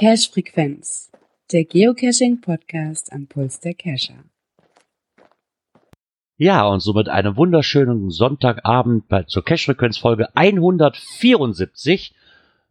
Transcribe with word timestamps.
Cache 0.00 0.30
Frequenz, 0.32 1.10
der 1.52 1.64
Geocaching 1.64 2.40
Podcast 2.40 3.12
am 3.12 3.26
Puls 3.26 3.60
der 3.60 3.74
Cacher. 3.74 4.24
Ja, 6.38 6.66
und 6.66 6.80
somit 6.80 7.10
einen 7.10 7.36
wunderschönen 7.36 8.08
Sonntagabend 8.08 9.04
zur 9.26 9.44
Cache-Frequenz-Folge 9.44 10.34
174. 10.34 12.14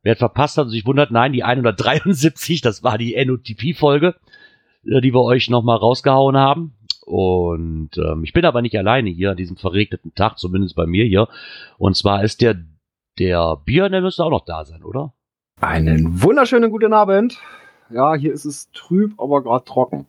Wer 0.02 0.16
verpasst 0.16 0.57
hat 0.57 0.66
und 0.66 0.71
sich 0.71 0.88
wundert, 0.88 1.12
nein, 1.12 1.32
die 1.32 1.44
173, 1.44 2.62
das 2.62 2.82
war 2.82 2.98
die 2.98 3.16
NOTP-Folge, 3.23 4.16
die 4.84 5.14
wir 5.14 5.21
euch 5.21 5.50
nochmal 5.50 5.77
rausgehauen 5.77 6.38
haben. 6.38 6.75
Und 7.06 7.97
ähm, 7.97 8.24
ich 8.24 8.33
bin 8.33 8.46
aber 8.46 8.61
nicht 8.61 8.78
alleine 8.78 9.10
hier 9.10 9.32
an 9.32 9.37
diesem 9.37 9.57
verregneten 9.57 10.14
Tag, 10.14 10.37
zumindest 10.37 10.75
bei 10.75 10.86
mir 10.86 11.06
hier. 11.06 11.28
Und 11.78 11.96
zwar 11.97 12.24
ist 12.24 12.42
der, 12.42 12.56
der 13.18 13.57
Björn, 13.65 13.92
der 13.92 14.01
müsste 14.01 14.23
auch 14.23 14.29
noch 14.29 14.46
da 14.46 14.64
sein, 14.64 14.84
oder? 14.84 15.14
Einen 15.60 16.21
wunderschönen 16.21 16.71
guten 16.71 16.93
Abend. 16.93 17.39
Ja, 17.89 18.14
hier 18.14 18.32
ist 18.32 18.46
es 18.46 18.70
trüb, 18.71 19.20
aber 19.20 19.42
gerade 19.42 19.65
trocken. 19.65 20.06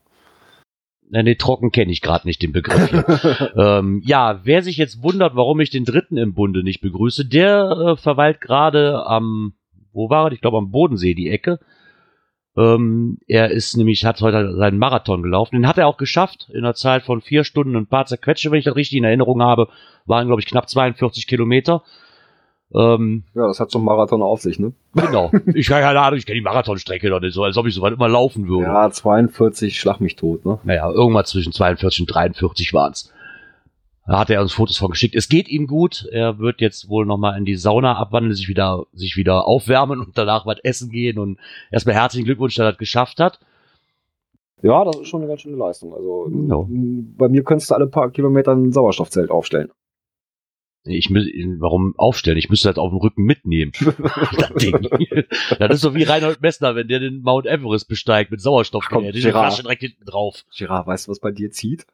Nee, 1.08 1.24
nee, 1.24 1.34
trocken 1.34 1.72
kenne 1.72 1.90
ich 1.90 2.02
gerade 2.02 2.28
nicht 2.28 2.40
den 2.40 2.52
Begriff 2.52 2.88
hier. 2.90 3.52
ähm, 3.56 4.00
ja, 4.04 4.40
wer 4.44 4.62
sich 4.62 4.76
jetzt 4.76 5.02
wundert, 5.02 5.34
warum 5.34 5.58
ich 5.58 5.70
den 5.70 5.84
dritten 5.84 6.16
im 6.16 6.34
Bunde 6.34 6.62
nicht 6.62 6.82
begrüße, 6.82 7.24
der 7.24 7.70
äh, 7.70 7.96
verweilt 7.96 8.40
gerade 8.40 9.06
am, 9.06 9.54
wo 9.92 10.08
war 10.08 10.26
er? 10.26 10.32
Ich 10.32 10.40
glaube 10.40 10.58
am 10.58 10.70
Bodensee, 10.70 11.14
die 11.14 11.30
Ecke. 11.30 11.58
Ähm, 12.60 13.18
er 13.26 13.50
ist 13.50 13.76
nämlich, 13.76 14.04
hat 14.04 14.20
heute 14.20 14.54
seinen 14.56 14.78
Marathon 14.78 15.22
gelaufen. 15.22 15.56
Den 15.56 15.66
hat 15.66 15.78
er 15.78 15.86
auch 15.86 15.96
geschafft 15.96 16.48
in 16.52 16.58
einer 16.58 16.74
Zeit 16.74 17.02
von 17.04 17.22
vier 17.22 17.44
Stunden 17.44 17.74
und 17.76 17.84
ein 17.84 17.86
paar 17.86 18.06
zerquetsche, 18.06 18.50
wenn 18.50 18.58
ich 18.58 18.64
das 18.64 18.76
richtig 18.76 18.98
in 18.98 19.04
Erinnerung 19.04 19.42
habe. 19.42 19.68
Waren, 20.06 20.26
glaube 20.26 20.42
ich, 20.42 20.46
knapp 20.46 20.68
42 20.68 21.26
Kilometer. 21.26 21.82
Ähm, 22.72 23.24
ja, 23.34 23.46
das 23.46 23.58
hat 23.60 23.70
so 23.70 23.78
ein 23.78 23.84
Marathon 23.84 24.22
auf 24.22 24.40
sich, 24.40 24.58
ne? 24.58 24.72
Genau. 24.94 25.32
Ich 25.54 25.68
keine 25.68 26.00
Ahnung, 26.00 26.18
ich 26.18 26.26
kenne 26.26 26.38
die 26.38 26.44
Marathonstrecke 26.44 27.08
doch 27.08 27.20
nicht 27.20 27.34
so, 27.34 27.42
als 27.42 27.56
ob 27.56 27.66
ich 27.66 27.74
so 27.74 27.82
weit 27.82 27.94
immer 27.94 28.08
laufen 28.08 28.46
würde. 28.46 28.64
Ja, 28.64 28.90
42, 28.90 29.78
schlag 29.78 30.00
mich 30.00 30.16
tot, 30.16 30.44
ne? 30.44 30.58
Naja, 30.62 30.88
irgendwas 30.90 31.30
zwischen 31.30 31.52
42 31.52 32.02
und 32.02 32.06
43 32.06 32.72
waren's. 32.72 33.12
Da 34.10 34.18
hat 34.18 34.28
er 34.28 34.42
uns 34.42 34.52
Fotos 34.52 34.76
von 34.76 34.90
geschickt. 34.90 35.14
Es 35.14 35.28
geht 35.28 35.48
ihm 35.48 35.68
gut. 35.68 36.08
Er 36.10 36.40
wird 36.40 36.60
jetzt 36.60 36.88
wohl 36.88 37.06
nochmal 37.06 37.38
in 37.38 37.44
die 37.44 37.54
Sauna 37.54 37.94
abwandeln, 37.94 38.34
sich 38.34 38.48
wieder, 38.48 38.86
sich 38.92 39.16
wieder 39.16 39.46
aufwärmen 39.46 40.00
und 40.00 40.18
danach 40.18 40.46
was 40.46 40.58
essen 40.64 40.90
gehen 40.90 41.16
und 41.16 41.38
erstmal 41.70 41.94
herzlichen 41.94 42.24
Glückwunsch, 42.24 42.56
dass 42.56 42.64
er 42.64 42.72
das 42.72 42.78
geschafft 42.78 43.20
hat. 43.20 43.38
Ja, 44.62 44.84
das 44.84 44.96
ist 44.96 45.06
schon 45.06 45.20
eine 45.20 45.28
ganz 45.28 45.42
schöne 45.42 45.56
Leistung. 45.56 45.94
Also, 45.94 46.28
ja. 46.28 46.66
bei 47.18 47.28
mir 47.28 47.44
könntest 47.44 47.70
du 47.70 47.76
alle 47.76 47.86
paar 47.86 48.10
Kilometer 48.10 48.50
ein 48.50 48.72
Sauerstoffzelt 48.72 49.30
aufstellen. 49.30 49.70
Ich 50.82 51.08
muss, 51.08 51.26
warum 51.60 51.94
aufstellen? 51.96 52.36
Ich 52.36 52.50
müsste 52.50 52.66
das 52.66 52.78
auf 52.78 52.90
dem 52.90 52.98
Rücken 52.98 53.22
mitnehmen. 53.22 53.70
das 53.80 54.54
Ding. 54.54 54.90
das 55.60 55.74
ist 55.74 55.82
so 55.82 55.94
wie 55.94 56.02
Reinhold 56.02 56.40
Messner, 56.40 56.74
wenn 56.74 56.88
der 56.88 56.98
den 56.98 57.22
Mount 57.22 57.46
Everest 57.46 57.86
besteigt 57.86 58.32
mit 58.32 58.40
Sauerstoff. 58.40 58.86
Komm, 58.88 59.04
der 59.04 59.12
Gerard. 59.12 59.62
direkt 59.62 59.82
hinten 59.82 60.04
drauf. 60.04 60.44
Gerard, 60.56 60.88
weißt 60.88 61.06
du, 61.06 61.12
was 61.12 61.20
bei 61.20 61.30
dir 61.30 61.52
zieht? 61.52 61.86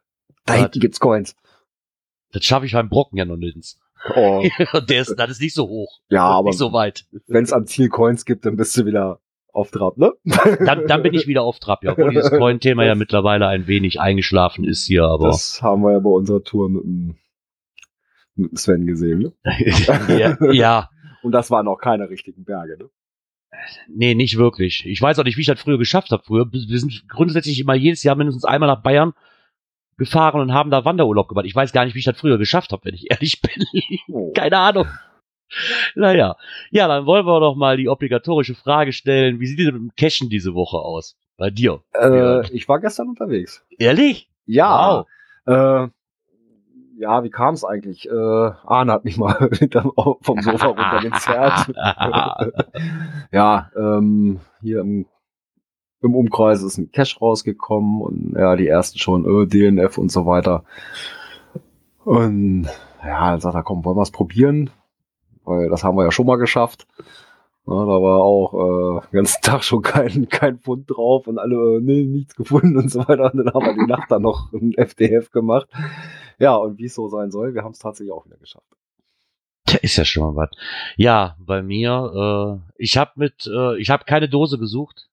Da 0.47 0.55
hinten 0.55 0.79
gibt's 0.79 0.99
Coins. 0.99 1.35
Das 2.31 2.43
schaffe 2.43 2.65
ich 2.65 2.73
beim 2.73 2.89
Brocken 2.89 3.17
ja 3.17 3.25
noch 3.25 3.37
nirgends. 3.37 3.79
Oh. 4.15 4.43
der 4.89 5.01
ist, 5.01 5.15
das 5.15 5.29
ist 5.31 5.41
nicht 5.41 5.53
so 5.55 5.67
hoch. 5.67 5.99
Ja, 6.09 6.23
aber 6.23 6.49
nicht 6.49 6.57
so 6.57 6.73
weit. 6.73 7.05
Wenn 7.27 7.43
es 7.43 7.53
am 7.53 7.65
Ziel 7.65 7.89
Coins 7.89 8.25
gibt, 8.25 8.45
dann 8.45 8.57
bist 8.57 8.77
du 8.77 8.85
wieder 8.85 9.19
auf 9.51 9.71
Trab, 9.71 9.97
ne? 9.97 10.13
dann, 10.23 10.85
dann 10.85 11.01
bin 11.01 11.15
ich 11.15 11.25
wieder 11.25 11.41
auf 11.41 11.57
Trab, 11.59 11.83
ja. 11.83 11.93
Obwohl 11.93 12.11
dieses 12.11 12.29
Coin-Thema 12.29 12.85
ja 12.85 12.93
mittlerweile 12.93 13.47
ein 13.47 13.65
wenig 13.65 13.99
eingeschlafen 13.99 14.63
ist 14.63 14.85
hier, 14.85 15.05
aber. 15.05 15.29
Das 15.29 15.63
haben 15.63 15.81
wir 15.81 15.93
ja 15.93 15.99
bei 15.99 16.11
unserer 16.11 16.43
Tour 16.43 16.69
mit 16.69 16.83
dem 16.83 17.15
Sven 18.55 18.85
gesehen, 18.85 19.19
ne? 19.19 19.33
ja, 20.19 20.37
ja. 20.51 20.89
Und 21.23 21.31
das 21.31 21.49
waren 21.49 21.67
auch 21.67 21.79
keine 21.79 22.09
richtigen 22.09 22.43
Berge, 22.45 22.77
ne? 22.77 22.89
Nee, 23.89 24.13
nicht 24.13 24.37
wirklich. 24.37 24.85
Ich 24.85 25.01
weiß 25.01 25.17
auch 25.17 25.23
nicht, 25.23 25.37
wie 25.37 25.41
ich 25.41 25.47
das 25.47 25.59
früher 25.59 25.79
geschafft 25.79 26.11
habe. 26.11 26.21
Früher, 26.23 26.45
wir 26.51 26.79
sind 26.79 27.07
grundsätzlich 27.09 27.59
immer 27.59 27.73
jedes 27.73 28.03
Jahr 28.03 28.15
mindestens 28.15 28.45
einmal 28.45 28.67
nach 28.69 28.83
Bayern 28.83 29.13
gefahren 29.97 30.41
und 30.41 30.53
haben 30.53 30.69
da 30.69 30.85
Wanderurlaub 30.85 31.27
gemacht. 31.27 31.45
Ich 31.45 31.55
weiß 31.55 31.73
gar 31.73 31.85
nicht, 31.85 31.95
wie 31.95 31.99
ich 31.99 32.05
das 32.05 32.19
früher 32.19 32.37
geschafft 32.37 32.71
habe, 32.71 32.85
wenn 32.85 32.93
ich 32.93 33.05
ehrlich 33.11 33.41
bin. 33.41 33.65
Oh. 34.09 34.31
Keine 34.33 34.57
Ahnung. 34.57 34.87
Naja. 35.95 36.35
Ja, 36.71 36.87
dann 36.87 37.05
wollen 37.05 37.25
wir 37.25 37.39
doch 37.39 37.55
mal 37.55 37.77
die 37.77 37.89
obligatorische 37.89 38.55
Frage 38.55 38.93
stellen. 38.93 39.39
Wie 39.39 39.47
sieht 39.47 39.59
es 39.59 39.65
mit 39.65 39.75
dem 39.75 39.91
Cashen 39.95 40.29
diese 40.29 40.53
Woche 40.53 40.77
aus? 40.77 41.17
Bei 41.37 41.49
dir? 41.49 41.81
Äh, 41.93 42.51
ich 42.53 42.67
war 42.67 42.79
gestern 42.79 43.09
unterwegs. 43.09 43.65
Ehrlich? 43.77 44.29
Ja. 44.45 45.05
Wow. 45.45 45.85
Äh, 45.85 45.89
ja, 46.97 47.23
wie 47.23 47.29
kam 47.29 47.53
es 47.53 47.63
eigentlich? 47.63 48.09
Äh, 48.09 48.11
Arne 48.11 48.91
hat 48.91 49.05
mich 49.05 49.17
mal 49.17 49.49
vom 50.21 50.41
Sofa 50.41 50.67
runtergezerrt. 50.67 51.71
ja, 53.31 53.71
ähm, 53.75 54.39
hier 54.61 54.81
im, 54.81 55.05
im 56.01 56.15
Umkreis 56.15 56.61
ist 56.61 56.77
ein 56.77 56.91
Cache 56.91 57.19
rausgekommen 57.19 58.01
und 58.01 58.35
ja, 58.37 58.55
die 58.55 58.67
ersten 58.67 58.99
schon 58.99 59.25
äh, 59.25 59.47
DNF 59.47 59.97
und 59.97 60.11
so 60.11 60.25
weiter. 60.25 60.63
Und 62.03 62.67
ja, 63.03 63.31
dann 63.31 63.39
sagt 63.39 63.55
er, 63.55 63.63
komm, 63.63 63.83
wollen 63.83 63.97
wir 63.97 64.03
es 64.03 64.11
probieren? 64.11 64.69
Weil 65.43 65.69
das 65.69 65.83
haben 65.83 65.97
wir 65.97 66.03
ja 66.03 66.11
schon 66.11 66.27
mal 66.27 66.37
geschafft. 66.37 66.87
Ja, 67.65 67.73
da 67.73 68.01
war 68.01 68.21
auch 68.21 68.53
äh, 68.53 69.07
den 69.07 69.17
ganzen 69.17 69.41
Tag 69.41 69.63
schon 69.63 69.81
kein, 69.81 70.29
kein 70.29 70.59
Fund 70.59 70.89
drauf 70.89 71.27
und 71.27 71.37
alle, 71.37 71.77
äh, 71.77 71.81
nee, 71.81 72.03
nichts 72.03 72.35
gefunden 72.35 72.77
und 72.77 72.89
so 72.89 72.99
weiter. 73.07 73.33
Und 73.33 73.45
dann 73.45 73.53
haben 73.53 73.65
wir 73.65 73.73
die 73.73 73.91
Nacht 73.91 74.09
dann 74.09 74.21
noch 74.21 74.53
ein 74.53 74.73
FDF 74.73 75.31
gemacht. 75.31 75.67
Ja, 76.39 76.55
und 76.55 76.77
wie 76.77 76.85
es 76.85 76.95
so 76.95 77.07
sein 77.09 77.31
soll, 77.31 77.53
wir 77.53 77.63
haben 77.63 77.71
es 77.71 77.79
tatsächlich 77.79 78.13
auch 78.13 78.25
wieder 78.25 78.37
geschafft. 78.37 78.67
Da 79.65 79.77
ist 79.81 79.97
ja 79.97 80.05
schon 80.05 80.23
mal 80.23 80.35
was. 80.35 80.49
Ja, 80.95 81.35
bei 81.39 81.61
mir, 81.61 82.61
äh, 82.65 82.73
ich 82.77 82.97
habe 82.97 83.11
mit, 83.15 83.47
äh, 83.53 83.77
ich 83.79 83.89
habe 83.89 84.05
keine 84.05 84.29
Dose 84.29 84.57
gesucht, 84.57 85.09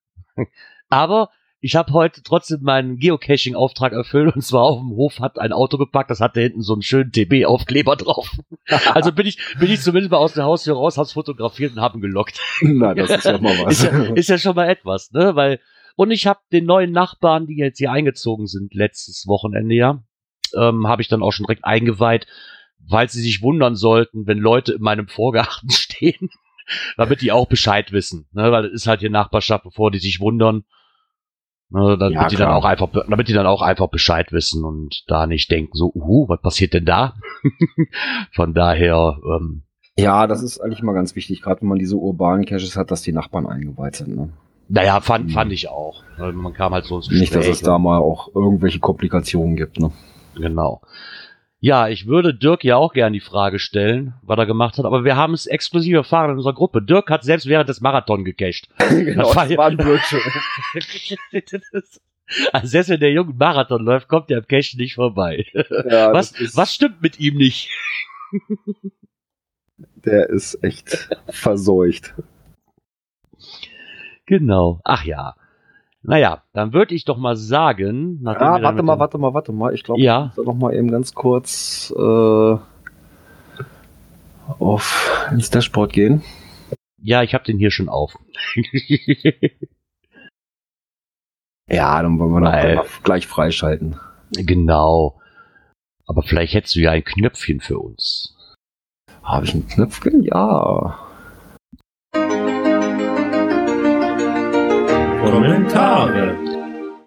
aber 0.88 1.30
ich 1.60 1.76
habe 1.76 1.94
heute 1.94 2.22
trotzdem 2.22 2.60
meinen 2.60 2.98
Geocaching-Auftrag 2.98 3.94
erfüllt 3.94 4.34
und 4.36 4.42
zwar 4.42 4.64
auf 4.64 4.80
dem 4.80 4.90
Hof 4.90 5.20
hat 5.20 5.38
ein 5.38 5.52
Auto 5.52 5.78
geparkt, 5.78 6.10
das 6.10 6.20
hatte 6.20 6.42
hinten 6.42 6.60
so 6.60 6.74
einen 6.74 6.82
schönen 6.82 7.10
TB-Aufkleber 7.10 7.96
drauf. 7.96 8.30
also 8.92 9.12
bin 9.12 9.26
ich, 9.26 9.38
bin 9.58 9.70
ich 9.70 9.80
zumindest 9.80 10.10
mal 10.10 10.18
aus 10.18 10.34
der 10.34 10.44
Haustür 10.44 10.74
raus, 10.74 10.98
hab's 10.98 11.12
fotografiert 11.12 11.72
und 11.72 11.80
haben 11.80 12.02
gelockt. 12.02 12.38
Na, 12.60 12.92
das 12.94 13.08
ist 13.08 13.24
ja 13.24 13.38
mal 13.38 13.56
was. 13.64 13.80
ist, 13.80 13.84
ja, 13.84 14.14
ist 14.14 14.28
ja 14.28 14.36
schon 14.36 14.56
mal 14.56 14.68
etwas, 14.68 15.10
ne? 15.12 15.34
Weil 15.36 15.58
und 15.96 16.10
ich 16.10 16.26
habe 16.26 16.40
den 16.52 16.66
neuen 16.66 16.92
Nachbarn, 16.92 17.46
die 17.46 17.56
jetzt 17.56 17.78
hier 17.78 17.92
eingezogen 17.92 18.46
sind 18.46 18.74
letztes 18.74 19.26
Wochenende 19.26 19.74
ja, 19.74 20.02
ähm, 20.54 20.86
habe 20.86 21.02
ich 21.02 21.08
dann 21.08 21.22
auch 21.22 21.32
schon 21.32 21.46
direkt 21.46 21.64
eingeweiht, 21.64 22.26
weil 22.78 23.08
sie 23.08 23.22
sich 23.22 23.42
wundern 23.42 23.76
sollten, 23.76 24.26
wenn 24.26 24.38
Leute 24.38 24.74
in 24.74 24.82
meinem 24.82 25.08
Vorgarten 25.08 25.70
stehen, 25.70 26.28
damit 26.96 27.20
die 27.20 27.32
auch 27.32 27.46
Bescheid 27.46 27.92
wissen, 27.92 28.28
ne? 28.32 28.52
Weil 28.52 28.66
es 28.66 28.72
ist 28.72 28.86
halt 28.86 29.00
hier 29.00 29.10
Nachbarschaft, 29.10 29.64
bevor 29.64 29.90
die 29.90 29.98
sich 29.98 30.20
wundern 30.20 30.64
Ne, 31.70 31.96
damit 31.98 32.14
ja, 32.14 32.28
die 32.28 32.36
dann 32.36 32.52
auch 32.52 32.64
einfach, 32.64 32.88
damit 33.08 33.26
die 33.26 33.32
dann 33.32 33.46
auch 33.46 33.60
einfach 33.60 33.88
Bescheid 33.88 34.30
wissen 34.32 34.64
und 34.64 35.02
da 35.08 35.26
nicht 35.26 35.50
denken, 35.50 35.72
so, 35.72 35.90
uh, 35.94 36.28
was 36.28 36.40
passiert 36.40 36.72
denn 36.72 36.84
da? 36.84 37.14
Von 38.32 38.54
daher, 38.54 39.18
ähm, 39.24 39.64
ja, 39.96 40.26
das 40.26 40.42
ist 40.42 40.60
eigentlich 40.60 40.82
mal 40.82 40.92
ganz 40.92 41.16
wichtig, 41.16 41.42
gerade 41.42 41.62
wenn 41.62 41.68
man 41.68 41.78
diese 41.78 41.96
urbanen 41.96 42.44
Caches 42.46 42.76
hat, 42.76 42.90
dass 42.90 43.02
die 43.02 43.12
Nachbarn 43.12 43.46
eingeweiht 43.46 43.96
sind. 43.96 44.14
Ne? 44.16 44.32
Naja, 44.68 45.00
fand, 45.00 45.32
fand 45.32 45.52
ich 45.52 45.68
auch. 45.68 46.02
Man 46.16 46.52
kam 46.52 46.74
halt 46.74 46.84
so 46.84 46.96
ins 46.96 47.08
Gespräch. 47.08 47.30
Nicht, 47.30 47.34
dass 47.34 47.46
es 47.46 47.60
da 47.60 47.78
mal 47.78 47.98
auch 47.98 48.34
irgendwelche 48.34 48.80
Komplikationen 48.80 49.56
gibt. 49.56 49.78
Ne? 49.78 49.92
Genau. 50.34 50.80
Ja, 51.64 51.88
ich 51.88 52.06
würde 52.06 52.34
Dirk 52.34 52.62
ja 52.62 52.76
auch 52.76 52.92
gerne 52.92 53.14
die 53.14 53.24
Frage 53.24 53.58
stellen, 53.58 54.12
was 54.20 54.36
er 54.36 54.44
gemacht 54.44 54.76
hat, 54.76 54.84
aber 54.84 55.02
wir 55.02 55.16
haben 55.16 55.32
es 55.32 55.46
exklusiv 55.46 55.94
erfahren 55.94 56.32
in 56.32 56.36
unserer 56.36 56.52
Gruppe. 56.52 56.82
Dirk 56.82 57.08
hat 57.08 57.24
selbst 57.24 57.46
während 57.46 57.70
des 57.70 57.80
Marathon 57.80 58.22
gecached. 58.22 58.68
genau, 58.78 59.32
das 59.32 59.34
war, 59.34 59.48
das 59.48 59.56
war 59.56 59.68
ein 59.68 59.78
also 62.52 62.66
selbst 62.66 62.90
wenn 62.90 63.00
der 63.00 63.12
Junge 63.12 63.32
Marathon 63.32 63.82
läuft, 63.82 64.08
kommt 64.08 64.28
der 64.28 64.40
am 64.40 64.46
Cache 64.46 64.76
nicht 64.76 64.96
vorbei. 64.96 65.46
Ja, 65.88 66.12
was, 66.12 66.34
was 66.54 66.74
stimmt 66.74 67.00
mit 67.00 67.18
ihm 67.18 67.38
nicht? 67.38 67.70
der 70.04 70.28
ist 70.28 70.62
echt 70.62 71.08
verseucht. 71.30 72.12
Genau. 74.26 74.82
Ach 74.84 75.06
ja. 75.06 75.34
Naja, 76.06 76.42
dann 76.52 76.74
würde 76.74 76.94
ich 76.94 77.06
doch 77.06 77.16
mal 77.16 77.34
sagen. 77.34 78.20
Ah, 78.26 78.60
warte 78.60 78.82
mal, 78.82 78.98
warte 78.98 79.16
mal, 79.16 79.32
warte 79.32 79.52
mal. 79.52 79.72
Ich 79.72 79.84
glaube, 79.84 80.02
ja. 80.02 80.30
ich 80.32 80.36
muss 80.36 80.46
noch 80.46 80.54
mal 80.54 80.74
eben 80.74 80.90
ganz 80.90 81.14
kurz 81.14 81.94
äh, 81.96 82.56
auf 84.58 85.26
ins 85.30 85.48
Dashboard 85.48 85.94
gehen. 85.94 86.22
Ja, 87.00 87.22
ich 87.22 87.32
habe 87.32 87.44
den 87.44 87.58
hier 87.58 87.70
schon 87.70 87.88
auf. 87.88 88.18
ja, 91.70 92.02
dann 92.02 92.18
wollen 92.18 92.32
wir 92.32 92.42
Weil, 92.42 92.74
noch 92.76 93.02
gleich 93.02 93.26
freischalten. 93.26 93.98
Genau. 94.32 95.18
Aber 96.06 96.22
vielleicht 96.22 96.52
hättest 96.52 96.76
du 96.76 96.80
ja 96.80 96.90
ein 96.90 97.02
Knöpfchen 97.04 97.60
für 97.60 97.78
uns. 97.78 98.36
Habe 99.22 99.46
ich 99.46 99.54
ein 99.54 99.66
Knöpfchen? 99.66 100.22
Ja. 100.22 100.98
Kommentare. 105.34 106.36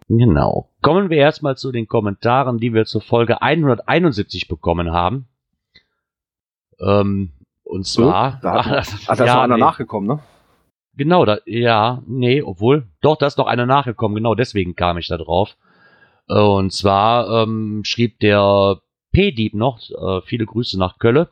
Genau. 0.10 0.70
Kommen 0.82 1.10
wir 1.10 1.18
erstmal 1.18 1.56
zu 1.56 1.72
den 1.72 1.88
Kommentaren, 1.88 2.58
die 2.58 2.74
wir 2.74 2.84
zur 2.84 3.00
Folge 3.00 3.42
171 3.42 4.50
bekommen 4.50 4.92
haben. 4.92 5.30
Ähm, 6.78 7.32
und 7.64 7.86
zwar. 7.86 8.38
da 8.42 8.66
hat, 8.66 8.88
ach, 8.92 9.00
ach, 9.08 9.16
da 9.16 9.24
ist 9.24 9.34
noch 9.34 9.42
einer 9.44 9.56
nee. 9.56 9.62
nachgekommen, 9.62 10.10
ne? 10.10 10.20
Genau, 10.98 11.24
da, 11.24 11.38
ja, 11.46 12.04
nee, 12.06 12.42
obwohl, 12.42 12.88
doch, 13.00 13.16
da 13.16 13.28
ist 13.28 13.38
noch 13.38 13.48
einer 13.48 13.66
nachgekommen, 13.66 14.16
genau 14.16 14.36
deswegen 14.36 14.76
kam 14.76 14.98
ich 14.98 15.08
da 15.08 15.16
drauf. 15.16 15.56
Und 16.28 16.74
zwar 16.74 17.44
ähm, 17.44 17.86
schrieb 17.86 18.20
der 18.20 18.82
P-Dieb 19.14 19.54
noch, 19.54 19.80
äh, 19.90 20.20
viele 20.26 20.46
Grüße 20.46 20.78
nach 20.78 21.00
Kölle, 21.00 21.30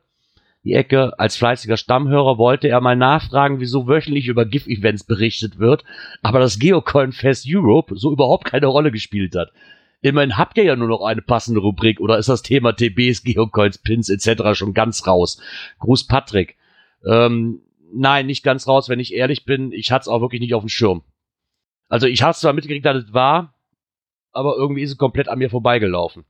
die 0.66 0.74
Ecke, 0.74 1.18
als 1.20 1.38
fleißiger 1.38 1.78
Stammhörer 1.78 2.40
wollte 2.40 2.68
er 2.68 2.82
mal 2.82 2.96
nachfragen, 2.96 3.60
wieso 3.60 3.88
wöchentlich 3.88 4.28
über 4.28 4.46
GIF-Events 4.46 5.04
berichtet 5.04 5.60
wird, 5.60 5.84
aber 6.24 6.40
das 6.40 6.58
Geocoin 6.58 7.12
Fest 7.12 7.46
Europe 7.48 7.96
so 7.96 8.12
überhaupt 8.12 8.46
keine 8.46 8.66
Rolle 8.66 8.92
gespielt 8.92 9.36
hat. 9.36 9.52
Immerhin 10.02 10.38
habt 10.38 10.58
ihr 10.58 10.64
ja 10.64 10.76
nur 10.76 10.88
noch 10.88 11.02
eine 11.02 11.22
passende 11.22 11.62
Rubrik 11.62 12.00
oder 12.00 12.18
ist 12.18 12.30
das 12.30 12.42
Thema 12.42 12.74
TBs, 12.74 13.24
Geocoins, 13.24 13.78
Pins 13.78 14.10
etc. 14.10 14.58
schon 14.58 14.74
ganz 14.74 15.06
raus? 15.06 15.40
Gruß 15.80 16.08
Patrick. 16.08 16.58
Ähm, 17.06 17.62
nein, 17.94 18.26
nicht 18.26 18.44
ganz 18.44 18.68
raus, 18.68 18.90
wenn 18.90 19.00
ich 19.00 19.14
ehrlich 19.14 19.46
bin. 19.46 19.72
Ich 19.72 19.92
hatte 19.92 20.02
es 20.02 20.08
auch 20.08 20.22
wirklich 20.22 20.42
nicht 20.42 20.56
auf 20.56 20.64
dem 20.64 20.70
Schirm. 20.70 21.04
Also 21.90 22.08
ich 22.08 22.24
habe 22.24 22.34
zwar 22.34 22.54
mitgekriegt, 22.54 22.86
dass 22.86 23.04
es 23.04 23.14
war, 23.14 23.54
aber 24.32 24.56
irgendwie 24.56 24.82
ist 24.82 24.92
es 24.92 24.98
komplett 24.98 25.30
an 25.30 25.38
mir 25.38 25.52
vorbeigelaufen. 25.52 26.26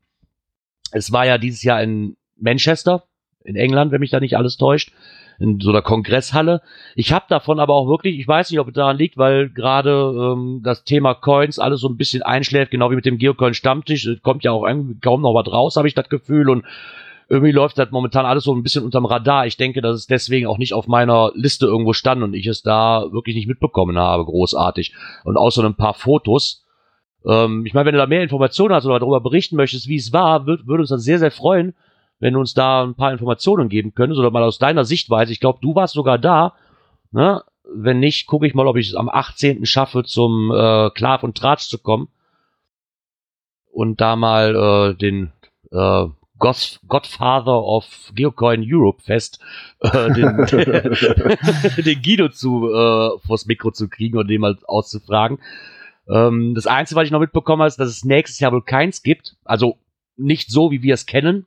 Es 0.92 1.14
war 1.14 1.26
ja 1.26 1.38
dieses 1.38 1.64
Jahr 1.64 1.82
in 1.82 2.18
Manchester, 2.36 3.06
in 3.46 3.56
England, 3.56 3.92
wenn 3.92 4.00
mich 4.00 4.12
da 4.12 4.20
nicht 4.20 4.38
alles 4.38 4.58
täuscht, 4.58 4.92
in 5.40 5.60
so 5.60 5.70
einer 5.70 5.82
Kongresshalle. 5.82 6.62
Ich 6.96 7.12
habe 7.12 7.26
davon 7.30 7.60
aber 7.60 7.74
auch 7.74 7.88
wirklich, 7.88 8.20
ich 8.20 8.28
weiß 8.28 8.50
nicht, 8.52 8.60
ob 8.60 8.70
es 8.70 8.74
daran 8.74 8.98
liegt, 8.98 9.18
weil 9.18 9.50
gerade 9.50 10.34
ähm, 10.36 10.62
das 10.64 10.84
Thema 10.84 11.14
Coins 11.14 11.60
alles 11.60 11.82
so 11.82 11.90
ein 11.90 11.98
bisschen 11.98 12.24
einschläft, 12.24 12.72
genau 12.72 12.92
wie 12.92 12.96
mit 12.96 13.06
dem 13.06 13.18
Geocoin 13.18 13.54
Stammtisch. 13.54 14.06
Es 14.06 14.22
kommt 14.22 14.44
ja 14.44 14.52
auch 14.52 14.66
kaum 15.02 15.22
noch 15.22 15.34
was 15.34 15.52
raus, 15.52 15.76
habe 15.76 15.88
ich 15.88 15.94
das 15.94 16.10
Gefühl. 16.10 16.50
Und 16.50 16.66
irgendwie 17.28 17.52
läuft 17.52 17.78
das 17.78 17.92
momentan 17.92 18.26
alles 18.26 18.44
so 18.44 18.54
ein 18.54 18.64
bisschen 18.64 18.84
unterm 18.84 19.06
Radar. 19.06 19.48
Ich 19.48 19.58
denke, 19.58 19.82
dass 19.82 19.96
es 19.96 20.08
deswegen 20.08 20.48
auch 20.48 20.58
nicht 20.58 20.74
auf 20.74 20.88
meiner 20.88 21.32
Liste 21.34 21.66
irgendwo 21.66 21.94
stand 21.94 22.24
und 22.24 22.34
ich 22.34 22.48
es 22.48 22.62
da 22.62 23.06
wirklich 23.12 23.36
nicht 23.36 23.48
mitbekommen 23.48 23.98
habe, 23.98 24.26
großartig. 24.26 24.94
Und 25.24 25.38
außer 25.38 25.64
ein 25.64 25.76
paar 25.76 25.96
Fotos. 25.96 26.66
Ähm, 27.28 27.66
ich 27.66 27.74
meine, 27.74 27.88
wenn 27.88 27.94
du 27.94 28.00
da 28.00 28.08
mehr 28.08 28.22
Informationen 28.22 28.76
hast 28.76 28.86
oder 28.86 29.00
darüber 29.00 29.22
berichten 29.22 29.56
möchtest, 29.56 29.88
wie 29.88 29.96
es 29.96 30.14
war, 30.14 30.46
würde 30.46 30.68
würd 30.68 30.82
uns 30.82 30.90
das 30.90 31.04
sehr, 31.04 31.20
sehr 31.20 31.32
freuen, 31.32 31.74
wenn 32.20 32.34
du 32.34 32.40
uns 32.40 32.54
da 32.54 32.84
ein 32.84 32.96
paar 32.96 33.12
Informationen 33.12 33.70
geben 33.70 33.94
könntest 33.94 34.20
oder 34.20 34.32
mal 34.32 34.44
aus 34.44 34.60
deiner 34.60 34.86
Sichtweise. 34.86 35.32
Ich 35.32 35.40
glaube, 35.40 35.60
du 35.62 35.76
warst 35.76 35.94
sogar 35.94 36.18
da. 36.18 36.54
Ne? 37.12 37.44
Wenn 37.64 38.00
nicht, 38.00 38.28
gucke 38.28 38.48
ich 38.48 38.54
mal, 38.54 38.68
ob 38.68 38.78
ich 38.78 38.90
es 38.90 38.96
am 38.96 39.10
18. 39.10 39.66
schaffe, 39.66 40.04
zum 40.04 40.52
äh, 40.52 40.90
Klav 40.92 41.24
und 41.24 41.38
Tratsch 41.38 41.68
zu 41.68 41.78
kommen 41.78 42.10
und 43.72 44.00
da 44.00 44.16
mal 44.16 44.56
äh, 44.56 44.96
den 44.96 45.32
äh, 45.72 46.06
God, 46.38 46.80
Godfather 46.88 47.64
of 47.64 48.12
Geocoin 48.14 48.64
Europe 48.66 49.02
Fest 49.02 49.40
äh, 49.82 50.14
den, 50.14 50.38
den 51.86 52.02
Guido 52.02 52.30
zu 52.30 52.70
äh, 52.70 53.20
vors 53.26 53.46
Mikro 53.46 53.72
zu 53.72 53.90
kriegen 53.90 54.18
und 54.18 54.28
den 54.28 54.42
mal 54.42 54.58
auszufragen. 54.68 55.40
Ähm, 56.08 56.54
das 56.56 56.68
Einzige, 56.68 57.00
was 57.00 57.06
ich 57.06 57.12
noch 57.12 57.20
mitbekommen 57.20 57.62
habe, 57.62 57.68
ist, 57.68 57.80
dass 57.80 57.90
es 57.90 58.06
nächstes 58.06 58.40
Jahr 58.40 58.52
wohl 58.52 58.64
keins 58.64 59.02
gibt. 59.02 59.36
Also 59.44 59.78
nicht 60.18 60.50
so, 60.50 60.72
wie 60.72 60.82
wir 60.82 60.94
es 60.94 61.06
kennen. 61.06 61.46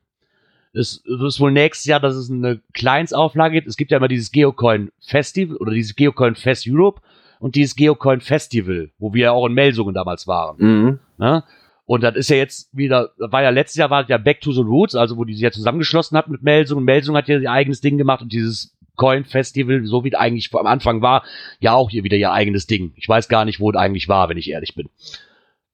Es 0.73 1.03
ist 1.05 1.41
wohl 1.41 1.53
nächstes 1.53 1.87
Jahr, 1.87 2.01
dass 2.01 2.15
es 2.15 2.31
eine 2.31 2.61
Kleinsauflage 2.75 3.55
gibt. 3.55 3.69
Es 3.69 3.77
gibt 3.77 3.91
ja 3.91 3.97
immer 3.97 4.09
dieses 4.09 4.31
Geocoin 4.33 4.91
Festival 5.01 5.57
oder 5.57 5.73
dieses 5.73 5.97
Geocoin 5.97 6.35
Fest 6.35 6.67
Europe 6.69 7.01
und 7.41 7.55
dieses 7.55 7.75
Geocoin 7.75 8.21
Festival, 8.21 8.91
wo 8.99 9.15
wir 9.15 9.25
ja 9.25 9.33
auch 9.33 9.47
in 9.47 9.55
Melsungen 9.55 9.95
damals 9.95 10.27
waren. 10.27 10.57
Mhm. 10.59 10.99
Ne? 11.19 11.45
Und 11.87 12.03
das 12.03 12.17
ist 12.17 12.29
ja 12.29 12.37
jetzt 12.37 12.69
wieder, 12.77 13.13
war 13.17 13.43
ja 13.43 13.49
letztes 13.49 13.77
Jahr 13.77 13.89
war 13.89 14.07
ja 14.09 14.19
Back 14.19 14.43
to 14.43 14.53
the 14.53 14.61
Roots, 14.61 14.95
also 14.95 15.17
wo 15.17 15.25
die 15.25 15.33
sich 15.33 15.43
ja 15.43 15.51
zusammengeschlossen 15.51 16.19
hat 16.19 16.29
mit 16.29 16.43
Melsungen. 16.43 16.85
Melsungen 16.85 17.17
hat 17.17 17.29
ja 17.29 17.39
ihr 17.39 17.51
eigenes 17.51 17.81
Ding 17.81 17.97
gemacht 17.97 18.21
und 18.21 18.33
dieses 18.33 18.77
Coin 18.97 19.25
Festival, 19.25 19.87
so 19.87 20.05
wie 20.05 20.09
es 20.09 20.15
eigentlich 20.15 20.53
am 20.53 20.67
Anfang 20.67 21.01
war, 21.01 21.23
ja 21.61 21.73
auch 21.73 21.89
hier 21.89 22.05
wieder 22.05 22.17
ihr 22.17 22.33
eigenes 22.33 22.67
Ding. 22.67 22.93
Ich 22.97 23.09
weiß 23.09 23.29
gar 23.29 23.47
nicht, 23.47 23.59
wo 23.61 23.71
es 23.71 23.77
eigentlich 23.77 24.09
war, 24.09 24.29
wenn 24.29 24.37
ich 24.37 24.51
ehrlich 24.51 24.75
bin. 24.75 24.91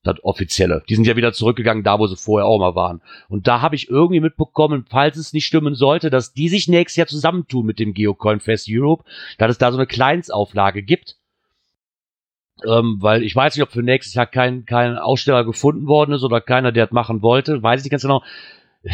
Das 0.04 0.22
offizielle. 0.22 0.82
Die 0.88 0.94
sind 0.94 1.06
ja 1.06 1.16
wieder 1.16 1.32
zurückgegangen, 1.32 1.82
da 1.82 1.98
wo 1.98 2.06
sie 2.06 2.16
vorher 2.16 2.46
auch 2.46 2.58
mal 2.58 2.74
waren. 2.74 3.00
Und 3.28 3.48
da 3.48 3.62
habe 3.62 3.74
ich 3.74 3.88
irgendwie 3.88 4.20
mitbekommen, 4.20 4.84
falls 4.88 5.16
es 5.16 5.32
nicht 5.32 5.46
stimmen 5.46 5.74
sollte, 5.74 6.10
dass 6.10 6.34
die 6.34 6.50
sich 6.50 6.68
nächstes 6.68 6.96
Jahr 6.96 7.06
zusammentun 7.06 7.64
mit 7.64 7.78
dem 7.78 7.94
Geocoin 7.94 8.38
Fest 8.38 8.68
Europe, 8.70 9.04
dass 9.38 9.50
es 9.50 9.58
da 9.58 9.72
so 9.72 9.78
eine 9.78 9.86
Kleinstauflage 9.86 10.82
gibt. 10.82 11.16
Ähm, 12.68 12.98
weil 13.00 13.22
ich 13.22 13.34
weiß 13.34 13.56
nicht, 13.56 13.62
ob 13.62 13.72
für 13.72 13.82
nächstes 13.82 14.14
Jahr 14.14 14.26
kein, 14.26 14.66
kein 14.66 14.98
Aussteller 14.98 15.42
gefunden 15.44 15.86
worden 15.86 16.12
ist 16.12 16.22
oder 16.22 16.42
keiner, 16.42 16.70
der 16.70 16.86
das 16.86 16.92
machen 16.92 17.22
wollte. 17.22 17.62
Weiß 17.62 17.80
ich 17.80 17.84
nicht 17.84 17.90
ganz 17.90 18.02
genau. 18.02 18.22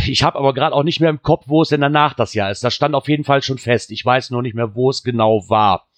Ich 0.06 0.22
habe 0.22 0.38
aber 0.38 0.54
gerade 0.54 0.74
auch 0.76 0.84
nicht 0.84 1.00
mehr 1.00 1.10
im 1.10 1.22
Kopf, 1.22 1.46
wo 1.48 1.62
es 1.62 1.70
denn 1.70 1.80
danach 1.80 2.14
das 2.14 2.34
Jahr 2.34 2.52
ist. 2.52 2.62
Das 2.62 2.72
stand 2.72 2.94
auf 2.94 3.08
jeden 3.08 3.24
Fall 3.24 3.42
schon 3.42 3.58
fest. 3.58 3.90
Ich 3.90 4.04
weiß 4.04 4.30
nur 4.30 4.42
nicht 4.42 4.54
mehr, 4.54 4.76
wo 4.76 4.90
es 4.90 5.02
genau 5.02 5.42
war. 5.48 5.88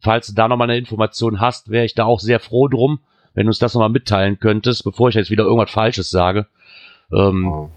Falls 0.00 0.28
du 0.28 0.32
da 0.32 0.48
nochmal 0.48 0.70
eine 0.70 0.78
Information 0.78 1.38
hast, 1.38 1.70
wäre 1.70 1.84
ich 1.84 1.94
da 1.94 2.06
auch 2.06 2.20
sehr 2.20 2.40
froh 2.40 2.68
drum, 2.68 3.00
wenn 3.38 3.46
du 3.46 3.50
uns 3.50 3.60
das 3.60 3.72
nochmal 3.74 3.88
mitteilen 3.88 4.40
könntest, 4.40 4.82
bevor 4.82 5.10
ich 5.10 5.14
jetzt 5.14 5.30
wieder 5.30 5.44
irgendwas 5.44 5.70
Falsches 5.70 6.10
sage. 6.10 6.48
Ähm, 7.12 7.68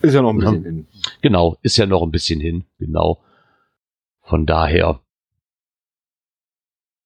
ist 0.00 0.14
ja 0.14 0.22
noch 0.22 0.30
ein 0.30 0.38
bisschen 0.38 0.64
hin. 0.64 0.86
Genau, 1.20 1.58
ist 1.60 1.76
ja 1.76 1.84
noch 1.84 2.02
ein 2.02 2.10
bisschen 2.10 2.40
hin, 2.40 2.64
genau. 2.78 3.20
Von 4.22 4.46
daher. 4.46 5.00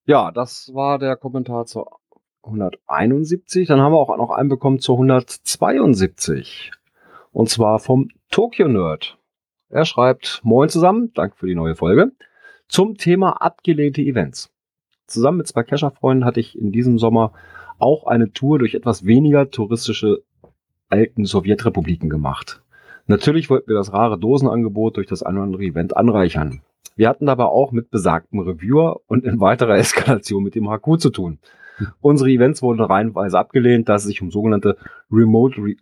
Ja, 0.04 0.30
das 0.30 0.70
war 0.72 1.00
der 1.00 1.16
Kommentar 1.16 1.66
zur 1.66 1.98
171. 2.44 3.66
Dann 3.66 3.80
haben 3.80 3.90
wir 3.90 3.98
auch 3.98 4.16
noch 4.16 4.30
einen 4.30 4.50
bekommen 4.50 4.78
zur 4.78 4.94
172. 4.94 6.70
Und 7.32 7.48
zwar 7.48 7.80
vom 7.80 8.10
Tokyo 8.30 8.68
Nerd. 8.68 9.18
Er 9.68 9.84
schreibt, 9.84 10.42
Moin 10.44 10.68
zusammen, 10.68 11.10
danke 11.12 11.34
für 11.38 11.48
die 11.48 11.56
neue 11.56 11.74
Folge. 11.74 12.12
Zum 12.68 12.98
Thema 12.98 13.42
abgelehnte 13.42 14.00
Events. 14.00 14.52
Zusammen 15.08 15.38
mit 15.38 15.48
zwei 15.48 15.64
Kescher-Freunden 15.64 16.24
hatte 16.24 16.38
ich 16.38 16.56
in 16.56 16.70
diesem 16.70 17.00
Sommer 17.00 17.32
auch 17.78 18.06
eine 18.06 18.32
Tour 18.32 18.58
durch 18.58 18.74
etwas 18.74 19.04
weniger 19.04 19.50
touristische 19.50 20.22
alten 20.88 21.24
Sowjetrepubliken 21.24 22.08
gemacht. 22.08 22.62
Natürlich 23.06 23.50
wollten 23.50 23.68
wir 23.68 23.76
das 23.76 23.92
rare 23.92 24.18
Dosenangebot 24.18 24.96
durch 24.96 25.06
das 25.06 25.22
ein 25.22 25.34
oder 25.36 25.44
andere 25.44 25.62
Event 25.62 25.96
anreichern. 25.96 26.62
Wir 26.96 27.08
hatten 27.08 27.26
dabei 27.26 27.44
auch 27.44 27.72
mit 27.72 27.90
besagtem 27.90 28.40
Reviewer 28.40 29.00
und 29.06 29.24
in 29.24 29.38
weiterer 29.40 29.76
Eskalation 29.78 30.42
mit 30.42 30.54
dem 30.54 30.68
HQ 30.68 30.98
zu 30.98 31.10
tun. 31.10 31.38
Unsere 32.00 32.30
Events 32.30 32.62
wurden 32.62 32.80
reihenweise 32.80 33.38
abgelehnt, 33.38 33.88
da 33.88 33.96
es 33.96 34.04
sich 34.04 34.22
um 34.22 34.30
sogenannte 34.30 34.76
Remote 35.10 35.60
Re 35.60 35.74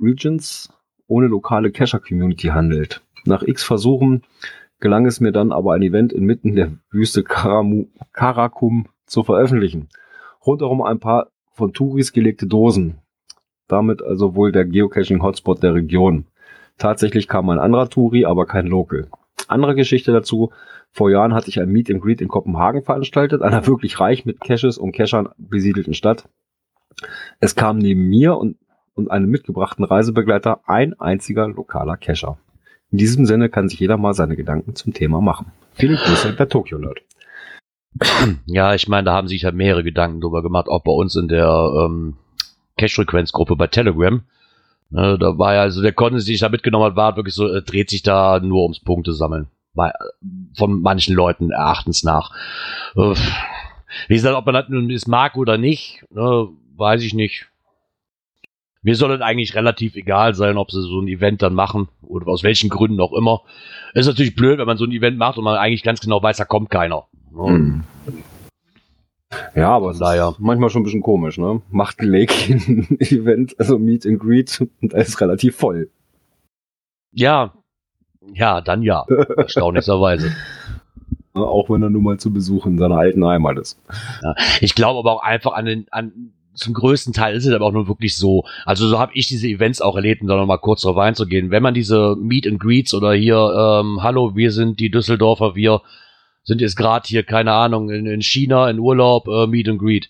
Regions 0.00 0.70
ohne 1.06 1.26
lokale 1.26 1.70
Cacher-Community 1.70 2.48
handelt. 2.48 3.02
Nach 3.24 3.42
x 3.42 3.64
Versuchen 3.64 4.22
gelang 4.78 5.06
es 5.06 5.20
mir 5.20 5.32
dann 5.32 5.52
aber 5.52 5.74
ein 5.74 5.82
Event 5.82 6.12
inmitten 6.12 6.54
der 6.54 6.72
Wüste 6.90 7.22
Karamu, 7.22 7.86
Karakum 8.12 8.88
zu 9.06 9.22
veröffentlichen. 9.22 9.88
Rundherum 10.44 10.82
ein 10.82 11.00
paar 11.00 11.28
von 11.56 11.72
Touris 11.72 12.12
gelegte 12.12 12.46
Dosen. 12.46 12.98
Damit 13.68 14.02
also 14.02 14.36
wohl 14.36 14.52
der 14.52 14.64
Geocaching-Hotspot 14.64 15.62
der 15.62 15.74
Region. 15.74 16.26
Tatsächlich 16.78 17.26
kam 17.26 17.50
ein 17.50 17.58
anderer 17.58 17.88
Touri, 17.88 18.24
aber 18.24 18.46
kein 18.46 18.66
Local. 18.66 19.08
Andere 19.48 19.74
Geschichte 19.74 20.12
dazu. 20.12 20.52
Vor 20.92 21.10
Jahren 21.10 21.34
hatte 21.34 21.48
ich 21.48 21.60
ein 21.60 21.70
Meet 21.70 21.90
and 21.90 22.02
Greet 22.02 22.20
in 22.20 22.28
Kopenhagen 22.28 22.82
veranstaltet, 22.82 23.42
einer 23.42 23.66
wirklich 23.66 23.98
reich 23.98 24.24
mit 24.24 24.40
Caches 24.40 24.78
und 24.78 24.92
Cachern 24.92 25.28
besiedelten 25.36 25.94
Stadt. 25.94 26.28
Es 27.40 27.56
kam 27.56 27.78
neben 27.78 28.08
mir 28.08 28.36
und 28.36 28.56
und 28.96 29.10
einem 29.10 29.30
mitgebrachten 29.30 29.84
Reisebegleiter 29.84 30.60
ein 30.66 30.98
einziger 30.98 31.46
lokaler 31.48 31.96
Cacher. 31.96 32.38
In 32.90 32.98
diesem 32.98 33.26
Sinne 33.26 33.48
kann 33.48 33.68
sich 33.68 33.78
jeder 33.78 33.98
mal 33.98 34.14
seine 34.14 34.36
Gedanken 34.36 34.74
zum 34.74 34.92
Thema 34.92 35.20
machen. 35.20 35.52
Viele 35.74 35.96
Grüße, 35.96 36.34
der 36.34 36.48
Tokyo 36.48 36.78
Nerd. 36.78 37.02
Ja, 38.46 38.74
ich 38.74 38.88
meine, 38.88 39.04
da 39.04 39.12
haben 39.14 39.28
sich 39.28 39.42
ja 39.42 39.52
mehrere 39.52 39.84
Gedanken 39.84 40.20
drüber 40.20 40.42
gemacht, 40.42 40.68
auch 40.68 40.82
bei 40.82 40.92
uns 40.92 41.16
in 41.16 41.28
der 41.28 41.72
ähm, 41.84 42.16
Cache-Frequenz-Gruppe 42.76 43.56
bei 43.56 43.66
Telegram. 43.66 44.22
Ne, 44.90 45.18
da 45.18 45.38
war 45.38 45.54
ja, 45.54 45.62
also 45.62 45.82
der 45.82 45.92
Content, 45.92 46.26
den 46.26 46.34
ich 46.34 46.40
da 46.40 46.48
mitgenommen 46.48 46.84
habe, 46.84 46.96
war 46.96 47.16
wirklich 47.16 47.34
so, 47.34 47.52
äh, 47.52 47.62
dreht 47.62 47.90
sich 47.90 48.02
da 48.02 48.40
nur 48.40 48.62
ums 48.62 48.80
Punkte 48.80 49.12
sammeln. 49.12 49.48
Bei, 49.74 49.92
von 50.56 50.80
manchen 50.80 51.14
Leuten 51.14 51.50
erachtens 51.50 52.02
nach. 52.02 52.30
Äh, 52.96 53.14
wie 54.08 54.14
gesagt, 54.14 54.36
ob 54.36 54.46
man 54.46 54.54
das 54.54 54.68
nun 54.68 54.90
ist 54.90 55.08
mag 55.08 55.36
oder 55.36 55.58
nicht, 55.58 56.04
ne, 56.10 56.48
weiß 56.76 57.02
ich 57.02 57.14
nicht 57.14 57.46
mir 58.86 58.94
soll 58.94 59.10
es 59.10 59.20
eigentlich 59.20 59.56
relativ 59.56 59.96
egal 59.96 60.34
sein, 60.34 60.56
ob 60.56 60.70
sie 60.70 60.80
so 60.80 61.00
ein 61.00 61.08
Event 61.08 61.42
dann 61.42 61.54
machen 61.54 61.88
oder 62.02 62.28
aus 62.28 62.44
welchen 62.44 62.70
Gründen 62.70 63.00
auch 63.00 63.12
immer. 63.12 63.42
Ist 63.94 64.06
natürlich 64.06 64.36
blöd, 64.36 64.60
wenn 64.60 64.66
man 64.66 64.76
so 64.76 64.84
ein 64.84 64.92
Event 64.92 65.18
macht 65.18 65.38
und 65.38 65.44
man 65.44 65.56
eigentlich 65.56 65.82
ganz 65.82 65.98
genau 65.98 66.22
weiß, 66.22 66.36
da 66.36 66.44
kommt 66.44 66.70
keiner. 66.70 67.04
Hm. 67.36 67.84
Ja, 69.54 69.70
aber 69.70 69.90
es 69.90 70.00
ist 70.00 70.40
manchmal 70.40 70.70
schon 70.70 70.82
ein 70.82 70.84
bisschen 70.84 71.02
komisch, 71.02 71.38
ne? 71.38 71.60
Macht 71.70 72.00
Lake 72.02 72.34
ein 72.54 72.96
Event, 73.00 73.58
also 73.58 73.78
Meet 73.78 74.06
and 74.06 74.20
Greet 74.20 74.66
und 74.80 74.92
da 74.92 74.98
ist 74.98 75.20
relativ 75.20 75.56
voll. 75.56 75.90
Ja, 77.12 77.52
ja, 78.34 78.60
dann 78.60 78.82
ja. 78.82 79.04
Erstaunlicherweise. 79.36 80.32
Auch 81.34 81.68
wenn 81.68 81.82
er 81.82 81.90
nun 81.90 82.02
mal 82.02 82.18
zu 82.18 82.32
Besuch 82.32 82.64
in 82.66 82.78
seiner 82.78 82.96
alten 82.96 83.24
Heimat 83.24 83.58
ist. 83.58 83.78
Ja, 84.22 84.34
ich 84.60 84.74
glaube 84.74 85.00
aber 85.00 85.12
auch 85.12 85.22
einfach 85.22 85.52
an, 85.52 85.66
den, 85.66 85.86
an 85.90 86.32
zum 86.54 86.72
größten 86.72 87.12
Teil 87.12 87.36
ist 87.36 87.44
es 87.44 87.52
aber 87.52 87.66
auch 87.66 87.72
nur 87.72 87.88
wirklich 87.88 88.16
so. 88.16 88.44
Also 88.64 88.88
so 88.88 88.98
habe 88.98 89.12
ich 89.14 89.26
diese 89.26 89.46
Events 89.46 89.82
auch 89.82 89.96
erlebt, 89.96 90.22
um 90.22 90.28
da 90.28 90.36
nochmal 90.36 90.58
kurz 90.58 90.80
drauf 90.80 90.96
einzugehen. 90.96 91.50
Wenn 91.50 91.62
man 91.62 91.74
diese 91.74 92.16
Meet 92.18 92.46
and 92.46 92.58
Greets 92.58 92.94
oder 92.94 93.12
hier, 93.12 93.36
ähm, 93.36 94.02
hallo, 94.02 94.34
wir 94.34 94.50
sind 94.50 94.80
die 94.80 94.90
Düsseldorfer, 94.90 95.54
wir 95.54 95.82
sind 96.46 96.60
jetzt 96.60 96.76
gerade 96.76 97.06
hier, 97.06 97.24
keine 97.24 97.52
Ahnung, 97.52 97.90
in, 97.90 98.06
in 98.06 98.22
China 98.22 98.70
in 98.70 98.78
Urlaub, 98.78 99.28
äh, 99.28 99.46
Meet 99.46 99.68
and 99.68 99.78
Greet. 99.80 100.08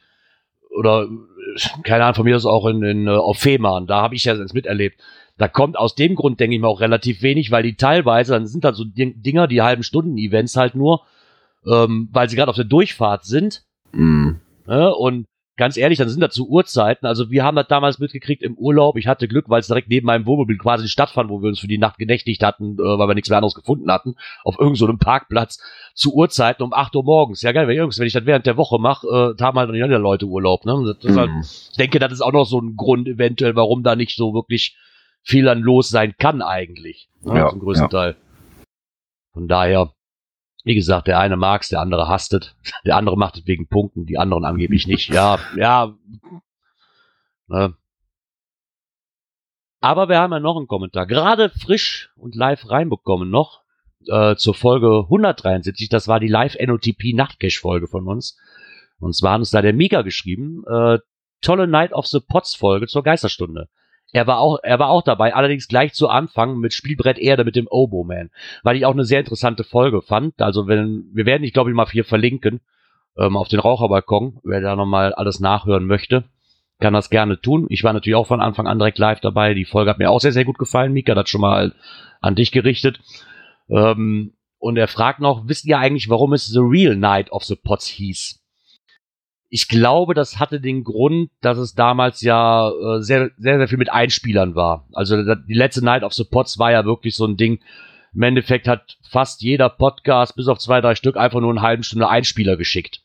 Oder, 0.71 1.05
äh, 1.05 1.83
keine 1.83 2.05
Ahnung, 2.05 2.15
von 2.15 2.25
mir 2.25 2.37
ist 2.37 2.45
auch 2.45 2.67
in, 2.67 2.83
in, 2.83 3.07
äh, 3.09 3.11
auf 3.11 3.39
Fehmarn, 3.39 3.87
da 3.87 4.03
habe 4.03 4.15
ich 4.15 4.25
ja 4.25 4.35
jetzt 4.35 4.55
miterlebt. 4.55 5.01
Da 5.39 5.49
kommt 5.49 5.77
aus 5.79 5.95
dem 5.95 6.15
Grund, 6.15 6.39
denke 6.41 6.57
ich 6.57 6.63
mal, 6.63 6.69
auch 6.69 6.81
relativ 6.81 7.23
wenig, 7.23 7.51
weil 7.51 7.63
die 7.63 7.75
teilweise, 7.75 8.33
dann 8.33 8.47
sind 8.47 8.65
halt 8.65 8.77
so 8.77 8.85
Dinger, 8.87 9.49
die 9.49 9.63
halben 9.63 9.83
Stunden-Events 9.83 10.57
halt 10.57 10.75
nur, 10.75 11.03
ähm, 11.67 12.09
weil 12.13 12.29
sie 12.29 12.37
gerade 12.37 12.51
auf 12.51 12.57
der 12.57 12.65
Durchfahrt 12.65 13.25
sind. 13.25 13.63
Mm. 13.93 14.33
Ne? 14.67 14.95
Und 14.95 15.27
ganz 15.57 15.77
ehrlich, 15.77 15.99
dann 15.99 16.09
sind 16.09 16.21
das 16.21 16.35
zu 16.35 16.49
Uhrzeiten. 16.49 17.07
Also 17.07 17.31
wir 17.31 17.45
haben 17.45 17.57
das 17.57 17.69
damals 17.69 17.99
mitgekriegt 17.99 18.43
im 18.43 18.55
Urlaub. 18.55 18.97
Ich 18.97 19.07
hatte 19.07 19.29
Glück, 19.29 19.49
weil 19.49 19.61
es 19.61 19.67
direkt 19.67 19.89
neben 19.89 20.07
meinem 20.07 20.27
Wohnmobil 20.27 20.59
quasi 20.59 20.89
stattfand, 20.89 21.31
wo 21.31 21.41
wir 21.43 21.49
uns 21.49 21.61
für 21.61 21.69
die 21.69 21.79
Nacht 21.79 21.99
genächtigt 21.99 22.43
hatten, 22.43 22.75
äh, 22.75 22.83
weil 22.83 23.09
wir 23.09 23.15
nichts 23.15 23.31
mehr 23.31 23.39
anderes 23.39 23.55
gefunden 23.55 23.91
hatten, 23.91 24.17
auf 24.45 24.59
irgendeinem 24.59 24.97
so 24.97 24.97
Parkplatz 24.99 25.59
zu 25.95 26.15
Uhrzeiten 26.15 26.63
um 26.63 26.73
8 26.73 26.95
Uhr 26.97 27.05
morgens. 27.05 27.43
Ja 27.43 27.53
geil, 27.53 27.71
Jungs, 27.71 27.99
wenn 27.99 28.07
ich 28.07 28.13
das 28.13 28.27
während 28.27 28.47
der 28.47 28.57
Woche 28.57 28.79
mache, 28.79 29.07
äh, 29.39 29.43
haben 29.43 29.59
halt 29.59 29.69
noch 29.69 29.75
nicht 29.75 29.85
alle 29.85 29.99
Leute 29.99 30.27
Urlaub. 30.27 30.65
Ne? 30.67 30.73
Halt, 30.73 31.31
Mm. 31.31 31.41
ich 31.41 31.77
denke, 31.79 31.99
das 31.99 32.13
ist 32.13 32.21
auch 32.21 32.33
noch 32.33 32.45
so 32.45 32.61
ein 32.61 32.77
Grund 32.77 33.09
eventuell, 33.09 33.57
warum 33.57 33.83
da 33.83 33.97
nicht 33.97 34.17
so 34.17 34.35
wirklich 34.35 34.77
viel 35.23 35.45
dann 35.45 35.61
los 35.61 35.89
sein 35.89 36.15
kann 36.19 36.43
eigentlich. 36.43 37.09
Ne? 37.23 37.39
Ja, 37.39 37.49
zum 37.49 37.61
größten 37.61 37.87
ja. 37.87 37.89
Teil. 37.89 38.17
Von 39.33 39.49
daher, 39.49 39.93
wie 40.67 40.75
gesagt, 40.75 41.07
der 41.07 41.21
eine 41.21 41.37
mag's, 41.37 41.69
der 41.69 41.81
andere 41.81 42.09
hasst 42.09 42.35
es, 42.35 42.57
der 42.85 42.97
andere 42.97 43.17
macht 43.17 43.37
es 43.37 43.47
wegen 43.47 43.69
Punkten, 43.69 44.05
die 44.05 44.19
anderen 44.19 44.45
angeblich 44.45 44.89
nicht. 44.89 45.09
Ja, 45.11 45.39
ja. 45.55 45.95
Ne? 47.47 47.77
Aber 49.81 50.09
wir 50.09 50.19
haben 50.19 50.33
ja 50.33 50.41
noch 50.41 50.57
einen 50.57 50.67
Kommentar, 50.67 51.07
gerade 51.07 51.51
frisch 51.51 52.11
und 52.17 52.35
live 52.35 52.69
reinbekommen 52.69 53.31
noch 53.31 53.63
äh, 54.09 54.35
zur 54.35 54.55
Folge 54.55 55.05
173. 55.05 55.89
Das 55.89 56.09
war 56.09 56.19
die 56.19 56.27
Live 56.27 56.57
NOTP 56.59 57.15
Nachtcash 57.15 57.61
Folge 57.61 57.87
von 57.87 58.09
uns. 58.09 58.37
Und 58.99 59.15
zwar 59.15 59.35
hat 59.35 59.39
uns 59.39 59.53
da 59.53 59.63
der 59.63 59.73
Mika 59.73 60.03
geschrieben, 60.03 60.65
äh, 60.67 60.99
tolle 61.43 61.69
Night 61.69 61.93
of 61.93 62.07
the 62.07 62.19
Pots 62.19 62.57
Folge 62.57 62.89
zur 62.89 63.05
Geisterstunde. 63.05 63.69
Er 64.13 64.27
war 64.27 64.39
auch, 64.39 64.59
er 64.63 64.79
war 64.79 64.89
auch 64.89 65.03
dabei, 65.03 65.35
allerdings 65.35 65.69
gleich 65.69 65.93
zu 65.93 66.09
Anfang 66.09 66.59
mit 66.59 66.73
Spielbrett 66.73 67.19
Erde 67.19 67.45
mit 67.45 67.57
dem 67.57 67.67
Oboe 67.69 68.07
Man, 68.07 68.31
weil 68.63 68.77
ich 68.77 68.87
auch 68.87 68.93
eine 68.93 69.05
sehr 69.05 69.21
interessante 69.21 69.65
Folge 69.65 70.01
fand. 70.01 70.41
Also 70.41 70.67
wenn, 70.69 71.11
wir 71.13 71.27
werden, 71.27 71.43
ich 71.45 71.53
glaube 71.53 71.71
ich 71.71 71.77
mal 71.77 71.89
hier 71.89 72.05
verlinken, 72.05 72.61
ähm, 73.19 73.37
auf 73.37 73.49
den 73.49 73.61
Raucherbalkon, 73.61 74.41
wer 74.45 74.61
da 74.61 74.77
nochmal 74.77 75.13
alles 75.13 75.41
nachhören 75.41 75.87
möchte, 75.87 76.25
kann 76.79 76.93
das 76.93 77.11
gerne 77.11 77.41
tun. 77.41 77.67
Ich 77.71 77.85
war 77.85 77.93
natürlich 77.93 78.17
auch 78.17 78.27
von 78.27 78.41
Anfang 78.41 78.67
an 78.67 78.79
direkt 78.79 78.99
live 78.99 79.21
dabei. 79.21 79.55
Die 79.55 79.65
Folge 79.65 79.91
hat 79.91 79.99
mir 79.99 80.11
auch 80.11 80.21
sehr, 80.21 80.33
sehr 80.33 80.45
gut 80.45 80.59
gefallen. 80.59 80.93
Mika 80.93 81.15
hat 81.15 81.29
schon 81.29 81.41
mal 81.41 81.75
an 82.21 82.35
dich 82.35 82.53
gerichtet. 82.53 83.01
Ähm, 83.71 84.35
und 84.59 84.77
er 84.77 84.89
fragt 84.89 85.21
noch, 85.21 85.49
wisst 85.49 85.65
ihr 85.67 85.79
eigentlich, 85.79 86.09
warum 86.09 86.33
es 86.33 86.47
The 86.47 86.61
Real 86.61 86.97
Night 86.97 87.33
of 87.33 87.45
the 87.45 87.57
Pots 87.57 87.87
hieß? 87.87 88.43
Ich 89.49 89.69
glaube, 89.69 90.15
das 90.15 90.39
hatte 90.39 90.61
den 90.61 90.83
Grund, 90.83 91.31
dass 91.41 91.59
es 91.59 91.75
damals 91.75 92.21
ja 92.21 92.71
äh, 92.71 93.03
sehr, 93.03 93.31
sehr, 93.39 93.59
sehr 93.59 93.69
viel 93.69 93.79
mit 93.79 93.93
Einspielern 93.93 94.55
war. 94.55 94.87
Also 94.93 95.17
die 95.35 95.55
letzte 95.55 95.85
Night 95.85 96.03
of 96.03 96.13
the 96.15 96.25
Pots 96.25 96.59
war 96.59 96.73
ja 96.73 96.85
wirklich 96.85 97.15
so 97.15 97.27
ein 97.27 97.37
Ding. 97.37 97.61
Im 98.15 98.23
Endeffekt 98.23 98.67
hat 98.67 98.97
fast 99.09 99.43
jeder 99.43 99.69
Podcast, 99.69 100.35
bis 100.37 100.49
auf 100.49 100.59
zwei, 100.59 100.81
drei 100.81 100.95
Stück, 100.95 101.17
einfach 101.17 101.41
nur 101.41 101.51
eine 101.51 101.63
halbe 101.63 101.85
Stunde 101.85 102.09
Einspieler 102.09 102.57
geschickt. 102.57 103.03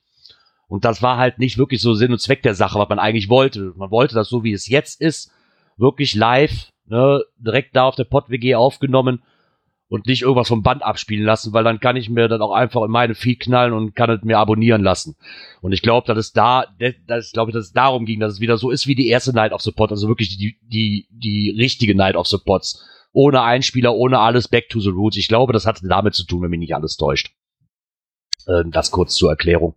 Und 0.67 0.86
das 0.86 1.01
war 1.01 1.17
halt 1.17 1.38
nicht 1.38 1.57
wirklich 1.57 1.81
so 1.81 1.93
Sinn 1.93 2.13
und 2.13 2.21
Zweck 2.21 2.43
der 2.43 2.55
Sache, 2.55 2.79
was 2.79 2.89
man 2.89 2.98
eigentlich 2.98 3.29
wollte. 3.29 3.74
Man 3.75 3.91
wollte 3.91 4.15
das 4.15 4.29
so, 4.29 4.43
wie 4.43 4.53
es 4.53 4.67
jetzt 4.67 5.01
ist, 5.01 5.31
wirklich 5.77 6.15
live, 6.15 6.71
ne, 6.86 7.24
direkt 7.38 7.75
da 7.75 7.83
auf 7.83 7.95
der 7.95 8.05
Pod-WG 8.05 8.55
aufgenommen 8.55 9.21
und 9.91 10.07
nicht 10.07 10.21
irgendwas 10.21 10.48
vom 10.48 10.63
Band 10.63 10.83
abspielen 10.83 11.25
lassen, 11.25 11.51
weil 11.51 11.65
dann 11.65 11.81
kann 11.81 11.98
ich 11.98 12.10
mir 12.10 12.29
dann 12.29 12.41
auch 12.41 12.53
einfach 12.53 12.81
in 12.83 12.91
meine 12.91 13.13
Feed 13.13 13.41
knallen 13.41 13.74
und 13.74 13.93
kann 13.93 14.10
es 14.10 14.24
mir 14.24 14.38
abonnieren 14.38 14.81
lassen. 14.81 15.17
Und 15.60 15.74
ich 15.74 15.81
glaube, 15.81 16.07
dass 16.07 16.17
es 16.17 16.31
da, 16.31 16.63
dass 17.07 17.27
ich 17.27 17.33
glaube, 17.33 17.51
dass 17.51 17.65
es 17.65 17.74
darum 17.74 18.05
ging, 18.05 18.21
dass 18.21 18.31
es 18.31 18.39
wieder 18.39 18.55
so 18.55 18.71
ist 18.71 18.88
wie 18.88 18.95
die 18.95 19.10
erste 19.10 19.33
Night 19.33 19.51
of 19.51 19.60
the 19.60 19.74
Pod, 19.74 19.91
also 19.91 20.07
wirklich 20.07 20.38
die, 20.38 20.55
die, 20.62 21.10
die 21.12 21.53
richtige 21.57 21.93
Night 21.93 22.15
of 22.15 22.25
the 22.27 22.38
Pods. 22.38 22.88
Ohne 23.12 23.41
Einspieler, 23.41 23.93
ohne 23.93 24.19
alles, 24.19 24.48
back 24.48 24.69
to 24.69 24.79
the 24.79 24.91
roots. 24.91 25.17
Ich 25.17 25.27
glaube, 25.27 25.51
das 25.51 25.65
hatte 25.65 25.86
damit 25.86 26.15
zu 26.15 26.25
tun, 26.25 26.41
wenn 26.41 26.51
mich 26.51 26.60
nicht 26.62 26.75
alles 26.75 26.95
täuscht. 26.95 27.36
Ähm, 28.48 28.71
das 28.71 28.91
kurz 28.91 29.15
zur 29.15 29.29
Erklärung. 29.29 29.75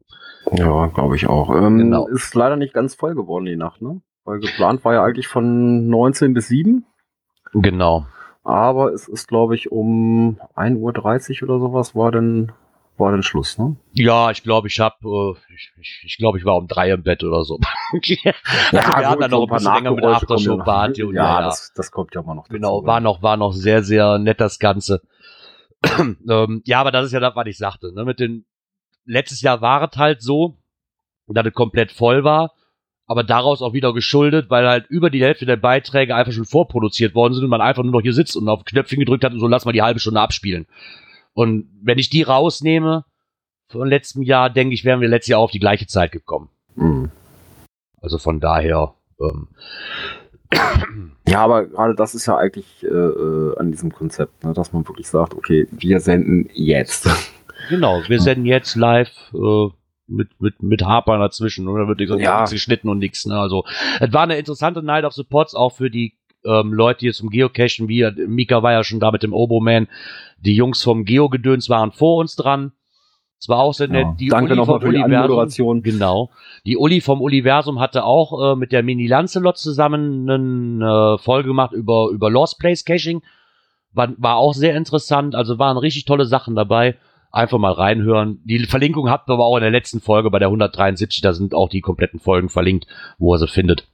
Ja, 0.52 0.86
glaube 0.94 1.16
ich 1.16 1.26
auch. 1.26 1.50
Ähm, 1.50 1.78
Genau. 1.78 2.06
Ist 2.06 2.36
leider 2.36 2.54
nicht 2.54 2.72
ganz 2.72 2.94
voll 2.94 3.16
geworden 3.16 3.46
die 3.46 3.56
Nacht, 3.56 3.82
ne? 3.82 4.00
Weil 4.24 4.38
geplant 4.38 4.84
war 4.84 4.94
ja 4.94 5.02
eigentlich 5.02 5.26
von 5.26 5.88
19 5.88 6.34
bis 6.34 6.46
7. 6.46 6.84
Genau. 7.54 8.06
Aber 8.44 8.92
es 8.92 9.08
ist, 9.08 9.26
glaube 9.26 9.54
ich, 9.54 9.72
um 9.72 10.38
1.30 10.54 11.42
Uhr 11.42 11.48
oder 11.48 11.60
sowas 11.60 11.94
war 11.94 12.12
dann, 12.12 12.52
war 12.98 13.10
dann 13.10 13.22
Schluss, 13.22 13.58
ne? 13.58 13.76
Ja, 13.92 14.30
ich 14.30 14.42
glaube, 14.42 14.68
ich 14.68 14.78
habe, 14.80 14.96
äh, 15.02 15.54
ich, 15.54 15.72
ich, 15.80 16.02
ich 16.04 16.18
glaube, 16.18 16.38
ich 16.38 16.44
war 16.44 16.56
um 16.56 16.68
drei 16.68 16.90
im 16.90 17.02
Bett 17.02 17.24
oder 17.24 17.42
so. 17.44 17.58
also 17.92 18.02
wir 18.70 19.08
haben 19.08 19.20
dann 19.20 19.30
noch 19.30 19.48
ein 19.48 19.48
bisschen 19.48 19.74
länger 19.74 19.92
mit 19.92 20.04
ja. 20.04 20.10
Aftershow-Party 20.10 21.04
und 21.04 21.14
ja, 21.14 21.24
ja, 21.24 21.40
ja. 21.40 21.46
Das, 21.46 21.72
das 21.74 21.90
kommt 21.90 22.14
ja 22.14 22.20
immer 22.20 22.34
noch 22.34 22.48
Genau, 22.48 22.80
dazu, 22.80 22.86
war 22.86 22.96
ja. 22.96 23.00
noch, 23.00 23.22
war 23.22 23.36
noch 23.38 23.52
sehr, 23.52 23.82
sehr 23.82 24.18
nett 24.18 24.40
das 24.40 24.58
Ganze. 24.58 25.00
ähm, 26.28 26.62
ja, 26.66 26.80
aber 26.80 26.92
das 26.92 27.06
ist 27.06 27.12
ja 27.12 27.20
das, 27.20 27.34
was 27.34 27.46
ich 27.46 27.56
sagte. 27.56 27.92
Ne? 27.94 28.04
Mit 28.04 28.20
den, 28.20 28.44
letztes 29.06 29.40
Jahr 29.40 29.62
war 29.62 29.88
es 29.90 29.96
halt 29.96 30.22
so, 30.22 30.58
dass 31.28 31.46
es 31.46 31.54
komplett 31.54 31.92
voll 31.92 32.24
war, 32.24 32.52
aber 33.06 33.22
daraus 33.22 33.62
auch 33.62 33.72
wieder 33.72 33.92
geschuldet, 33.92 34.48
weil 34.48 34.66
halt 34.66 34.86
über 34.88 35.10
die 35.10 35.22
Hälfte 35.22 35.46
der 35.46 35.56
Beiträge 35.56 36.14
einfach 36.14 36.32
schon 36.32 36.44
vorproduziert 36.44 37.14
worden 37.14 37.34
sind 37.34 37.44
und 37.44 37.50
man 37.50 37.60
einfach 37.60 37.82
nur 37.82 37.92
noch 37.92 38.00
hier 38.00 38.14
sitzt 38.14 38.36
und 38.36 38.48
auf 38.48 38.64
Knöpfchen 38.64 38.98
gedrückt 38.98 39.24
hat 39.24 39.32
und 39.32 39.40
so 39.40 39.46
lass 39.46 39.64
mal 39.64 39.72
die 39.72 39.82
halbe 39.82 40.00
Stunde 40.00 40.20
abspielen. 40.20 40.66
Und 41.34 41.68
wenn 41.82 41.98
ich 41.98 42.10
die 42.10 42.22
rausnehme 42.22 43.04
von 43.68 43.88
letztem 43.88 44.22
Jahr, 44.22 44.50
denke 44.50 44.74
ich, 44.74 44.84
wären 44.84 45.00
wir 45.00 45.08
letztes 45.08 45.30
Jahr 45.30 45.40
auf 45.40 45.50
die 45.50 45.58
gleiche 45.58 45.86
Zeit 45.86 46.12
gekommen. 46.12 46.48
Mhm. 46.76 47.10
Also 48.00 48.18
von 48.18 48.40
daher, 48.40 48.94
ähm, 49.20 49.48
Ja, 51.26 51.42
aber 51.42 51.64
gerade 51.64 51.94
das 51.94 52.14
ist 52.14 52.26
ja 52.26 52.36
eigentlich 52.36 52.84
äh, 52.84 52.88
äh, 52.88 53.58
an 53.58 53.70
diesem 53.70 53.92
Konzept, 53.92 54.44
ne, 54.44 54.52
dass 54.52 54.72
man 54.72 54.86
wirklich 54.86 55.08
sagt, 55.08 55.34
okay, 55.34 55.66
wir 55.70 56.00
senden 56.00 56.50
jetzt. 56.52 57.08
Genau, 57.70 58.02
wir 58.08 58.20
senden 58.20 58.44
jetzt 58.44 58.76
live 58.76 59.10
äh, 59.32 59.68
mit, 60.06 60.28
mit, 60.40 60.62
mit 60.62 60.82
Harper 60.84 61.18
dazwischen 61.18 61.66
und 61.68 61.78
da 61.80 61.88
wird 61.88 61.98
nichts 61.98 62.14
Ja. 62.18 62.44
geschnitten 62.44 62.88
und 62.88 62.98
nichts. 62.98 63.26
Ne? 63.26 63.38
Also, 63.38 63.64
es 64.00 64.12
war 64.12 64.22
eine 64.22 64.36
interessante 64.36 64.82
Night 64.82 65.04
of 65.04 65.14
the 65.14 65.24
Pots, 65.24 65.54
auch 65.54 65.70
für 65.70 65.90
die 65.90 66.14
ähm, 66.44 66.72
Leute 66.74 67.00
hier 67.00 67.12
zum 67.14 67.30
Geocachen, 67.30 67.88
wie 67.88 68.04
Mika 68.26 68.62
war 68.62 68.72
ja 68.72 68.84
schon 68.84 69.00
da 69.00 69.10
mit 69.10 69.22
dem 69.22 69.32
Oboman. 69.32 69.88
Die 70.38 70.54
Jungs 70.54 70.82
vom 70.82 71.04
Geo-Gedöns 71.04 71.70
waren 71.70 71.90
vor 71.92 72.16
uns 72.18 72.36
dran. 72.36 72.72
Es 73.40 73.48
war 73.48 73.58
auch 73.58 73.72
sehr 73.74 73.88
nett. 73.88 74.04
Ja. 74.06 74.14
Die 74.18 74.28
Danke 74.28 74.52
Uli 74.52 74.56
nochmal 74.60 74.80
vom 74.80 74.88
für 74.88 74.94
die 74.94 75.02
Universum- 75.02 75.22
Anmoderation. 75.24 75.82
Genau. 75.82 76.30
Die 76.66 76.76
Uli 76.76 77.00
vom 77.00 77.20
Universum 77.20 77.80
hatte 77.80 78.04
auch 78.04 78.52
äh, 78.52 78.56
mit 78.56 78.72
der 78.72 78.82
Mini 78.82 79.06
Lancelot 79.06 79.58
zusammen 79.58 80.28
eine 80.30 81.14
äh, 81.14 81.18
Folge 81.18 81.48
gemacht 81.48 81.72
über, 81.72 82.08
über 82.10 82.30
Lost 82.30 82.58
Place 82.58 82.84
Caching. 82.84 83.22
War, 83.92 84.12
war 84.18 84.36
auch 84.36 84.54
sehr 84.54 84.76
interessant. 84.76 85.34
Also 85.34 85.58
waren 85.58 85.76
richtig 85.78 86.04
tolle 86.04 86.24
Sachen 86.26 86.54
dabei. 86.54 86.96
Einfach 87.34 87.58
mal 87.58 87.72
reinhören. 87.72 88.40
Die 88.44 88.64
Verlinkung 88.64 89.10
habt 89.10 89.28
ihr 89.28 89.32
aber 89.32 89.44
auch 89.44 89.56
in 89.56 89.62
der 89.62 89.72
letzten 89.72 90.00
Folge 90.00 90.30
bei 90.30 90.38
der 90.38 90.46
173. 90.46 91.20
Da 91.20 91.32
sind 91.32 91.52
auch 91.52 91.68
die 91.68 91.80
kompletten 91.80 92.20
Folgen 92.20 92.48
verlinkt, 92.48 92.86
wo 93.18 93.34
ihr 93.34 93.38
sie 93.38 93.48
findet. 93.48 93.88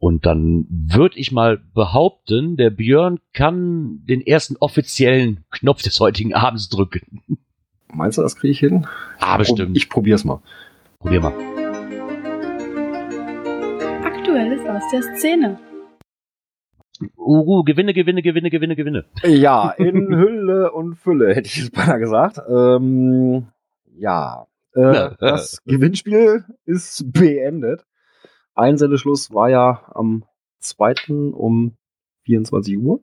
Und 0.00 0.26
dann 0.26 0.66
würde 0.68 1.20
ich 1.20 1.30
mal 1.30 1.58
behaupten, 1.72 2.56
der 2.56 2.70
Björn 2.70 3.20
kann 3.32 4.00
den 4.08 4.26
ersten 4.26 4.56
offiziellen 4.58 5.44
Knopf 5.52 5.82
des 5.82 6.00
heutigen 6.00 6.34
Abends 6.34 6.68
drücken. 6.68 7.22
Meinst 7.92 8.18
du, 8.18 8.22
das 8.22 8.34
kriege 8.34 8.50
ich 8.50 8.58
hin? 8.58 8.88
Ah, 9.20 9.36
bestimmt. 9.36 9.76
Ich 9.76 9.88
probier's 9.88 10.24
mal. 10.24 10.42
Probier 10.98 11.20
mal. 11.20 11.32
Aktuelles 14.02 14.66
aus 14.66 14.82
der 14.90 15.16
Szene. 15.16 15.60
Uru, 17.16 17.64
Gewinne, 17.64 17.94
Gewinne, 17.94 18.22
Gewinne, 18.22 18.50
Gewinne, 18.50 18.76
Gewinne. 18.76 19.04
Ja, 19.24 19.70
in 19.70 20.08
Hülle 20.16 20.72
und 20.72 20.94
Fülle, 20.94 21.34
hätte 21.34 21.48
ich 21.48 21.58
es 21.58 21.70
beinahe 21.70 21.98
gesagt. 21.98 22.40
Ähm, 22.48 23.48
ja, 23.96 24.46
äh, 24.74 25.10
das 25.18 25.62
Gewinnspiel 25.64 26.44
ist 26.64 27.12
beendet. 27.12 27.84
Einsendeschluss 28.54 29.32
war 29.32 29.48
ja 29.48 29.90
am 29.94 30.24
2. 30.60 31.32
um 31.32 31.76
24 32.24 32.78
Uhr. 32.78 33.02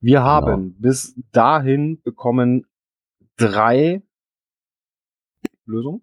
Wir 0.00 0.22
haben 0.22 0.74
bis 0.78 1.14
dahin 1.32 2.00
bekommen 2.02 2.66
drei 3.36 4.02
Lösungen. 5.66 6.02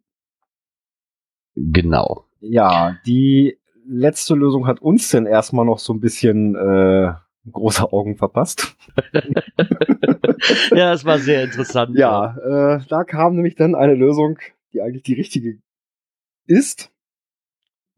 Genau. 1.56 2.26
Ja, 2.40 3.00
die 3.06 3.58
letzte 3.88 4.36
Lösung 4.36 4.68
hat 4.68 4.82
uns 4.82 5.10
denn 5.10 5.26
erstmal 5.26 5.66
noch 5.66 5.80
so 5.80 5.94
ein 5.94 6.00
bisschen 6.00 6.56
äh, 6.56 7.14
große 7.52 7.92
Augen 7.92 8.16
verpasst. 8.16 8.76
ja, 10.72 10.94
es 10.94 11.06
war 11.06 11.20
sehr 11.20 11.44
interessant. 11.44 11.98
Ja, 11.98 12.38
äh, 12.38 12.80
da 12.90 13.04
kam 13.04 13.36
nämlich 13.36 13.56
dann 13.56 13.76
eine 13.76 13.96
Lösung, 13.96 14.40
die 14.74 14.82
eigentlich 14.82 15.04
die 15.04 15.14
richtige 15.14 15.60
ist. 16.46 16.92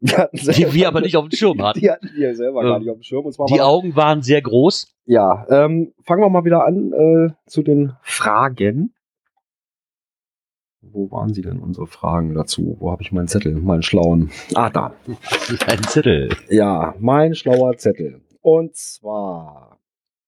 Wir 0.00 0.30
die 0.32 0.72
wir 0.72 0.88
aber 0.88 1.02
nicht 1.02 1.16
auf 1.16 1.28
dem 1.28 1.36
Schirm 1.36 1.62
hatten. 1.62 1.80
Die 1.80 1.90
hatten 1.90 2.10
wir 2.14 2.34
selber 2.34 2.62
gar 2.62 2.76
Ähm, 2.76 2.82
nicht 2.82 2.90
auf 2.90 2.96
dem 2.96 3.02
Schirm. 3.02 3.30
Die 3.48 3.60
Augen 3.60 3.96
waren 3.96 4.22
sehr 4.22 4.40
groß. 4.40 4.94
Ja, 5.04 5.46
ähm, 5.50 5.92
fangen 6.04 6.22
wir 6.22 6.30
mal 6.30 6.44
wieder 6.44 6.64
an 6.64 6.92
äh, 6.92 7.32
zu 7.46 7.62
den 7.62 7.92
Fragen. 8.02 8.94
Wo 10.82 11.10
waren 11.10 11.34
sie 11.34 11.42
denn, 11.42 11.58
unsere 11.58 11.86
Fragen 11.86 12.32
dazu? 12.34 12.78
Wo 12.80 12.90
habe 12.90 13.02
ich 13.02 13.12
meinen 13.12 13.28
Zettel, 13.28 13.54
meinen 13.54 13.82
schlauen? 13.82 14.30
Ah, 14.54 14.70
da. 14.70 14.94
Ein 15.66 15.82
Zettel. 15.84 16.30
Ja, 16.48 16.94
mein 16.98 17.34
schlauer 17.34 17.76
Zettel. 17.76 18.22
Und 18.40 18.74
zwar 18.76 19.78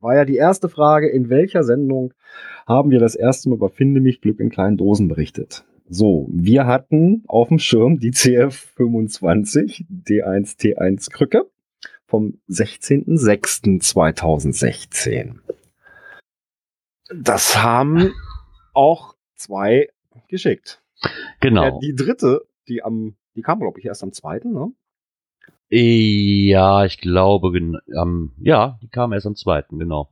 war 0.01 0.15
ja 0.15 0.27
die 0.27 0.37
erste 0.37 0.69
Frage, 0.69 1.09
in 1.09 1.31
welcher 1.31 1.63
Sendung 1.63 2.13
haben 2.67 2.91
wir 2.91 2.99
das 2.99 3.15
erste 3.15 3.49
Mal 3.49 3.55
über 3.55 3.71
Finde 3.71 4.01
mich 4.01 4.21
Glück 4.21 4.41
in 4.41 4.51
kleinen 4.51 4.77
Dosen 4.77 5.09
berichtet? 5.09 5.65
So, 5.89 6.29
wir 6.31 6.67
hatten 6.67 7.25
auf 7.29 7.49
dem 7.49 7.59
Schirm 7.59 7.99
die 7.99 8.13
CF25 8.13 9.87
D1 9.89 10.59
T1 10.59 11.11
Krücke 11.11 11.47
vom 12.07 12.35
16.06.2016. 12.51 15.37
Das 17.15 17.63
haben 17.63 18.13
auch 18.75 19.15
zwei 19.35 19.89
geschickt. 20.29 20.81
Genau. 21.41 21.65
Ja, 21.65 21.79
die 21.81 21.95
dritte, 21.95 22.43
die 22.69 22.83
am, 22.83 23.15
die 23.35 23.43
kam, 23.43 23.61
glaube 23.61 23.79
ich, 23.81 23.87
erst 23.87 24.03
am 24.03 24.13
zweiten, 24.13 24.53
ne? 24.53 24.73
Ja, 25.75 26.85
ich 26.85 26.99
glaube, 26.99 27.57
ähm, 27.59 28.33
ja, 28.39 28.79
die 28.83 28.89
kam 28.89 29.13
erst 29.13 29.27
am 29.27 29.37
zweiten, 29.37 29.79
genau. 29.79 30.11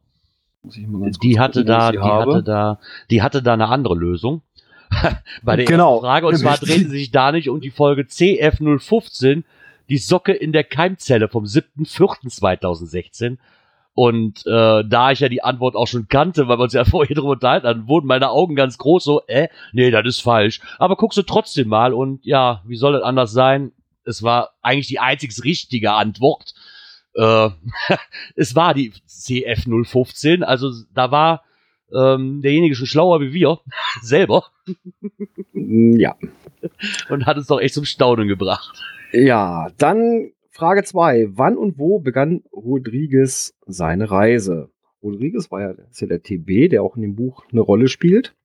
Muss 0.62 0.76
ich 0.76 0.87
mal 0.87 1.02
ganz 1.02 1.19
Die 1.19 1.38
hatte 1.38 1.61
gucken, 1.61 1.66
da, 1.66 1.92
die 1.92 1.99
habe. 1.99 2.33
hatte 2.35 2.42
da, 2.42 2.80
die 3.11 3.23
hatte 3.23 3.42
da 3.42 3.52
eine 3.54 3.69
andere 3.69 3.95
Lösung. 3.95 4.42
Bei 5.42 5.57
der 5.57 5.66
Genau. 5.66 5.92
ersten 5.97 6.04
Frage, 6.07 6.26
und 6.26 6.37
zwar 6.37 6.57
drehte 6.59 6.88
sich 6.88 7.11
da 7.11 7.30
nicht 7.33 7.49
um 7.50 7.61
die 7.61 7.71
Folge 7.71 8.02
CF015, 8.02 9.45
die 9.88 9.99
Socke 9.99 10.33
in 10.33 10.52
der 10.52 10.64
Keimzelle 10.64 11.28
vom 11.28 11.45
7.4.2016. 11.45 13.37
Und 13.95 14.47
äh, 14.47 14.85
da 14.85 15.11
ich 15.11 15.21
ja 15.21 15.29
die 15.29 15.43
Antwort 15.43 15.75
auch 15.75 15.87
schon 15.87 16.09
kannte, 16.09 16.49
weil 16.49 16.59
wir 16.59 16.63
uns 16.65 16.73
ja 16.73 16.85
vorher 16.87 17.15
drüber 17.15 17.31
unterhalten 17.31 17.67
hatten, 17.67 17.89
wurden 17.89 18.07
meine 18.07 18.31
Augen 18.31 18.55
ganz 18.55 18.79
groß 18.79 19.03
so, 19.05 19.23
äh, 19.27 19.49
nee, 19.73 19.91
das 19.91 20.07
ist 20.07 20.21
falsch. 20.21 20.61
Aber 20.79 20.97
guckst 20.97 21.19
du 21.19 21.23
trotzdem 21.23 21.69
mal 21.69 21.93
und 21.93 22.25
ja, 22.25 22.63
wie 22.67 22.77
soll 22.77 22.93
das 22.93 23.03
anders 23.03 23.33
sein? 23.33 23.73
Es 24.05 24.23
war 24.23 24.51
eigentlich 24.63 24.87
die 24.89 25.01
einzig 25.01 25.33
richtige 25.45 25.93
Antwort. 25.93 26.55
Äh, 27.15 27.51
es 28.37 28.55
war 28.55 28.75
die 28.75 28.93
CF015, 29.09 30.43
also 30.43 30.71
da 30.95 31.11
war 31.11 31.43
ähm, 31.93 32.41
derjenige 32.41 32.77
schon 32.77 32.87
schlauer 32.87 33.21
wie 33.21 33.33
wir 33.33 33.59
selber 34.03 34.45
Ja. 35.53 36.15
und 37.09 37.27
hat 37.27 37.37
uns 37.37 37.49
doch 37.49 37.61
echt 37.61 37.75
zum 37.75 37.85
Staunen 37.85 38.29
gebracht. 38.29 38.81
Ja, 39.13 39.71
dann 39.79 40.31
Frage 40.61 40.85
zwei: 40.85 41.26
Wann 41.31 41.57
und 41.57 41.79
wo 41.79 42.00
begann 42.00 42.43
Rodriguez 42.52 43.55
seine 43.67 44.11
Reise? 44.11 44.69
Rodriguez 45.02 45.50
war 45.50 45.62
ja, 45.62 45.73
ja 45.90 46.07
der 46.07 46.23
TB, 46.23 46.69
der 46.69 46.83
auch 46.83 46.97
in 46.97 47.02
dem 47.02 47.17
Buch 47.17 47.47
eine 47.50 47.62
Rolle 47.62 47.88
spielt. 47.88 48.37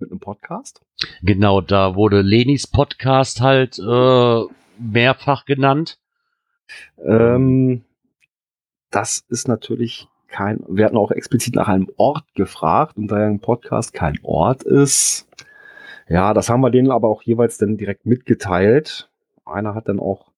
mit 0.00 0.10
einem 0.10 0.18
Podcast. 0.18 0.82
Genau, 1.22 1.60
da 1.60 1.94
wurde 1.94 2.22
Lenis 2.22 2.66
Podcast 2.66 3.40
halt 3.40 3.78
äh, 3.78 4.42
mehrfach 4.78 5.44
genannt. 5.44 6.00
Ähm, 6.98 7.84
das 8.90 9.24
ist 9.28 9.46
natürlich 9.46 10.08
kein, 10.26 10.64
wir 10.66 10.86
hatten 10.86 10.96
auch 10.96 11.12
explizit 11.12 11.54
nach 11.54 11.68
einem 11.68 11.88
Ort 11.96 12.24
gefragt 12.34 12.96
und 12.96 13.06
da 13.06 13.20
ja 13.20 13.26
ein 13.28 13.38
Podcast 13.38 13.92
kein 13.92 14.18
Ort 14.24 14.64
ist, 14.64 15.28
ja, 16.08 16.34
das 16.34 16.50
haben 16.50 16.60
wir 16.60 16.70
denen 16.70 16.90
aber 16.90 17.08
auch 17.08 17.22
jeweils 17.22 17.58
dann 17.58 17.76
direkt 17.76 18.06
mitgeteilt. 18.06 19.10
Einer 19.44 19.74
hat 19.74 19.88
dann 19.88 20.00
auch 20.00 20.34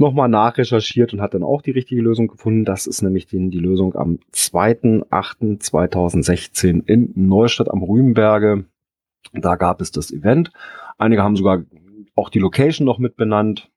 nochmal 0.00 0.28
nachrecherchiert 0.28 1.12
und 1.12 1.20
hat 1.20 1.34
dann 1.34 1.42
auch 1.42 1.60
die 1.62 1.72
richtige 1.72 2.00
Lösung 2.00 2.28
gefunden. 2.28 2.64
Das 2.64 2.86
ist 2.86 3.02
nämlich 3.02 3.26
die, 3.26 3.50
die 3.50 3.58
Lösung 3.58 3.94
am 3.94 4.20
2.8.2016 4.32 6.86
in 6.86 7.12
Neustadt 7.14 7.70
am 7.70 7.82
Rübenberge. 7.82 8.64
Da 9.34 9.56
gab 9.56 9.82
es 9.82 9.92
das 9.92 10.10
Event. 10.10 10.50
Einige 10.96 11.22
haben 11.22 11.36
sogar 11.36 11.64
auch 12.16 12.30
die 12.30 12.38
Location 12.38 12.86
noch 12.86 12.98
mit 12.98 13.16
benannt. 13.16 13.70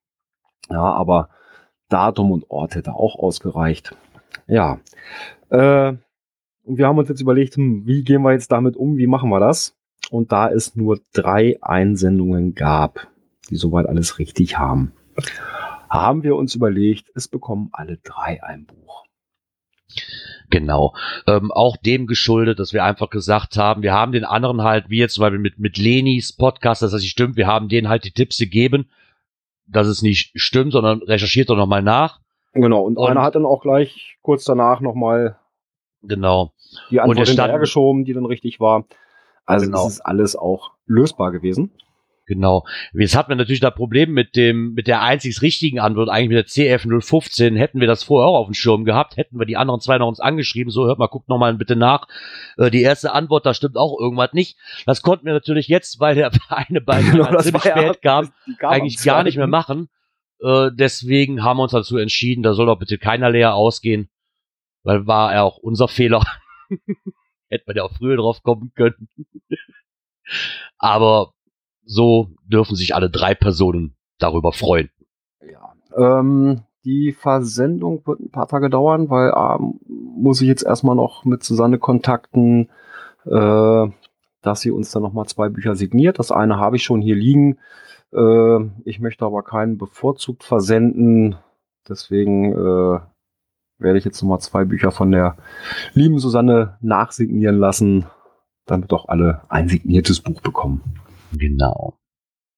Ja, 0.69 0.81
aber 0.81 1.27
Datum 1.89 2.31
und 2.31 2.49
Ort 2.49 2.75
hätte 2.75 2.93
auch 2.93 3.19
ausgereicht. 3.19 3.93
Ja. 4.47 4.79
Äh, 5.49 5.95
und 6.63 6.77
wir 6.77 6.87
haben 6.87 6.97
uns 6.97 7.09
jetzt 7.09 7.19
überlegt, 7.21 7.57
hm, 7.57 7.85
wie 7.85 8.03
gehen 8.03 8.21
wir 8.21 8.31
jetzt 8.31 8.49
damit 8.51 8.77
um? 8.77 8.95
Wie 8.97 9.07
machen 9.07 9.29
wir 9.29 9.41
das? 9.41 9.75
Und 10.09 10.31
da 10.31 10.49
es 10.49 10.75
nur 10.75 10.99
drei 11.13 11.57
Einsendungen 11.61 12.53
gab, 12.55 13.07
die 13.49 13.55
soweit 13.55 13.87
alles 13.87 14.19
richtig 14.19 14.57
haben, 14.57 14.93
haben 15.89 16.23
wir 16.23 16.35
uns 16.35 16.55
überlegt, 16.55 17.05
es 17.15 17.27
bekommen 17.27 17.69
alle 17.71 17.97
drei 17.97 18.43
ein 18.43 18.65
Buch. 18.65 19.05
Genau. 20.49 20.93
Ähm, 21.27 21.51
auch 21.51 21.77
dem 21.77 22.05
geschuldet, 22.07 22.59
dass 22.59 22.73
wir 22.73 22.83
einfach 22.83 23.09
gesagt 23.09 23.57
haben, 23.57 23.81
wir 23.81 23.93
haben 23.93 24.11
den 24.11 24.25
anderen 24.25 24.61
halt, 24.61 24.89
wie 24.89 24.99
jetzt 24.99 25.15
zum 25.15 25.21
Beispiel 25.23 25.39
mit, 25.39 25.59
mit 25.59 25.77
Lenis 25.77 26.33
Podcast, 26.33 26.81
dass 26.81 26.91
das 26.91 27.01
nicht 27.01 27.11
stimmt, 27.11 27.37
wir 27.37 27.47
haben 27.47 27.69
denen 27.69 27.89
halt 27.89 28.03
die 28.03 28.11
Tipps 28.11 28.37
gegeben, 28.37 28.89
dass 29.67 29.87
es 29.87 30.01
nicht 30.01 30.31
stimmt, 30.35 30.73
sondern 30.73 31.01
recherchiert 31.01 31.49
doch 31.49 31.55
nochmal 31.55 31.81
nach. 31.81 32.19
Genau, 32.53 32.81
und, 32.83 32.97
Und- 32.97 33.09
einer 33.09 33.21
hat 33.23 33.35
dann 33.35 33.45
auch 33.45 33.61
gleich 33.61 34.17
kurz 34.21 34.43
danach 34.45 34.79
nochmal 34.79 35.37
Genau. 36.03 36.53
die 36.91 36.95
Und 36.97 37.01
Antwort 37.01 37.19
es 37.19 37.29
stand- 37.29 37.39
hinterhergeschoben, 37.39 38.03
die 38.05 38.13
dann 38.13 38.25
richtig 38.25 38.59
war. 38.59 38.85
Also 39.45 39.65
Genau. 39.65 39.87
es 39.87 39.93
ist 39.93 40.01
alles 40.01 40.35
auch 40.35 40.71
lösbar 40.85 41.31
gewesen. 41.31 41.71
Genau. 42.25 42.65
Jetzt 42.93 43.17
hatten 43.17 43.27
wir 43.31 43.35
natürlich 43.35 43.59
das 43.59 43.75
Problem 43.75 44.13
mit 44.13 44.37
dem, 44.37 44.73
mit 44.75 44.87
der 44.87 45.01
einzig 45.01 45.41
richtigen 45.41 45.81
Antwort, 45.81 46.07
eigentlich 46.07 46.29
mit 46.29 46.37
der 46.37 46.45
CF015. 46.79 47.57
Hätten 47.57 47.81
wir 47.81 47.87
das 47.87 48.03
vorher 48.03 48.29
auch 48.29 48.37
auf 48.39 48.47
dem 48.47 48.53
Schirm 48.53 48.85
gehabt, 48.85 49.17
hätten 49.17 49.37
wir 49.39 49.45
die 49.45 49.57
anderen 49.57 49.81
zwei 49.81 49.97
noch 49.97 50.07
uns 50.07 50.21
angeschrieben, 50.21 50.71
so 50.71 50.85
hört 50.85 50.99
mal, 50.99 51.07
guckt 51.07 51.27
noch 51.27 51.37
mal 51.37 51.53
bitte 51.55 51.75
nach. 51.75 52.07
Äh, 52.57 52.71
die 52.71 52.81
erste 52.81 53.11
Antwort, 53.11 53.45
da 53.45 53.53
stimmt 53.53 53.75
auch 53.75 53.99
irgendwas 53.99 54.31
nicht. 54.31 54.57
Das 54.85 55.01
konnten 55.01 55.25
wir 55.25 55.33
natürlich 55.33 55.67
jetzt, 55.67 55.99
weil 55.99 56.15
der 56.15 56.31
eine 56.47 56.79
Beitrag 56.79 57.11
Genau, 57.11 57.29
das 57.29 57.43
ziemlich 57.47 57.65
war 57.65 57.75
ja- 57.77 57.87
spät 57.89 58.01
kam, 58.01 58.31
kam 58.57 58.69
am 58.69 58.75
eigentlich 58.75 59.03
gar 59.03 59.23
nicht 59.23 59.35
mehr 59.35 59.47
machen. 59.47 59.89
Äh, 60.41 60.69
deswegen 60.73 61.43
haben 61.43 61.57
wir 61.57 61.63
uns 61.63 61.73
dazu 61.73 61.97
entschieden, 61.97 62.41
da 62.41 62.53
soll 62.53 62.67
doch 62.67 62.79
bitte 62.79 62.97
keiner 62.97 63.31
leer 63.31 63.53
ausgehen, 63.53 64.09
weil 64.83 65.05
war 65.07 65.33
ja 65.33 65.43
auch 65.43 65.57
unser 65.57 65.89
Fehler. 65.89 66.23
Hätten 67.53 67.67
wir 67.67 67.75
ja 67.75 67.83
auch 67.83 67.93
früher 67.93 68.17
drauf 68.17 68.41
kommen 68.41 68.71
können. 68.75 69.07
Aber 70.77 71.33
so 71.85 72.29
dürfen 72.45 72.75
sich 72.75 72.95
alle 72.95 73.09
drei 73.09 73.35
Personen 73.35 73.95
darüber 74.17 74.53
freuen. 74.53 74.89
Ja. 75.41 75.73
Ähm, 75.95 76.63
die 76.83 77.11
Versendung 77.11 78.05
wird 78.07 78.21
ein 78.21 78.31
paar 78.31 78.47
Tage 78.47 78.69
dauern, 78.69 79.09
weil 79.09 79.31
ähm, 79.35 79.79
muss 79.87 80.41
ich 80.41 80.47
jetzt 80.47 80.63
erstmal 80.63 80.95
noch 80.95 81.25
mit 81.25 81.43
Susanne 81.43 81.77
kontakten, 81.77 82.69
äh, 83.25 83.87
dass 84.41 84.61
sie 84.61 84.71
uns 84.71 84.91
dann 84.91 85.03
nochmal 85.03 85.27
zwei 85.27 85.49
Bücher 85.49 85.75
signiert. 85.75 86.17
Das 86.17 86.31
eine 86.31 86.57
habe 86.57 86.77
ich 86.77 86.83
schon 86.83 87.01
hier 87.01 87.15
liegen. 87.15 87.59
Äh, 88.11 88.59
ich 88.83 88.99
möchte 88.99 89.25
aber 89.25 89.43
keinen 89.43 89.77
bevorzugt 89.77 90.43
versenden. 90.43 91.35
Deswegen 91.87 92.53
äh, 92.53 92.99
werde 93.83 93.99
ich 93.99 94.05
jetzt 94.05 94.21
nochmal 94.21 94.39
zwei 94.39 94.63
Bücher 94.65 94.91
von 94.91 95.11
der 95.11 95.37
lieben 95.93 96.17
Susanne 96.19 96.77
nachsignieren 96.81 97.57
lassen, 97.59 98.05
damit 98.65 98.91
auch 98.93 99.07
alle 99.09 99.41
ein 99.49 99.67
signiertes 99.69 100.21
Buch 100.21 100.41
bekommen. 100.41 100.81
Genau. 101.33 101.97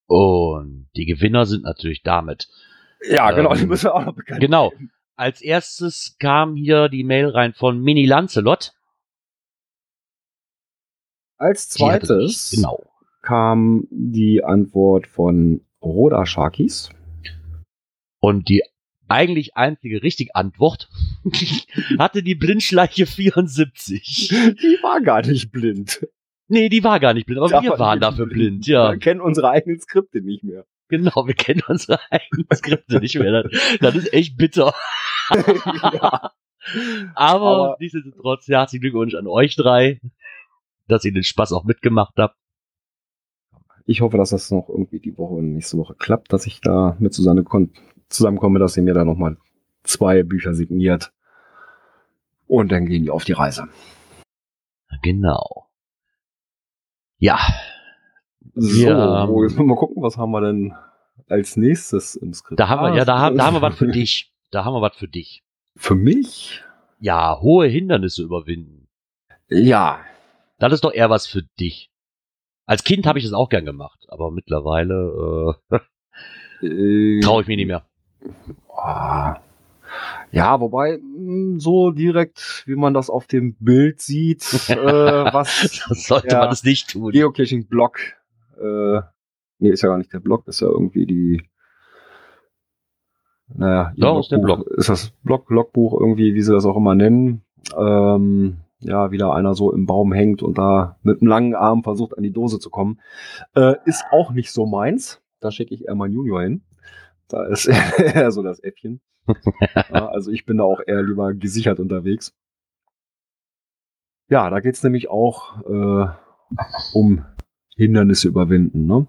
Und 0.08 0.88
die 0.96 1.06
Gewinner 1.06 1.46
sind 1.46 1.64
natürlich 1.64 2.04
damit. 2.04 2.48
Ja, 3.10 3.32
genau, 3.32 3.54
die 3.56 3.66
müssen 3.66 3.86
wir 3.86 3.96
auch 3.96 4.06
noch 4.06 4.16
bekannt 4.16 4.40
Genau. 4.42 4.72
Als 5.18 5.42
erstes 5.42 6.16
kam 6.20 6.56
hier 6.56 6.90
die 6.90 7.04
Mail 7.04 7.30
rein 7.30 7.54
von 7.54 7.82
Mini 7.82 8.06
Lancelot. 8.06 8.74
Als 11.38 11.70
Die 11.70 11.80
zweites 11.80 12.52
mich- 12.52 12.60
Genau. 12.62 12.84
kam 13.22 13.88
die 13.92 14.44
Antwort 14.44 15.08
von 15.08 15.66
Roda 15.82 16.26
Sharkies. 16.26 16.90
Und 18.20 18.50
die 18.50 18.64
eigentlich 19.08 19.56
einzige 19.56 20.02
richtige 20.04 20.36
Antwort 20.36 20.90
hatte 22.00 22.24
die 22.24 22.36
Blindschleiche 22.36 23.06
74. 23.06 24.30
Die 24.30 24.78
war 24.82 25.02
gar 25.02 25.22
nicht 25.26 25.52
blind. 25.52 26.08
Nee, 26.48 26.70
die 26.70 26.84
war 26.84 27.00
gar 27.00 27.14
nicht 27.14 27.26
blind, 27.26 27.42
aber 27.42 27.52
Ja, 27.52 27.62
wir 27.64 27.80
waren 27.80 28.00
dafür 28.00 28.26
sind 28.26 28.34
blind, 28.34 28.68
ja. 28.68 28.92
Wir 28.92 29.00
kennen 29.00 29.22
unsere 29.22 29.50
eigenen 29.50 29.80
Skripte 29.80 30.22
nicht 30.22 30.44
mehr. 30.44 30.66
Genau, 30.88 31.26
wir 31.26 31.34
kennen 31.34 31.64
unsere 31.68 32.00
eigenen 32.12 32.46
Skripte 32.54 33.00
nicht 33.00 33.16
mehr. 33.18 33.44
Das, 33.44 33.52
das 33.80 33.96
ist 33.96 34.14
echt 34.14 34.38
bitter. 34.38 34.74
ja. 35.94 36.32
Aber, 37.16 37.46
Aber- 37.46 37.78
nichtsdestotrotz, 37.80 38.48
herzlichen 38.48 38.82
Glückwunsch 38.82 39.16
an 39.16 39.28
euch 39.28 39.56
drei, 39.56 40.00
dass 40.88 41.04
ihr 41.06 41.14
den 41.14 41.24
Spaß 41.24 41.52
auch 41.54 41.64
mitgemacht 41.64 42.14
habt. 42.18 42.36
Ich 43.88 44.02
hoffe, 44.02 44.18
dass 44.18 44.32
das 44.32 44.50
noch 44.50 44.68
irgendwie 44.70 45.00
die 45.00 45.16
Woche 45.18 45.36
und 45.36 45.54
nächste 45.54 45.78
Woche 45.78 45.94
klappt, 45.96 46.34
dass 46.34 46.48
ich 46.48 46.60
da 46.62 46.96
mit 47.00 47.14
Susanne 47.14 47.44
kon 47.44 47.72
zusammenkomme, 48.10 48.60
dass 48.60 48.74
sie 48.74 48.82
mir 48.82 48.94
da 48.94 49.04
nochmal 49.06 49.38
zwei 49.84 50.24
Bücher 50.24 50.54
signiert. 50.54 51.12
Und 52.48 52.72
dann 52.72 52.86
gehen 52.86 53.04
die 53.04 53.10
auf 53.10 53.24
die 53.26 53.34
Reise. 53.34 53.68
Genau. 55.02 55.68
Ja, 57.18 57.40
So, 58.58 58.88
Ja. 58.88 59.28
wo- 59.28 59.44
jetzt 59.44 59.58
mal 59.58 59.76
gucken, 59.76 60.02
was 60.02 60.18
haben 60.18 60.32
wir 60.32 60.40
denn 60.42 60.74
als 61.28 61.58
nächstes 61.58 62.16
im 62.16 62.34
Skript? 62.34 62.58
da 62.60 62.70
haben 62.70 62.84
wir, 62.84 62.96
ja, 62.98 63.04
da 63.04 63.20
haben, 63.20 63.38
da 63.38 63.46
haben 63.46 63.56
wir 63.56 63.62
was 63.62 63.76
für 63.78 63.88
dich. 63.92 64.32
Da 64.52 64.64
haben 64.64 64.74
wir 64.74 64.82
was 64.82 64.96
für 64.96 65.08
dich. 65.10 65.44
Für 65.76 65.96
mich? 65.96 66.64
Ja, 67.00 67.40
hohe 67.42 67.68
Hindernisse 67.68 68.24
überwinden. 68.24 68.88
Ja. 69.50 70.00
Das 70.58 70.72
ist 70.72 70.84
doch 70.86 70.94
eher 70.94 71.10
was 71.10 71.28
für 71.28 71.42
dich. 71.60 71.92
Als 72.66 72.84
Kind 72.86 73.06
habe 73.06 73.20
ich 73.20 73.26
das 73.26 73.34
auch 73.34 73.50
gern 73.50 73.66
gemacht, 73.66 74.06
aber 74.08 74.32
mittlerweile 74.32 75.58
äh, 75.72 75.80
Äh, 76.66 77.20
traue 77.22 77.42
ich 77.42 77.48
mich 77.48 77.58
nicht 77.58 77.68
mehr. 77.68 77.86
Ah. 78.76 79.38
Ja, 80.32 80.60
wobei, 80.60 80.98
mh, 81.02 81.60
so 81.60 81.92
direkt, 81.92 82.64
wie 82.66 82.76
man 82.76 82.94
das 82.94 83.10
auf 83.10 83.28
dem 83.28 83.56
Bild 83.60 84.02
sieht, 84.02 84.44
äh, 84.70 84.76
was 85.34 85.84
Das 85.88 86.04
sollte 86.08 86.28
Ja. 86.30 86.40
man 86.40 86.50
das 86.50 86.64
nicht 86.64 86.90
tun. 86.92 87.12
Geocaching-Blog, 87.12 87.98
äh, 88.60 89.02
nee, 89.60 89.70
ist 89.70 89.82
ja 89.84 89.90
gar 89.90 89.98
nicht 89.98 90.12
der 90.12 90.20
Blog, 90.20 90.48
ist 90.48 90.60
ja 90.62 90.68
irgendwie 90.68 91.06
die, 91.06 91.44
naja, 93.48 93.94
Doch, 93.98 94.20
ist 94.20 94.32
der 94.32 94.40
Logbuch. 94.40 94.68
Ist 94.72 94.90
das 94.90 95.12
Blog, 95.24 95.50
Logbuch 95.50 96.00
irgendwie, 96.00 96.34
wie 96.34 96.42
sie 96.42 96.52
das 96.54 96.66
auch 96.66 96.76
immer 96.78 96.96
nennen, 96.96 97.44
ähm, 97.78 98.58
ja, 98.80 99.12
wieder 99.12 99.34
einer 99.34 99.54
so 99.56 99.72
im 99.72 99.86
Baum 99.86 100.12
hängt 100.14 100.42
und 100.44 100.58
da 100.58 100.98
mit 101.04 101.22
einem 101.22 101.30
langen 101.30 101.56
Arm 101.56 101.84
versucht 101.84 102.18
an 102.18 102.24
die 102.24 102.32
Dose 102.34 102.60
zu 102.60 102.70
kommen, 102.70 103.00
äh, 103.56 103.76
ist 103.86 104.04
auch 104.12 104.32
nicht 104.32 104.52
so 104.52 104.66
meins. 104.66 105.22
Da 105.40 105.52
schicke 105.52 105.74
ich 105.76 105.86
eher 105.88 105.96
meinen 105.96 106.14
Junior 106.14 106.42
hin. 106.42 106.64
Da 107.28 107.46
ist 107.46 107.66
eher 107.98 108.32
so 108.32 108.44
das 108.44 108.60
Äffchen. 108.64 109.02
ja, 109.76 110.08
also 110.08 110.32
ich 110.32 110.46
bin 110.46 110.58
da 110.58 110.64
auch 110.64 110.82
eher 110.86 111.04
lieber 111.04 111.34
gesichert 111.34 111.80
unterwegs. 111.80 112.34
Ja, 114.30 114.50
da 114.50 114.60
geht's 114.60 114.84
nämlich 114.84 115.10
auch 115.10 115.62
äh, 115.66 116.08
um 116.94 117.26
Hindernisse 117.76 118.28
überwinden, 118.28 118.86
ne? 118.86 119.08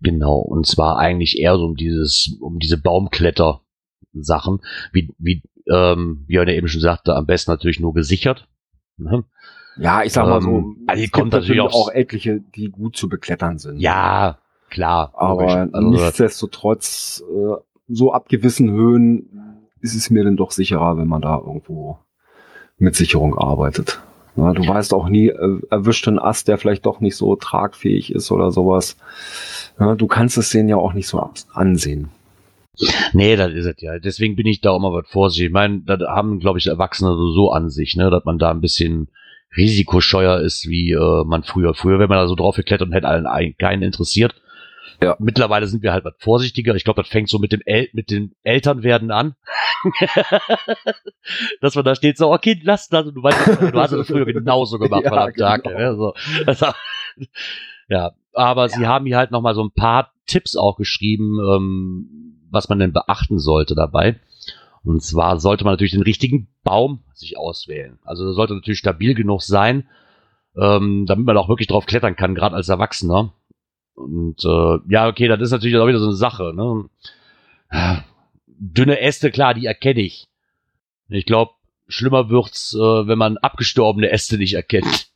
Genau, 0.00 0.38
und 0.38 0.66
zwar 0.66 0.98
eigentlich 0.98 1.38
eher 1.38 1.56
so 1.56 1.64
um 1.64 1.76
dieses, 1.76 2.36
um 2.40 2.58
diese 2.58 2.76
Baumkletter-Sachen, 2.76 4.60
wie, 4.92 5.14
wie 5.18 5.42
ähm, 5.70 6.24
Björn 6.26 6.48
ja 6.48 6.54
eben 6.54 6.66
schon 6.68 6.80
sagte, 6.80 7.14
am 7.14 7.26
besten 7.26 7.52
natürlich 7.52 7.78
nur 7.78 7.94
gesichert. 7.94 8.48
Ne? 8.96 9.24
Ja, 9.76 10.02
ich 10.02 10.12
sag 10.12 10.26
mal 10.26 10.42
so, 10.42 10.50
Ähm, 10.50 10.84
also 10.88 11.02
es 11.04 11.10
kommt 11.12 11.30
gibt 11.30 11.42
natürlich 11.42 11.60
auch 11.60 11.88
etliche, 11.88 12.40
die 12.40 12.70
gut 12.70 12.96
zu 12.96 13.08
beklettern 13.08 13.58
sind. 13.58 13.78
Ja, 13.78 14.38
klar. 14.72 15.12
aber. 15.14 15.68
Also, 15.72 15.88
nichtsdestotrotz, 15.90 17.22
äh, 17.28 17.54
so 17.88 18.12
ab 18.12 18.28
gewissen 18.28 18.70
Höhen 18.70 19.28
ist 19.80 19.94
es 19.94 20.10
mir 20.10 20.24
dann 20.24 20.36
doch 20.36 20.50
sicherer, 20.50 20.96
wenn 20.96 21.08
man 21.08 21.22
da 21.22 21.36
irgendwo 21.38 21.98
mit 22.78 22.96
Sicherung 22.96 23.36
arbeitet. 23.38 24.00
Na, 24.34 24.52
du 24.54 24.66
weißt 24.66 24.94
auch 24.94 25.08
nie, 25.08 25.28
äh, 25.28 25.60
erwischt 25.70 26.08
einen 26.08 26.18
Ast, 26.18 26.48
der 26.48 26.56
vielleicht 26.56 26.86
doch 26.86 27.00
nicht 27.00 27.16
so 27.16 27.36
tragfähig 27.36 28.12
ist 28.14 28.32
oder 28.32 28.50
sowas. 28.50 28.96
Ja, 29.78 29.94
du 29.94 30.06
kannst 30.06 30.38
es 30.38 30.50
denen 30.50 30.68
ja 30.70 30.76
auch 30.76 30.94
nicht 30.94 31.06
so 31.06 31.28
ansehen. 31.52 32.08
Nee, 33.12 33.36
das 33.36 33.52
ist 33.52 33.66
es 33.66 33.74
ja. 33.82 33.98
Deswegen 33.98 34.34
bin 34.34 34.46
ich 34.46 34.62
da 34.62 34.70
auch 34.70 34.80
mal 34.80 34.92
was 34.94 35.06
vorsichtig. 35.06 35.48
Ich 35.48 35.52
meine, 35.52 35.80
da 35.80 35.98
haben, 36.08 36.38
glaube 36.38 36.58
ich, 36.58 36.66
Erwachsene 36.66 37.10
so, 37.10 37.30
so 37.32 37.52
an 37.52 37.68
sich, 37.68 37.94
ne, 37.96 38.08
dass 38.08 38.24
man 38.24 38.38
da 38.38 38.50
ein 38.50 38.62
bisschen 38.62 39.08
risikoscheuer 39.54 40.40
ist, 40.40 40.66
wie 40.68 40.92
äh, 40.92 41.24
man 41.24 41.42
früher. 41.42 41.74
Früher, 41.74 41.98
wenn 41.98 42.08
man 42.08 42.18
da 42.18 42.26
so 42.26 42.34
drauf 42.34 42.56
geklettert 42.56 42.88
und 42.88 42.94
hätte 42.94 43.08
allen 43.08 43.26
ein- 43.26 43.54
keinen 43.58 43.82
interessiert. 43.82 44.34
Ja. 45.02 45.16
Mittlerweile 45.18 45.66
sind 45.66 45.82
wir 45.82 45.92
halt 45.92 46.04
was 46.04 46.14
vorsichtiger. 46.18 46.74
Ich 46.74 46.84
glaube, 46.84 47.02
das 47.02 47.10
fängt 47.10 47.28
so 47.28 47.38
mit 47.38 47.52
dem 47.52 47.60
El 47.64 47.88
mit 47.92 48.10
dem 48.10 48.32
Elternwerden 48.42 49.10
an. 49.10 49.34
Dass 51.60 51.74
man 51.74 51.84
da 51.84 51.94
steht 51.94 52.18
so, 52.18 52.32
okay, 52.32 52.60
lass 52.62 52.88
das. 52.88 53.06
Und 53.06 53.14
du 53.14 53.22
weißt, 53.22 53.72
du 53.72 53.80
hast 53.80 53.92
das 53.92 54.06
früher 54.06 54.26
genauso 54.26 54.78
gemacht, 54.78 55.02
Ja, 55.04 55.10
verdammt 55.10 55.36
Tag. 55.36 55.62
genau. 55.64 55.78
Ne? 55.78 55.96
So, 55.96 56.14
das, 56.46 56.60
ja, 57.88 58.12
aber 58.32 58.68
sie 58.68 58.86
haben 58.86 59.06
hier 59.06 59.16
halt 59.16 59.30
noch 59.30 59.42
mal 59.42 59.54
so 59.54 59.62
ein 59.62 59.72
paar 59.72 60.12
Tipps 60.26 60.56
auch 60.56 60.76
geschrieben, 60.76 61.38
ähm, 61.40 62.38
was 62.50 62.68
man 62.68 62.78
denn 62.78 62.92
beachten 62.92 63.38
sollte 63.38 63.74
dabei. 63.74 64.20
Und 64.84 65.02
zwar 65.02 65.38
sollte 65.38 65.64
man 65.64 65.74
natürlich 65.74 65.92
den 65.92 66.02
richtigen 66.02 66.48
Baum 66.64 67.04
sich 67.14 67.38
auswählen. 67.38 67.98
Also 68.04 68.24
der 68.24 68.32
sollte 68.34 68.54
natürlich 68.54 68.78
stabil 68.80 69.14
genug 69.14 69.42
sein, 69.42 69.88
ähm, 70.60 71.06
damit 71.06 71.24
man 71.24 71.36
auch 71.36 71.48
wirklich 71.48 71.68
drauf 71.68 71.86
klettern 71.86 72.16
kann, 72.16 72.34
gerade 72.34 72.56
als 72.56 72.68
Erwachsener. 72.68 73.32
Und 73.94 74.44
äh, 74.44 74.78
ja, 74.88 75.08
okay, 75.08 75.28
das 75.28 75.40
ist 75.40 75.50
natürlich 75.50 75.76
auch 75.76 75.86
wieder 75.86 75.98
so 75.98 76.06
eine 76.06 76.16
Sache. 76.16 76.52
Ne? 76.54 76.88
Dünne 78.46 79.00
Äste, 79.00 79.30
klar, 79.30 79.54
die 79.54 79.66
erkenne 79.66 80.00
ich. 80.00 80.28
Ich 81.08 81.26
glaube, 81.26 81.52
schlimmer 81.88 82.30
wird's, 82.30 82.74
äh, 82.74 82.78
wenn 83.06 83.18
man 83.18 83.36
abgestorbene 83.38 84.10
Äste 84.10 84.38
nicht 84.38 84.54
erkennt. 84.54 85.10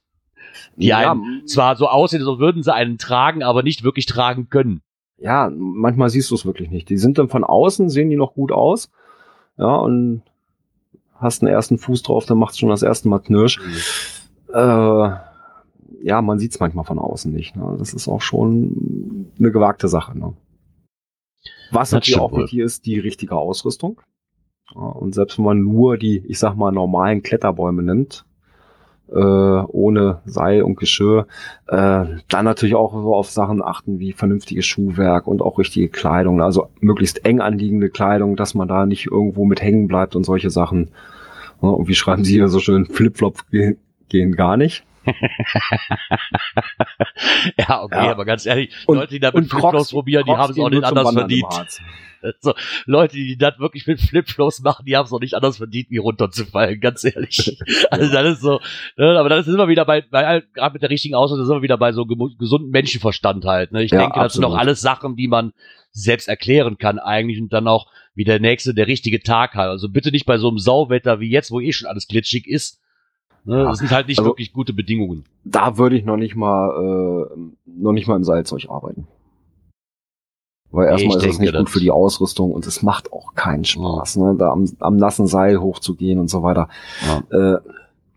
Die 0.77 0.89
ja, 0.89 1.13
einen 1.13 1.47
zwar 1.47 1.77
so 1.77 1.89
aussehen, 1.89 2.27
als 2.27 2.39
würden 2.39 2.63
sie 2.63 2.75
einen 2.75 2.99
tragen, 2.99 3.43
aber 3.43 3.63
nicht 3.63 3.83
wirklich 3.83 4.07
tragen 4.07 4.49
können. 4.51 4.83
ja, 5.19 5.51
manchmal 5.55 6.11
siehst 6.11 6.31
du 6.31 6.35
es 6.35 6.45
wirklich 6.45 6.71
nicht. 6.71 6.89
Die 6.91 6.99
sind 6.99 7.19
dann 7.19 7.29
von 7.29 7.45
außen, 7.45 7.89
sehen 7.89 8.11
die 8.11 8.17
noch 8.17 8.35
gut 8.35 8.53
aus. 8.53 8.91
Ja, 9.59 9.75
und 9.77 10.23
hast 11.19 11.43
einen 11.43 11.53
ersten 11.53 11.79
Fuß 11.79 12.03
drauf, 12.03 12.27
dann 12.27 12.39
macht's 12.39 12.59
schon 12.59 12.69
das 12.69 12.83
erste 12.83 13.09
Mal 13.09 13.21
Knirsch. 13.21 13.59
Äh, 14.53 15.11
ja, 16.03 16.23
man 16.23 16.39
sieht's 16.39 16.61
manchmal 16.61 16.85
von 16.85 16.99
außen 16.99 17.33
nicht. 17.33 17.57
Ne? 17.57 17.77
Das 17.79 17.95
ist 17.95 18.09
auch 18.09 18.21
schon 18.21 19.31
eine 19.39 19.51
gewagte 19.51 19.89
Sache. 19.89 20.19
Ne? 20.19 20.35
Was 21.71 21.93
natürlich 21.93 22.21
auch 22.21 22.37
wichtig 22.37 22.61
ist, 22.61 22.87
die 22.87 22.99
richtige 22.99 23.37
Ausrüstung. 23.37 24.01
Ja, 24.75 24.83
und 24.83 25.15
selbst 25.15 25.39
wenn 25.39 25.45
man 25.45 25.63
nur 25.63 25.97
die, 25.97 26.19
ich 26.27 26.39
sag 26.39 26.55
mal, 26.55 26.73
normalen 26.73 27.23
Kletterbäume 27.23 27.83
nimmt, 27.83 28.25
äh, 29.09 29.15
ohne 29.15 30.21
Seil 30.25 30.63
und 30.63 30.77
Geschirr, 30.77 31.27
äh, 31.69 32.05
dann 32.29 32.45
natürlich 32.45 32.75
auch 32.75 32.93
so 32.93 33.15
auf 33.15 33.31
Sachen 33.31 33.63
achten 33.63 34.01
wie 34.01 34.13
vernünftiges 34.13 34.67
Schuhwerk 34.67 35.27
und 35.27 35.43
auch 35.43 35.59
richtige 35.59 35.89
Kleidung. 35.89 36.41
Also 36.41 36.69
möglichst 36.81 37.25
eng 37.25 37.41
anliegende 37.41 37.89
Kleidung, 37.89 38.37
dass 38.37 38.55
man 38.55 38.67
da 38.69 38.87
nicht 38.87 39.07
irgendwo 39.07 39.45
mit 39.45 39.63
hängen 39.63 39.87
bleibt 39.87 40.17
und 40.17 40.25
solche 40.25 40.51
Sachen. 40.51 40.91
Ja, 41.63 41.69
und 41.69 41.89
wie 41.89 41.95
schreiben 41.95 42.25
Sie 42.25 42.35
hier 42.35 42.49
so 42.49 42.59
schön, 42.59 42.87
Flipflop 42.87 43.49
ge 43.51 43.77
gehen 44.09 44.37
gar 44.37 44.57
nicht. 44.57 44.85
ja, 47.59 47.83
okay, 47.83 48.05
Ja. 48.07 48.11
aber 48.13 48.25
ganz 48.25 48.47
ehrlich, 48.47 48.73
Und- 48.87 48.97
Leute, 48.99 49.15
die 49.15 49.21
da 49.21 49.31
mit 49.33 49.49
Flipflops 49.49 49.91
probieren, 49.91 50.25
die 50.27 50.33
haben 50.33 50.51
es 50.53 50.59
auch 50.59 50.71
nicht 50.71 50.85
anders 50.85 51.13
verdient. 51.13 51.45
Also, 52.23 52.55
Leute, 52.87 53.17
die 53.17 53.37
das 53.37 53.59
wirklich 53.59 53.87
mit 53.87 54.01
Flipflops 54.01 54.61
machen, 54.63 54.85
die 54.87 54.97
haben 54.97 55.07
es 55.07 55.13
auch 55.13 55.21
nicht 55.21 55.35
anders 55.35 55.59
verdient, 55.59 55.91
wie 55.91 55.99
runterzufallen, 55.99 56.81
ganz 56.81 57.05
ehrlich. 57.05 57.59
Also 57.91 58.13
das 58.13 58.33
ist 58.35 58.41
so, 58.41 58.61
ne, 58.97 59.19
aber 59.19 59.29
das 59.29 59.47
ist 59.47 59.55
immer 59.55 59.69
wieder 59.69 59.85
bei, 59.85 60.03
bei 60.03 60.43
gerade 60.55 60.73
mit 60.73 60.83
der 60.83 60.91
richtigen 60.91 61.15
Ausrüstung, 61.15 61.47
sind 61.47 61.57
wir 61.57 61.63
wieder 61.63 61.79
bei 61.79 61.93
so 61.93 62.05
gesunden 62.07 62.71
Menschenverstand 62.71 63.45
halt. 63.45 63.73
Ne? 63.73 63.85
Ich 63.85 63.91
Ja, 63.93 63.99
denke, 64.01 64.19
das 64.19 64.35
sind 64.35 64.45
absolut. 64.45 64.61
alles 64.61 64.81
Sachen, 64.81 65.17
die 65.17 65.29
man 65.29 65.53
selbst 65.93 66.29
erklären 66.29 66.79
kann 66.79 66.99
eigentlich 66.99 67.41
und 67.41 67.53
dann 67.53 67.69
auch 67.69 67.87
wie 68.15 68.25
der 68.25 68.41
nächste, 68.41 68.75
der 68.75 68.87
richtige 68.87 69.21
Tag 69.21 69.55
hat. 69.55 69.69
Also 69.69 69.89
bitte 69.89 70.11
nicht 70.11 70.27
bei 70.27 70.39
so 70.39 70.49
einem 70.49 70.59
Sauwetter 70.59 71.21
wie 71.21 71.31
jetzt, 71.31 71.51
wo 71.51 71.61
eh 71.61 71.73
schon 71.73 71.89
alles 71.89 72.09
glitschig 72.09 72.47
ist. 72.47 72.81
Ne? 73.47 73.59
Ja, 73.59 73.65
Das 73.65 73.79
sind 73.79 73.91
halt 73.91 74.09
nicht 74.09 74.19
also- 74.19 74.31
wirklich 74.31 74.53
gute 74.53 74.73
Bedingungen. 74.73 75.25
Da 75.45 75.79
würde 75.79 75.97
ich 75.97 76.05
noch 76.05 76.17
nicht 76.17 76.35
mal, 76.37 77.29
äh, 77.31 77.39
noch 77.67 77.93
nicht 77.93 78.09
mal 78.09 78.17
im 78.17 78.25
Seilzeug 78.25 78.69
arbeiten. 78.69 79.07
Weil 80.71 80.89
erstmal 80.89 81.17
ich 81.19 81.25
ist 81.25 81.35
es 81.35 81.39
nicht 81.39 81.55
gut 81.55 81.71
für 81.71 81.81
die 81.81 81.91
Ausrüstung 81.93 82.53
und 82.53 82.67
es 82.67 82.83
macht 82.83 83.13
auch 83.13 83.35
keinen 83.35 83.65
Spaß, 83.65 84.17
ne? 84.17 84.35
da 84.37 84.51
am, 84.51 84.69
am 84.81 84.97
nassen 84.97 85.27
Seil 85.27 85.61
hochzugehen 85.61 86.19
und 86.19 86.29
so 86.29 86.43
weiter. 86.43 86.69
Äh, 87.31 87.57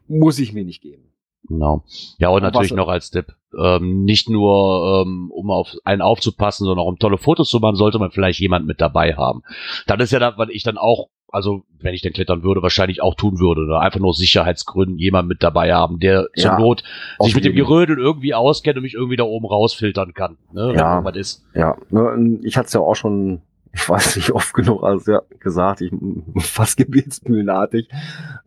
muss 0.07 0.39
ich 0.39 0.51
mir 0.51 0.65
nicht 0.65 0.81
geben. 0.81 1.03
Genau. 1.47 1.83
Ja, 2.17 2.29
und 2.29 2.37
Aber 2.43 2.47
natürlich 2.47 2.73
noch 2.73 2.89
als 2.89 3.11
Tipp, 3.11 3.33
ähm, 3.57 4.03
nicht 4.03 4.29
nur 4.29 5.03
ähm, 5.05 5.31
um 5.31 5.51
auf 5.51 5.73
einen 5.83 6.01
aufzupassen, 6.01 6.65
sondern 6.65 6.83
auch 6.83 6.89
um 6.89 6.99
tolle 6.99 7.17
Fotos 7.17 7.49
zu 7.49 7.59
machen, 7.59 7.75
sollte 7.75 7.97
man 7.97 8.11
vielleicht 8.11 8.39
jemand 8.39 8.67
mit 8.67 8.81
dabei 8.81 9.15
haben. 9.15 9.41
Das 9.87 9.99
ist 10.01 10.11
ja 10.11 10.19
das, 10.19 10.37
was 10.37 10.49
ich 10.49 10.63
dann 10.63 10.77
auch, 10.77 11.07
also 11.31 11.63
wenn 11.79 11.93
ich 11.93 12.01
dann 12.01 12.13
klettern 12.13 12.43
würde, 12.43 12.61
wahrscheinlich 12.61 13.01
auch 13.01 13.15
tun 13.15 13.39
würde. 13.39 13.65
Ne? 13.67 13.79
Einfach 13.79 13.99
nur 13.99 14.09
aus 14.09 14.17
Sicherheitsgründen 14.17 14.97
jemand 14.97 15.27
mit 15.27 15.41
dabei 15.43 15.73
haben, 15.73 15.99
der 15.99 16.27
zur 16.35 16.51
Ja, 16.51 16.59
Not 16.59 16.83
auf 17.17 17.27
sich 17.27 17.35
mit 17.35 17.45
dem. 17.45 17.55
Gerödel 17.55 17.97
irgendwie 17.97 18.33
auskennt 18.33 18.77
und 18.77 18.83
mich 18.83 18.93
irgendwie 18.95 19.15
da 19.15 19.23
oben 19.23 19.45
rausfiltern 19.45 20.13
kann. 20.13 20.37
Ne? 20.53 20.69
Wenn 20.69 20.75
Ja. 20.77 20.93
irgendwas 20.97 21.15
ist. 21.15 21.45
Ja, 21.53 21.77
ne, 21.89 22.39
ich 22.43 22.57
hatte 22.57 22.67
es 22.67 22.73
ja 22.73 22.79
auch 22.81 22.95
schon, 22.95 23.41
ich 23.73 23.87
weiß 23.87 24.15
nicht 24.15 24.31
oft 24.31 24.53
genug 24.53 24.83
also 24.83 25.11
ja, 25.13 25.21
gesagt, 25.39 25.81
ich 25.81 25.91
fast 26.37 26.77
gebetsmühlenartig. 26.77 27.89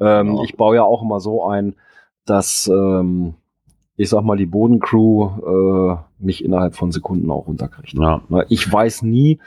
Ähm, 0.00 0.34
Ja. 0.36 0.42
Ich 0.44 0.56
baue 0.56 0.76
ja 0.76 0.82
auch 0.82 1.02
immer 1.02 1.20
so 1.20 1.44
ein, 1.46 1.74
dass 2.26 2.68
ähm, 2.72 3.34
ich 3.96 4.08
sag 4.08 4.22
mal, 4.24 4.36
die 4.36 4.46
Bodencrew 4.46 5.92
äh, 5.92 5.96
mich 6.18 6.44
innerhalb 6.44 6.74
von 6.74 6.90
Sekunden 6.92 7.30
auch 7.30 7.46
runterkriegt. 7.46 7.92
Ja. 7.94 8.22
Na, 8.28 8.44
Ich 8.48 8.70
weiß 8.72 9.02
nie 9.02 9.38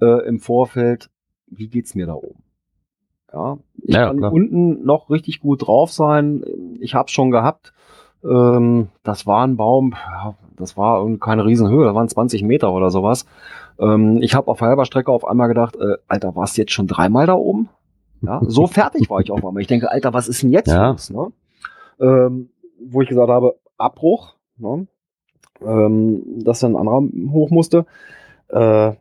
äh, 0.00 0.26
im 0.26 0.38
Vorfeld, 0.40 1.10
wie 1.48 1.68
geht's 1.68 1.94
mir 1.94 2.06
da 2.06 2.14
oben. 2.14 2.42
Ja, 3.32 3.58
ich 3.82 3.94
Ja, 3.94 4.06
kann 4.06 4.18
klar. 4.18 4.32
unten 4.32 4.84
noch 4.84 5.10
richtig 5.10 5.40
gut 5.40 5.66
drauf 5.66 5.92
sein. 5.92 6.42
Ich 6.80 6.94
habe 6.94 7.08
schon 7.10 7.30
gehabt. 7.30 7.72
Ähm, 8.24 8.88
das 9.02 9.26
war 9.26 9.46
ein 9.46 9.56
Baum, 9.56 9.94
das 10.56 10.76
war 10.76 11.06
keine 11.18 11.46
Riesenhöhe, 11.46 11.86
das 11.86 11.94
waren 11.94 12.08
20 12.08 12.42
Meter 12.42 12.72
oder 12.72 12.90
sowas. 12.90 13.24
Ähm, 13.78 14.18
ich 14.20 14.34
habe 14.34 14.48
auf 14.48 14.60
halber 14.60 14.84
Strecke 14.84 15.10
auf 15.10 15.24
einmal 15.26 15.48
gedacht, 15.48 15.76
äh, 15.76 15.96
Alter, 16.06 16.36
warst 16.36 16.56
du 16.56 16.60
jetzt 16.62 16.72
schon 16.72 16.86
dreimal 16.86 17.26
da 17.26 17.32
oben? 17.34 17.70
Ja, 18.20 18.40
so 18.42 18.66
fertig 18.66 19.08
war 19.08 19.20
ich 19.20 19.30
auf 19.30 19.42
einmal. 19.44 19.62
Ich 19.62 19.68
denke, 19.68 19.90
Alter, 19.90 20.12
was 20.12 20.28
ist 20.28 20.42
denn 20.42 20.50
jetzt 20.50 20.68
Ja. 20.68 20.90
los? 20.90 21.08
Ne? 21.10 21.32
Ähm, 21.98 22.50
wo 22.84 23.00
ich 23.00 23.08
gesagt 23.08 23.30
habe, 23.30 23.56
Abbruch, 23.78 24.34
ne? 24.58 24.86
ähm, 25.64 26.22
dass 26.44 26.60
dann 26.60 26.76
ein 26.76 26.88
anderer 26.88 27.32
hoch 27.32 27.48
musste. 27.50 27.86
Äh, 28.48 28.92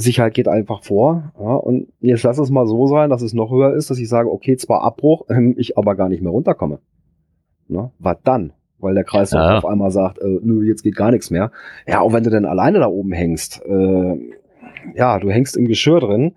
Sicherheit 0.00 0.34
geht 0.34 0.48
einfach 0.48 0.82
vor. 0.84 1.32
Ja? 1.38 1.54
Und 1.54 1.88
jetzt 2.00 2.22
lass 2.22 2.38
es 2.38 2.50
mal 2.50 2.66
so 2.66 2.86
sein, 2.86 3.10
dass 3.10 3.22
es 3.22 3.34
noch 3.34 3.50
höher 3.50 3.74
ist, 3.74 3.90
dass 3.90 3.98
ich 3.98 4.08
sage, 4.08 4.30
okay, 4.30 4.56
zwar 4.56 4.82
Abbruch, 4.82 5.26
ähm, 5.28 5.54
ich 5.58 5.76
aber 5.76 5.96
gar 5.96 6.08
nicht 6.08 6.22
mehr 6.22 6.30
runterkomme. 6.30 6.78
Ne? 7.66 7.90
Was 7.98 8.16
dann? 8.24 8.52
Weil 8.78 8.94
der 8.94 9.02
Kreis 9.04 9.32
Ja. 9.32 9.58
auf 9.58 9.66
einmal 9.66 9.90
sagt, 9.90 10.18
äh, 10.18 10.38
nö, 10.42 10.64
jetzt 10.64 10.82
geht 10.84 10.94
gar 10.94 11.10
nichts 11.10 11.30
mehr. 11.30 11.50
Ja, 11.86 12.00
auch 12.00 12.12
wenn 12.12 12.22
du 12.22 12.30
denn 12.30 12.44
alleine 12.44 12.78
da 12.78 12.86
oben 12.86 13.10
hängst, 13.12 13.60
äh, 13.66 14.16
ja, 14.94 15.18
du 15.18 15.30
hängst 15.30 15.56
im 15.56 15.66
Geschirr 15.66 15.98
drin. 16.00 16.36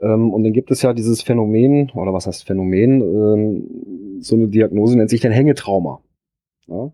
Ähm, 0.00 0.32
und 0.32 0.42
dann 0.42 0.52
gibt 0.52 0.70
es 0.72 0.82
ja 0.82 0.92
dieses 0.92 1.22
Phänomen, 1.22 1.90
oder 1.94 2.12
was 2.12 2.26
heißt 2.26 2.44
Phänomen? 2.46 3.00
Ähm, 3.00 4.18
so 4.20 4.34
eine 4.34 4.48
Diagnose 4.48 4.96
nennt 4.98 5.10
sich 5.10 5.20
dann 5.20 5.32
Hängetrauma. 5.32 6.00
Ja? 6.66 6.90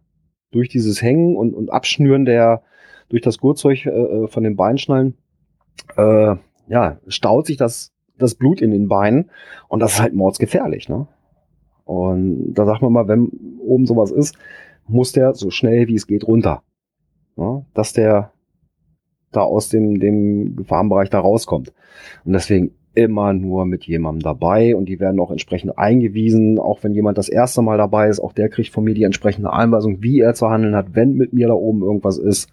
Durch 0.50 0.68
dieses 0.68 1.00
Hängen 1.00 1.34
und, 1.36 1.54
und 1.54 1.72
Abschnüren 1.72 2.26
der, 2.26 2.62
durch 3.08 3.22
das 3.22 3.38
Gurtzeug 3.38 3.86
äh, 3.86 3.90
äh, 3.90 4.26
von 4.28 4.44
den 4.44 4.56
Beinschnallen, 4.56 5.16
äh, 5.96 6.36
ja, 6.68 6.98
staut 7.06 7.46
sich 7.46 7.56
das, 7.56 7.92
das 8.18 8.34
Blut 8.34 8.60
in 8.60 8.70
den 8.70 8.88
Beinen 8.88 9.30
und 9.68 9.80
das 9.80 9.94
ist 9.94 10.02
halt 10.02 10.14
mordsgefährlich, 10.14 10.88
ne? 10.88 11.06
Und 11.84 12.54
da 12.54 12.64
sagt 12.64 12.82
man 12.82 12.92
mal, 12.92 13.08
wenn 13.08 13.30
oben 13.60 13.86
sowas 13.86 14.10
ist, 14.10 14.36
muss 14.86 15.12
der 15.12 15.34
so 15.34 15.50
schnell 15.50 15.86
wie 15.88 15.94
es 15.94 16.06
geht 16.06 16.26
runter. 16.26 16.62
Ja? 17.36 17.64
Dass 17.74 17.92
der 17.92 18.32
da 19.32 19.42
aus 19.42 19.68
dem, 19.68 20.00
dem 20.00 20.56
Gefahrenbereich 20.56 21.10
da 21.10 21.20
rauskommt. 21.20 21.72
Und 22.24 22.32
deswegen 22.32 22.72
immer 22.94 23.32
nur 23.32 23.66
mit 23.66 23.84
jemandem 23.84 24.22
dabei 24.22 24.76
und 24.76 24.88
die 24.88 25.00
werden 25.00 25.18
auch 25.18 25.32
entsprechend 25.32 25.76
eingewiesen, 25.76 26.60
auch 26.60 26.84
wenn 26.84 26.94
jemand 26.94 27.18
das 27.18 27.28
erste 27.28 27.60
Mal 27.60 27.76
dabei 27.76 28.08
ist, 28.08 28.20
auch 28.20 28.32
der 28.32 28.48
kriegt 28.48 28.72
von 28.72 28.84
mir 28.84 28.94
die 28.94 29.02
entsprechende 29.02 29.52
Einweisung, 29.52 30.00
wie 30.00 30.20
er 30.20 30.34
zu 30.34 30.48
handeln 30.48 30.76
hat, 30.76 30.94
wenn 30.94 31.14
mit 31.14 31.32
mir 31.32 31.48
da 31.48 31.54
oben 31.54 31.82
irgendwas 31.82 32.18
ist, 32.18 32.48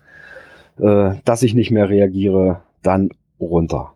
äh, 0.79 1.11
dass 1.25 1.43
ich 1.43 1.53
nicht 1.53 1.69
mehr 1.69 1.89
reagiere, 1.89 2.61
dann 2.81 3.09
runter. 3.39 3.93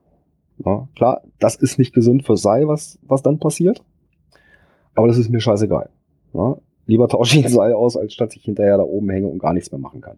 Ja, 0.63 0.88
klar, 0.95 1.21
das 1.39 1.56
ist 1.56 1.78
nicht 1.78 1.93
gesund 1.93 2.26
für 2.26 2.38
Seil, 2.38 2.67
was, 2.67 2.98
was 3.04 3.21
dann 3.21 3.39
passiert, 3.39 3.84
aber 4.93 5.08
das 5.08 5.17
ist 5.17 5.30
mir 5.30 5.41
scheißegal. 5.41 5.89
Ja, 6.34 6.58
lieber 6.86 7.08
tausche 7.08 7.38
ich 7.38 7.45
ein 7.45 7.52
Seil 7.52 7.74
aus, 7.74 7.98
als 7.98 8.13
statt 8.13 8.36
ich 8.36 8.43
hinterher 8.43 8.78
da 8.78 8.84
oben 8.84 9.10
hänge 9.10 9.28
und 9.28 9.39
gar 9.39 9.54
nichts 9.54 9.71
mehr 9.71 9.80
machen 9.80 10.02
kann. 10.02 10.17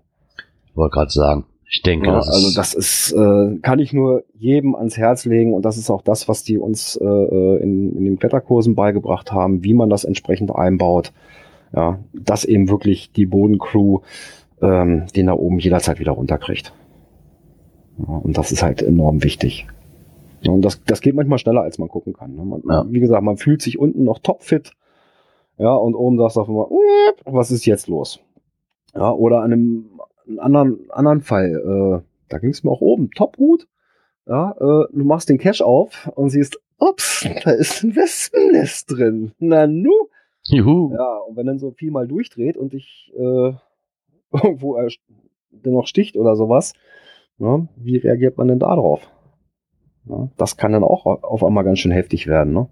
Wollte 0.75 0.93
gerade 0.93 1.11
sagen. 1.11 1.45
Ich 1.69 1.81
denke, 1.81 2.07
Ja, 2.07 2.15
das 2.15 2.29
also 2.29 2.55
das 2.55 2.73
ist, 2.73 3.11
äh, 3.11 3.57
kann 3.61 3.79
ich 3.79 3.91
nur 3.91 4.23
jedem 4.33 4.73
ans 4.75 4.95
Herz 4.95 5.25
legen 5.25 5.53
und 5.53 5.65
das 5.65 5.77
ist 5.77 5.89
auch 5.89 6.01
das, 6.01 6.29
was 6.29 6.43
die 6.43 6.57
uns 6.57 6.95
äh, 6.95 7.05
äh, 7.05 7.61
in, 7.61 7.97
in 7.97 8.05
den 8.05 8.19
Kletterkursen 8.19 8.73
beigebracht 8.73 9.33
haben, 9.33 9.65
wie 9.65 9.73
man 9.73 9.89
das 9.89 10.05
entsprechend 10.05 10.55
einbaut. 10.55 11.11
Ja, 11.75 11.99
dass 12.13 12.45
eben 12.45 12.69
wirklich 12.69 13.11
die 13.11 13.25
Bodencrew 13.25 13.99
ähm, 14.61 15.05
den 15.15 15.27
da 15.27 15.33
oben 15.33 15.59
jederzeit 15.59 15.99
wieder 15.99 16.13
runterkriegt. 16.13 16.73
Und 17.97 18.37
das 18.37 18.51
ist 18.51 18.63
halt 18.63 18.81
enorm 18.81 19.23
wichtig. 19.23 19.67
Und 20.45 20.61
das, 20.61 20.83
das 20.83 21.01
geht 21.01 21.15
manchmal 21.15 21.39
schneller, 21.39 21.61
als 21.61 21.77
man 21.79 21.89
gucken 21.89 22.13
kann. 22.13 22.35
Ne? 22.35 22.43
Man, 22.45 22.61
Ja. 22.67 22.85
Wie 22.89 22.99
gesagt, 22.99 23.23
man 23.23 23.37
fühlt 23.37 23.61
sich 23.61 23.79
unten 23.79 24.03
noch 24.03 24.19
topfit. 24.19 24.73
Ja, 25.57 25.73
und 25.73 25.95
oben 25.95 26.17
sagst 26.19 26.35
du 26.37 26.41
auf 26.41 26.47
einmal, 26.49 26.67
"Uep, 26.69 27.21
was 27.25 27.49
ist 27.49 27.65
jetzt 27.65 27.87
los? 27.87 28.19
Ja, 28.93 29.11
oder 29.11 29.41
an 29.41 29.51
einem 29.53 29.89
anderen, 30.37 30.89
anderen 30.91 31.21
Fall, 31.21 32.03
äh, 32.03 32.07
da 32.29 32.37
ging 32.37 32.51
es 32.51 32.63
mir 32.63 32.69
auch 32.71 32.81
oben 32.81 33.09
top 33.11 33.37
gut. 33.37 33.67
Ja, 34.27 34.51
äh, 34.51 34.85
du 34.93 35.03
machst 35.03 35.29
den 35.29 35.37
Cache 35.39 35.65
auf 35.65 36.11
und 36.15 36.29
siehst, 36.29 36.59
ups, 36.79 37.27
da 37.43 37.51
ist 37.51 37.83
ein 37.83 37.95
Wespennest 37.95 38.91
drin. 38.91 39.31
Na 39.39 39.65
nu. 39.65 39.91
Juhu. 40.43 40.93
Ja, 40.93 41.17
und 41.27 41.35
wenn 41.35 41.47
dann 41.47 41.59
so 41.59 41.71
viel 41.71 41.91
mal 41.91 42.07
durchdreht 42.07 42.57
und 42.57 42.73
dich 42.73 43.11
äh, 43.17 43.53
irgendwo 44.31 44.75
er 44.75 44.89
dennoch 45.49 45.87
sticht 45.87 46.17
oder 46.17 46.35
sowas, 46.35 46.73
ne, 47.37 47.67
wie 47.77 47.97
reagiert 47.97 48.37
man 48.37 48.47
denn 48.47 48.59
da 48.59 48.75
drauf? 48.75 49.09
Ja, 50.05 50.29
das 50.37 50.57
kann 50.57 50.71
dann 50.71 50.83
auch 50.83 51.05
auf 51.05 51.43
einmal 51.43 51.63
ganz 51.63 51.79
schön 51.79 51.91
heftig 51.91 52.27
werden, 52.27 52.53
ne? 52.53 52.67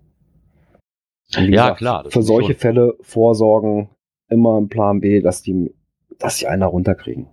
Ja, 1.31 1.73
klar, 1.73 2.03
das 2.03 2.13
Für 2.13 2.21
solche 2.21 2.53
schon- 2.53 2.59
Fälle 2.59 2.95
vorsorgen, 3.01 3.89
immer 4.29 4.57
im 4.57 4.69
Plan 4.69 5.01
B, 5.01 5.21
dass 5.21 5.41
die, 5.41 5.73
dass 6.19 6.37
die 6.37 6.47
einen 6.47 6.61
da 6.61 6.67
runterkriegen. 6.67 7.27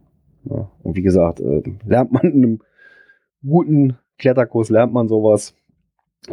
Ja, 0.45 0.71
und 0.83 0.97
wie 0.97 1.03
gesagt, 1.03 1.40
äh, 1.40 1.62
lernt 1.87 2.11
man 2.12 2.23
in 2.23 2.33
einem 2.45 2.59
guten 3.47 3.99
Kletterkurs, 4.18 4.71
lernt 4.71 4.92
man 4.92 5.09
sowas. 5.09 5.55
Äh, 6.29 6.33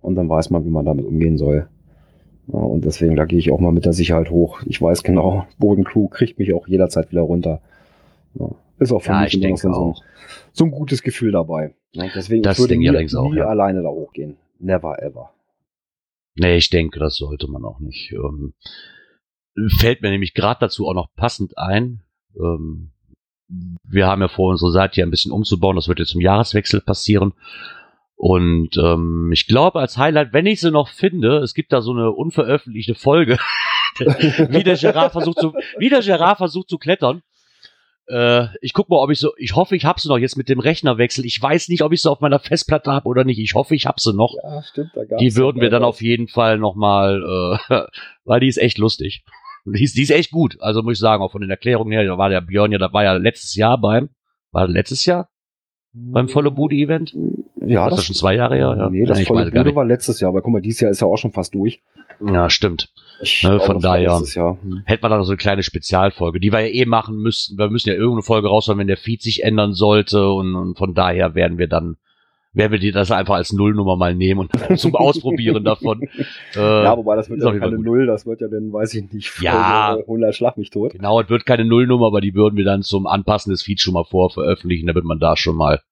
und 0.00 0.14
dann 0.14 0.28
weiß 0.28 0.50
man, 0.50 0.64
wie 0.64 0.70
man 0.70 0.84
damit 0.86 1.04
umgehen 1.04 1.36
soll. 1.36 1.68
Ja, 2.48 2.58
und 2.58 2.84
deswegen, 2.84 3.16
da 3.16 3.24
gehe 3.26 3.38
ich 3.38 3.50
auch 3.50 3.60
mal 3.60 3.72
mit 3.72 3.84
der 3.84 3.92
Sicherheit 3.92 4.30
hoch. 4.30 4.62
Ich 4.66 4.80
weiß 4.80 5.02
genau, 5.02 5.46
Bodencrew 5.58 6.08
kriegt 6.08 6.38
mich 6.38 6.52
auch 6.54 6.66
jederzeit 6.68 7.10
wieder 7.10 7.22
runter. 7.22 7.60
Ja, 8.34 8.50
ist 8.78 8.92
auch 8.92 9.00
für 9.02 9.10
Ja, 9.12 9.20
mich 9.22 9.34
ich 9.34 9.42
immer 9.42 9.50
noch 9.52 9.60
denke 9.60 9.60
so, 9.60 9.68
ein- 9.68 9.74
auch. 9.92 10.02
so 10.52 10.64
ein 10.64 10.70
gutes 10.70 11.02
Gefühl 11.02 11.32
dabei. 11.32 11.74
Deswegen 11.94 12.42
Das 12.42 12.58
würde 12.58 12.74
ich 12.74 12.80
nie, 12.80 12.90
auch, 13.16 13.30
nie 13.30 13.38
ja. 13.38 13.46
alleine 13.46 13.82
da 13.82 13.88
hochgehen. 13.88 14.36
Never 14.58 15.02
ever. 15.02 15.32
Nee, 16.34 16.56
ich 16.56 16.68
denke, 16.68 16.98
das 16.98 17.16
sollte 17.16 17.48
man 17.48 17.64
auch 17.64 17.80
nicht. 17.80 18.12
Ähm, 18.12 18.52
fällt 19.78 20.02
mir 20.02 20.10
nämlich 20.10 20.34
gerade 20.34 20.60
dazu 20.60 20.86
auch 20.86 20.94
noch 20.94 21.08
passend 21.14 21.56
ein. 21.56 22.02
Ähm, 22.38 22.90
wir 23.48 24.06
haben 24.06 24.20
ja 24.20 24.28
vor, 24.28 24.50
unsere 24.50 24.72
Seite 24.72 24.96
hier 24.96 25.06
ein 25.06 25.10
bisschen 25.10 25.32
umzubauen. 25.32 25.76
Das 25.76 25.88
wird 25.88 25.98
jetzt 26.00 26.10
zum 26.10 26.20
Jahreswechsel 26.20 26.80
passieren. 26.82 27.32
Und 28.16 28.76
ähm, 28.82 29.30
ich 29.32 29.46
glaube, 29.46 29.78
als 29.78 29.96
Highlight, 29.98 30.32
wenn 30.32 30.46
ich 30.46 30.60
sie 30.60 30.70
noch 30.70 30.88
finde, 30.88 31.38
es 31.38 31.54
gibt 31.54 31.72
da 31.72 31.80
so 31.80 31.92
eine 31.92 32.10
unveröffentlichte 32.12 32.94
Folge, 32.94 33.38
wie 33.98 34.62
der 34.62 34.76
Gerard 34.76 35.12
versucht 35.12 35.38
zu, 35.38 35.54
wie 35.78 35.88
der 35.90 36.00
Gerard 36.00 36.38
versucht 36.38 36.68
zu 36.68 36.78
klettern. 36.78 37.22
Äh, 38.08 38.46
ich 38.60 38.72
guck 38.72 38.88
mal, 38.88 38.98
ob 38.98 39.10
ich 39.10 39.18
so, 39.18 39.32
ich 39.36 39.56
hoffe, 39.56 39.74
ich 39.76 39.84
hab 39.84 39.98
sie 39.98 40.08
noch 40.08 40.18
jetzt 40.18 40.36
mit 40.36 40.48
dem 40.48 40.60
Rechnerwechsel. 40.60 41.24
Ich 41.24 41.40
weiß 41.40 41.68
nicht, 41.68 41.82
ob 41.82 41.92
ich 41.92 42.02
sie 42.02 42.10
auf 42.10 42.20
meiner 42.20 42.38
Festplatte 42.38 42.92
habe 42.92 43.08
oder 43.08 43.24
nicht. 43.24 43.38
Ich 43.38 43.54
hoffe, 43.54 43.74
ich 43.74 43.86
hab 43.86 44.00
sie 44.00 44.12
noch. 44.12 44.34
Ja, 44.42 44.62
stimmt. 44.62 44.90
Da 44.94 45.04
gab's 45.04 45.20
Die 45.20 45.36
würden 45.36 45.60
wir 45.60 45.70
dann 45.70 45.84
auf 45.84 46.00
jeden 46.00 46.28
Fall 46.28 46.58
nochmal, 46.58 47.58
äh, 47.70 47.80
weil 48.24 48.40
die 48.40 48.48
ist 48.48 48.58
echt 48.58 48.78
lustig. 48.78 49.24
Die 49.64 49.82
ist, 49.82 49.96
die 49.96 50.02
ist 50.02 50.10
echt 50.10 50.30
gut. 50.30 50.56
Also 50.60 50.82
muss 50.82 50.94
ich 50.94 51.00
sagen, 51.00 51.22
auch 51.22 51.32
von 51.32 51.40
den 51.40 51.50
Erklärungen 51.50 51.90
her, 51.90 52.04
da 52.04 52.16
war 52.18 52.28
der 52.28 52.40
Björn 52.40 52.70
ja, 52.70 52.78
da 52.78 52.92
war 52.92 53.02
ja 53.02 53.14
letztes 53.14 53.56
Jahr 53.56 53.80
beim, 53.80 54.10
war 54.52 54.68
letztes 54.68 55.04
Jahr 55.06 55.28
beim 55.92 56.28
Volle 56.28 56.50
Bude 56.50 56.76
Event? 56.76 57.16
Ja, 57.66 57.88
das 57.88 58.00
ist 58.00 58.04
schon 58.04 58.14
zwei 58.14 58.34
Jahre 58.34 58.56
her, 58.56 58.76
ja. 58.78 58.90
Nee, 58.90 59.06
das 59.06 59.18
Ja, 59.18 59.24
volle 59.24 59.50
Bude 59.50 59.74
war 59.74 59.84
letztes 59.84 60.20
Jahr, 60.20 60.28
aber 60.28 60.42
guck 60.42 60.52
mal, 60.52 60.62
dieses 60.62 60.80
Jahr 60.80 60.90
ist 60.90 61.00
ja 61.00 61.06
auch 61.06 61.16
schon 61.16 61.32
fast 61.32 61.54
durch. 61.54 61.82
Ja, 62.24 62.50
stimmt. 62.50 62.88
Ne, 63.42 63.60
von 63.60 63.80
daher. 63.80 64.20
Jahr. 64.34 64.58
Hm. 64.62 64.82
Hätten 64.84 65.02
wir 65.02 65.08
dann 65.08 65.18
noch 65.18 65.24
so 65.24 65.32
eine 65.32 65.38
kleine 65.38 65.62
Spezialfolge, 65.62 66.38
die 66.38 66.52
wir 66.52 66.60
ja 66.60 66.72
eh 66.72 66.84
machen 66.84 67.16
müssten. 67.16 67.56
Wir 67.58 67.70
müssen 67.70 67.88
ja 67.88 67.94
irgendeine 67.94 68.22
Folge 68.22 68.48
raushauen, 68.48 68.78
wenn 68.78 68.86
der 68.88 68.98
Feed 68.98 69.22
sich 69.22 69.42
ändern 69.42 69.72
sollte 69.72 70.30
und, 70.30 70.54
und 70.54 70.76
von 70.76 70.94
daher 70.94 71.34
werden 71.34 71.56
wir 71.56 71.66
dann, 71.66 71.96
werden 72.52 72.72
wir 72.72 72.78
die 72.78 72.92
das 72.92 73.10
einfach 73.10 73.36
als 73.36 73.52
Nullnummer 73.52 73.96
mal 73.96 74.14
nehmen 74.14 74.40
und 74.40 74.78
zum 74.78 74.94
Ausprobieren 74.96 75.64
davon. 75.64 76.02
Äh, 76.54 76.84
Ja, 76.84 76.96
wobei 76.96 77.16
das 77.16 77.28
wird 77.30 77.42
ja 77.42 77.58
keine. 77.58 77.78
Null, 77.78 78.06
das 78.06 78.26
wird 78.26 78.40
ja 78.40 78.48
dann, 78.48 78.72
weiß 78.72 78.94
ich 78.94 79.10
nicht, 79.12 79.30
Folge 79.30 79.46
Ja. 79.46 79.96
100 79.96 80.34
Schlag 80.34 80.56
mich 80.58 80.70
tot. 80.70 80.92
Genau, 80.92 81.20
es 81.20 81.28
wird 81.28 81.46
keine 81.46 81.64
Nullnummer, 81.64 82.06
aber 82.06 82.20
die 82.20 82.34
würden 82.34 82.56
wir 82.56 82.64
dann 82.64 82.82
zum 82.82 83.06
Anpassen 83.06 83.50
des 83.50 83.62
Feeds 83.62 83.82
schon 83.82 83.94
mal 83.94 84.04
vorveröffentlichen, 84.04 84.86
damit 84.86 85.04
man 85.04 85.18
da 85.18 85.36
schon 85.36 85.56
mal 85.56 85.82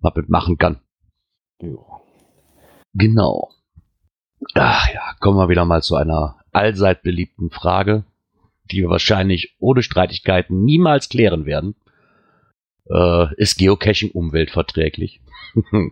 was 0.00 0.14
mitmachen 0.14 0.56
kann. 0.56 0.80
Ja. 1.60 1.76
Genau. 2.94 3.50
Ach 4.54 4.88
ja, 4.92 5.02
kommen 5.20 5.38
wir 5.38 5.48
wieder 5.48 5.64
mal 5.64 5.82
zu 5.82 5.96
einer 5.96 6.36
allseit 6.52 7.02
beliebten 7.02 7.50
Frage, 7.50 8.04
die 8.70 8.78
wir 8.78 8.88
wahrscheinlich 8.88 9.56
ohne 9.58 9.82
Streitigkeiten 9.82 10.64
niemals 10.64 11.08
klären 11.08 11.46
werden. 11.46 11.74
Äh, 12.88 13.34
ist 13.36 13.58
Geocaching 13.58 14.10
umweltverträglich? 14.12 15.20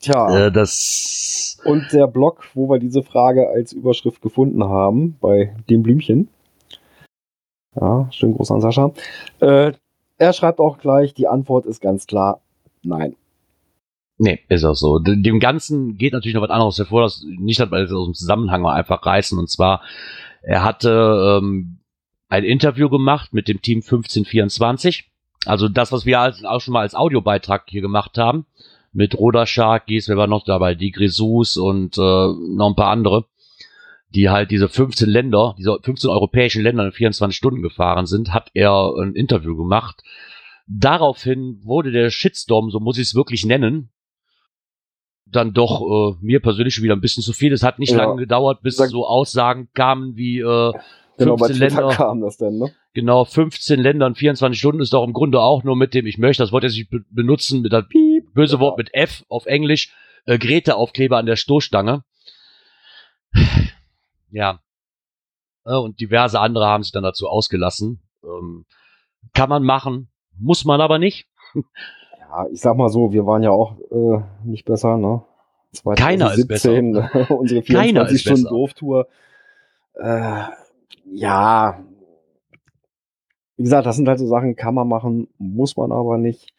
Tja, 0.00 0.46
äh, 0.46 0.52
das 0.52 1.58
und 1.64 1.92
der 1.92 2.06
Blog, 2.06 2.44
wo 2.54 2.68
wir 2.70 2.78
diese 2.78 3.02
Frage 3.02 3.48
als 3.48 3.72
Überschrift 3.72 4.22
gefunden 4.22 4.62
haben, 4.64 5.16
bei 5.20 5.56
dem 5.68 5.82
Blümchen. 5.82 6.28
Ja, 7.74 8.08
schönen 8.12 8.34
Gruß 8.34 8.50
an 8.52 8.60
Sascha. 8.60 8.92
Äh, 9.40 9.72
er 10.18 10.32
schreibt 10.32 10.60
auch 10.60 10.78
gleich, 10.78 11.14
die 11.14 11.28
Antwort 11.28 11.66
ist 11.66 11.80
ganz 11.80 12.06
klar, 12.06 12.40
nein. 12.82 13.16
Nee, 14.18 14.40
ist 14.48 14.64
auch 14.64 14.74
so. 14.74 14.98
De- 14.98 15.20
Dem 15.20 15.38
Ganzen 15.40 15.96
geht 15.96 16.12
natürlich 16.12 16.34
noch 16.34 16.42
was 16.42 16.50
anderes 16.50 16.78
hervor, 16.78 17.02
das 17.02 17.24
nicht, 17.26 17.60
dass 17.60 17.70
wir 17.70 17.80
das 17.80 17.92
aus 17.92 18.06
dem 18.06 18.14
Zusammenhang 18.14 18.62
mal 18.62 18.74
einfach 18.74 19.04
reißen. 19.06 19.38
Und 19.38 19.48
zwar, 19.48 19.82
er 20.42 20.64
hatte 20.64 21.38
ähm, 21.40 21.78
ein 22.28 22.44
Interview 22.44 22.88
gemacht 22.88 23.32
mit 23.32 23.46
dem 23.48 23.62
Team 23.62 23.78
1524. 23.78 25.08
Also 25.46 25.68
das, 25.68 25.92
was 25.92 26.04
wir 26.04 26.18
als, 26.20 26.44
auch 26.44 26.60
schon 26.60 26.72
mal 26.74 26.80
als 26.80 26.94
Audiobeitrag 26.96 27.64
hier 27.68 27.80
gemacht 27.80 28.18
haben. 28.18 28.44
Mit 28.92 29.16
Roda 29.16 29.46
Shark, 29.46 29.86
Gies, 29.86 30.08
wer 30.08 30.16
war 30.16 30.26
noch 30.26 30.44
dabei? 30.44 30.74
Die 30.74 30.90
Grisous 30.90 31.56
und 31.56 31.96
äh, 31.98 32.00
noch 32.00 32.70
ein 32.70 32.74
paar 32.74 32.90
andere, 32.90 33.26
die 34.14 34.30
halt 34.30 34.50
diese 34.50 34.68
15 34.68 35.08
Länder, 35.08 35.54
diese 35.58 35.78
15 35.80 36.10
europäischen 36.10 36.62
Länder 36.62 36.86
in 36.86 36.92
24 36.92 37.36
Stunden 37.36 37.62
gefahren 37.62 38.06
sind, 38.06 38.32
hat 38.32 38.50
er 38.54 38.92
ein 38.98 39.14
Interview 39.14 39.56
gemacht. 39.56 40.02
Daraufhin 40.66 41.60
wurde 41.64 41.92
der 41.92 42.10
Shitstorm, 42.10 42.70
so 42.70 42.80
muss 42.80 42.96
ich 42.98 43.08
es 43.08 43.14
wirklich 43.14 43.44
nennen, 43.46 43.90
dann 45.30 45.52
doch 45.52 45.80
äh, 45.82 46.16
mir 46.20 46.40
persönlich 46.40 46.74
schon 46.74 46.84
wieder 46.84 46.96
ein 46.96 47.00
bisschen 47.00 47.22
zu 47.22 47.32
viel. 47.32 47.52
Es 47.52 47.62
hat 47.62 47.78
nicht 47.78 47.92
Ja. 47.92 47.98
lange 47.98 48.16
gedauert, 48.16 48.62
bis 48.62 48.76
Sag- 48.76 48.90
so 48.90 49.06
Aussagen 49.06 49.68
kamen 49.74 50.16
wie 50.16 50.38
äh, 50.40 50.72
Genau, 51.18 51.36
bei 51.36 51.48
15 51.48 51.56
Twitter 51.68 51.80
Länder. 51.82 51.96
kam 51.96 52.20
das 52.20 52.36
denn, 52.36 52.58
ne? 52.58 52.72
Genau, 52.94 53.24
15 53.24 53.80
Länder 53.80 54.06
in 54.06 54.14
24 54.14 54.58
Stunden 54.58 54.80
ist 54.80 54.92
doch 54.92 55.04
im 55.04 55.12
Grunde 55.12 55.40
auch 55.40 55.64
nur 55.64 55.74
mit 55.76 55.92
dem, 55.94 56.06
ich 56.06 56.16
möchte 56.18 56.42
das 56.42 56.52
Wort 56.52 56.62
jetzt 56.62 56.74
nicht 56.76 56.90
be 56.90 57.04
benutzen, 57.10 57.60
mit 57.62 57.72
dem 57.72 57.88
Piep, 57.88 58.32
böse 58.34 58.54
Ja. 58.56 58.60
Wort 58.60 58.78
mit 58.78 58.94
F 58.94 59.24
auf 59.28 59.46
Englisch, 59.46 59.92
äh, 60.26 60.38
Grete-Aufkleber 60.38 61.16
an 61.18 61.26
der 61.26 61.36
Stoßstange. 61.36 62.04
Ja. 64.30 64.60
Äh, 65.64 65.74
und 65.76 66.00
diverse 66.00 66.40
andere 66.40 66.66
haben 66.66 66.82
sich 66.82 66.92
dann 66.92 67.02
dazu 67.02 67.28
ausgelassen. 67.28 68.00
Ähm, 68.24 68.64
kann 69.34 69.48
man 69.48 69.64
machen, 69.64 70.10
muss 70.38 70.64
man 70.64 70.80
aber 70.80 70.98
nicht. 70.98 71.26
Ja, 72.28 72.46
ich 72.52 72.60
sag 72.60 72.76
mal 72.76 72.88
so, 72.88 73.12
wir 73.12 73.26
waren 73.26 73.42
ja 73.42 73.50
auch 73.50 73.76
äh, 73.90 74.20
nicht 74.44 74.64
besser, 74.64 74.96
ne? 74.96 75.22
Keiner 75.96 76.32
ist 76.34 76.46
besser. 76.48 76.70
2017, 76.70 77.28
unsere 77.38 77.62
Keiner 77.62 78.08
ist 78.08 78.20
24 78.20 78.20
Stunden 78.20 78.42
besser. 78.44 78.54
Dooftour. 78.54 79.06
Äh, 79.94 80.42
ja, 81.12 81.78
wie 83.56 83.64
gesagt, 83.64 83.86
das 83.86 83.96
sind 83.96 84.08
halt 84.08 84.18
so 84.18 84.26
Sachen, 84.26 84.54
kann 84.56 84.74
man 84.74 84.88
machen, 84.88 85.28
muss 85.38 85.76
man 85.76 85.90
aber 85.90 86.16
nicht. 86.16 86.52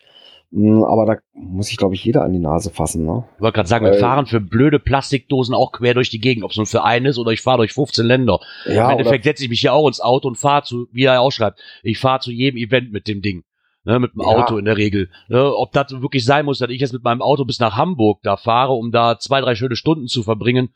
Mm, 0.51 0.84
Aber 0.84 1.05
da 1.05 1.17
muss 1.34 1.67
sich, 1.67 1.77
glaube 1.77 1.93
ich, 1.95 2.03
jeder 2.03 2.23
an 2.23 2.34
die 2.34 2.39
Nase 2.39 2.71
fassen, 2.71 3.05
ne? 3.05 3.23
Ich 3.36 3.41
wollte 3.41 3.55
gerade 3.55 3.69
sagen, 3.69 3.86
wir 3.86 3.93
fahren 3.93 4.25
für 4.25 4.41
blöde 4.41 4.79
Plastikdosen 4.79 5.53
auch 5.53 5.71
quer 5.71 5.93
durch 5.93 6.10
die 6.10 6.19
Gegend, 6.19 6.43
ob 6.43 6.51
es 6.51 6.58
nun 6.58 6.65
für 6.65 6.84
einen 6.84 7.05
ist 7.05 7.19
oder 7.19 7.32
ich 7.32 7.41
fahre 7.41 7.60
durch 7.60 7.73
15 7.73 8.05
Länder. 8.05 8.39
Ja, 8.65 8.86
Im 8.86 8.97
Endeffekt 8.97 9.23
setze 9.23 9.43
ich 9.43 9.49
mich 9.49 9.62
hier 9.62 9.73
auch 9.73 9.88
ins 9.88 10.01
Auto 10.01 10.27
und 10.27 10.38
fahre 10.38 10.63
zu, 10.63 10.88
wie 10.91 11.05
er 11.05 11.21
auch 11.21 11.32
schreibt, 11.32 11.62
ich 11.84 11.99
fahre 11.99 12.19
zu 12.19 12.32
jedem 12.32 12.58
Event 12.58 12.91
mit 12.91 13.08
dem 13.08 13.21
Ding. 13.21 13.43
Ne, 13.89 13.99
mit 13.99 14.13
dem 14.13 14.21
Ja. 14.21 14.28
Auto 14.28 14.58
in 14.58 14.65
der 14.65 14.78
Regel. 14.78 15.10
Ne, 15.30 15.52
ob 15.56 15.71
das 15.71 15.91
wirklich 16.02 16.23
sein 16.23 16.45
muss, 16.45 16.60
dass 16.60 16.69
ich 16.69 16.80
jetzt 16.80 16.93
mit 16.93 17.04
meinem 17.04 17.23
Auto 17.23 17.43
bis 17.43 17.60
nach 17.60 17.75
Hamburg 17.75 18.19
da 18.21 18.38
fahre, 18.38 18.73
um 18.73 18.91
da 18.91 19.17
zwei, 19.17 19.41
drei 19.41 19.56
schöne 19.56 19.75
Stunden 19.75 20.06
zu 20.08 20.21
verbringen, 20.21 20.69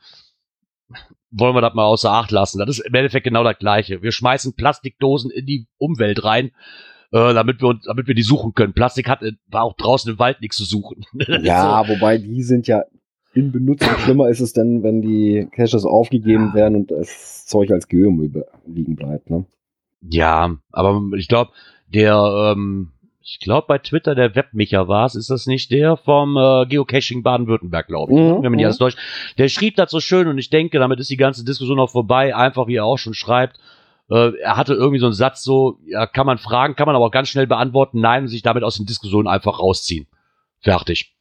wollen 1.32 1.56
wir 1.56 1.62
das 1.62 1.74
mal 1.76 1.86
außer 1.86 2.12
Acht 2.12 2.32
lassen. 2.32 2.60
Das 2.60 2.70
ist 2.70 2.80
im 2.80 2.94
Endeffekt 2.94 3.24
genau 3.24 3.44
das 3.44 3.58
Gleiche. 3.60 4.02
Wir 4.02 4.12
schmeißen 4.12 4.56
Plastikdosen 4.56 5.30
in 5.32 5.46
die 5.46 5.68
Umwelt 5.78 6.24
rein, 6.24 6.48
äh, 7.12 7.34
damit 7.36 7.62
wir 7.62 7.70
uns, 7.70 7.86
damit 7.86 8.08
wir 8.08 8.16
die 8.16 8.24
suchen 8.24 8.54
können. 8.54 8.74
Plastik 8.74 9.08
hat, 9.10 9.22
äh, 9.22 9.34
war 9.48 9.64
auch 9.64 9.76
draußen 9.76 10.12
im 10.12 10.18
Wald 10.20 10.42
nichts 10.42 10.58
zu 10.58 10.66
suchen. 10.66 11.06
Ja, 11.44 11.88
wobei 11.88 12.18
die 12.18 12.42
sind 12.42 12.66
ja 12.68 12.84
in 13.36 13.52
Benutzung. 13.52 13.90
Schlimmer 14.00 14.30
ist 14.30 14.40
es 14.40 14.54
denn, 14.54 14.82
wenn 14.82 15.02
die 15.02 15.48
Caches 15.52 15.86
aufgegeben 15.86 16.54
werden 16.56 16.76
und 16.78 16.90
das 16.92 17.46
Zeug 17.46 17.70
als 17.72 17.88
be- 17.88 18.46
liegen 18.66 18.96
bleibt, 18.96 19.30
ne? 19.30 19.46
Ja, 20.02 20.58
aber 20.72 21.02
ich 21.16 21.28
glaube, 21.28 21.52
der, 21.88 22.54
ähm, 22.56 22.93
ich 23.24 23.40
glaube 23.40 23.66
bei 23.68 23.78
Twitter 23.78 24.16
der 24.16 24.36
Webmicher 24.36 24.88
war 24.88 25.06
es, 25.06 25.16
ist 25.16 25.30
das 25.30 25.48
nicht 25.48 25.72
der 25.72 25.96
vom 25.98 26.36
äh, 26.36 26.66
Geocaching 26.66 27.24
Baden-Württemberg, 27.24 27.88
glaube 27.88 28.12
ich, 28.14 28.20
Mhm, 28.20 28.36
wenn 28.36 28.42
man 28.44 28.52
nicht 28.54 28.62
mhm. 28.62 28.66
alles 28.66 28.78
täuscht. 28.78 28.98
Der 29.38 29.48
schrieb 29.48 29.76
das 29.76 29.92
so 29.92 30.00
schön 30.00 30.28
und 30.28 30.38
ich 30.38 30.50
denke, 30.50 30.80
damit 30.80 31.00
ist 31.00 31.10
die 31.10 31.18
ganze 31.18 31.46
Diskussion 31.46 31.80
auch 31.80 31.92
vorbei, 31.92 32.36
einfach 32.36 32.68
wie 32.68 32.76
er 32.76 32.86
auch 32.86 32.98
schon 32.98 33.14
schreibt. 33.14 33.60
Äh, 34.10 34.38
er 34.40 34.58
hatte 34.58 34.74
irgendwie 34.74 35.00
so 35.00 35.06
einen 35.06 35.14
Satz 35.14 35.44
so, 35.44 35.78
ja, 35.86 36.06
kann 36.06 36.26
man 36.26 36.38
fragen, 36.38 36.76
kann 36.76 36.86
man 36.86 36.96
aber 36.96 37.06
auch 37.06 37.12
ganz 37.12 37.30
schnell 37.30 37.48
beantworten, 37.48 38.02
nein, 38.02 38.24
und 38.24 38.28
sich 38.28 38.42
damit 38.42 38.64
aus 38.64 38.76
den 38.76 38.86
Diskussionen 38.86 39.28
einfach 39.28 39.60
rausziehen. 39.60 40.08
Fertig. 40.60 41.14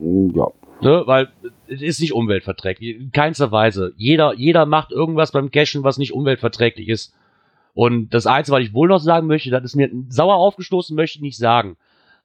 Mm, 0.00 0.30
Ja. 0.36 0.46
Ne? 0.82 1.02
Weil 1.06 1.28
es 1.68 1.80
ist 1.80 2.00
nicht 2.00 2.12
umweltverträglich. 2.12 2.96
In 2.96 3.10
keinster 3.10 3.50
Weise. 3.50 3.94
Jeder, 3.96 4.34
jeder 4.34 4.66
macht 4.66 4.92
irgendwas 4.92 5.32
beim 5.32 5.50
Cashen, 5.50 5.84
was 5.84 5.96
nicht 5.98 6.12
umweltverträglich 6.12 6.88
ist. 6.88 7.14
Und 7.76 8.14
das 8.14 8.26
Einzige, 8.26 8.56
was 8.56 8.64
ich 8.64 8.72
wohl 8.72 8.88
noch 8.88 9.00
sagen 9.00 9.26
möchte, 9.26 9.50
das 9.50 9.62
ist 9.62 9.76
mir 9.76 9.90
sauer 10.08 10.36
aufgestoßen, 10.36 10.96
möchte 10.96 11.18
ich 11.18 11.22
nicht 11.22 11.36
sagen. 11.36 11.76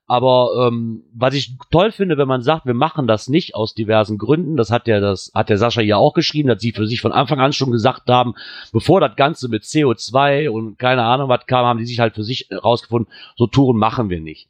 Aber 0.08 0.66
ähm, 0.66 1.04
was 1.14 1.34
ich 1.34 1.58
toll 1.72 1.92
finde, 1.92 2.18
wenn 2.18 2.28
man 2.30 2.42
sagt, 2.42 2.66
wir 2.66 2.74
machen 2.74 3.06
das 3.06 3.28
nicht 3.28 3.54
aus 3.54 3.74
diversen 3.74 4.18
Gründen, 4.18 4.56
das 4.56 4.72
hat 4.72 4.88
der, 4.88 5.02
das 5.02 5.30
hat 5.36 5.50
der 5.50 5.58
Sascha 5.58 5.82
ja 5.82 5.98
auch 5.98 6.14
geschrieben, 6.14 6.48
dass 6.48 6.62
sie 6.62 6.72
für 6.72 6.88
sich 6.88 7.02
von 7.02 7.12
Anfang 7.12 7.42
an 7.42 7.52
schon 7.52 7.70
gesagt 7.70 8.08
haben, 8.08 8.36
bevor 8.72 9.02
das 9.02 9.18
Ganze 9.18 9.50
mit 9.50 9.64
CO2 9.64 10.48
und 10.48 10.80
keine 10.80 11.04
Ahnung 11.04 11.28
was 11.28 11.46
kam, 11.48 11.66
haben 11.66 11.80
die 11.80 11.86
sich 11.86 12.00
halt 12.00 12.16
für 12.16 12.24
sich 12.24 12.48
herausgefunden, 12.50 13.12
so 13.36 13.46
Touren 13.46 13.78
machen 13.78 14.10
wir 14.10 14.22
nicht. 14.22 14.48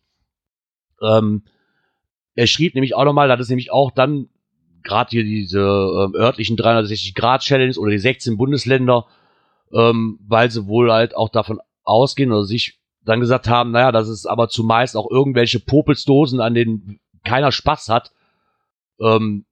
Ähm, 1.02 1.46
er 2.36 2.46
schrieb 2.46 2.76
nämlich 2.76 2.94
auch 2.94 3.06
nochmal, 3.06 3.28
das 3.28 3.40
ist 3.40 3.50
nämlich 3.50 3.72
auch 3.72 3.90
dann 3.90 4.30
gerade 4.84 5.10
hier 5.10 5.24
diese 5.24 5.62
ähm, 5.62 6.14
örtlichen 6.14 6.58
360-Grad-Challenge 6.58 7.80
oder 7.80 7.90
die 7.90 7.98
16 7.98 8.38
Bundesländer, 8.38 9.08
ähm, 9.74 10.20
weil 10.28 10.52
sie 10.52 10.68
wohl 10.68 10.92
halt 10.92 11.16
auch 11.16 11.30
davon 11.30 11.60
ausgehen 11.84 12.32
oder 12.32 12.44
sich 12.44 12.80
dann 13.04 13.20
gesagt 13.20 13.50
haben, 13.50 13.72
naja, 13.72 13.92
dass 13.92 14.08
es 14.08 14.26
aber 14.26 14.50
zumeist 14.50 14.96
auch 14.96 15.10
irgendwelche 15.10 15.60
Popelsdosen, 15.60 16.40
an 16.40 16.54
denen 16.54 17.00
keiner 17.24 17.52
Spaß 17.52 17.90
hat, 17.90 18.12
ähm, 19.00 19.46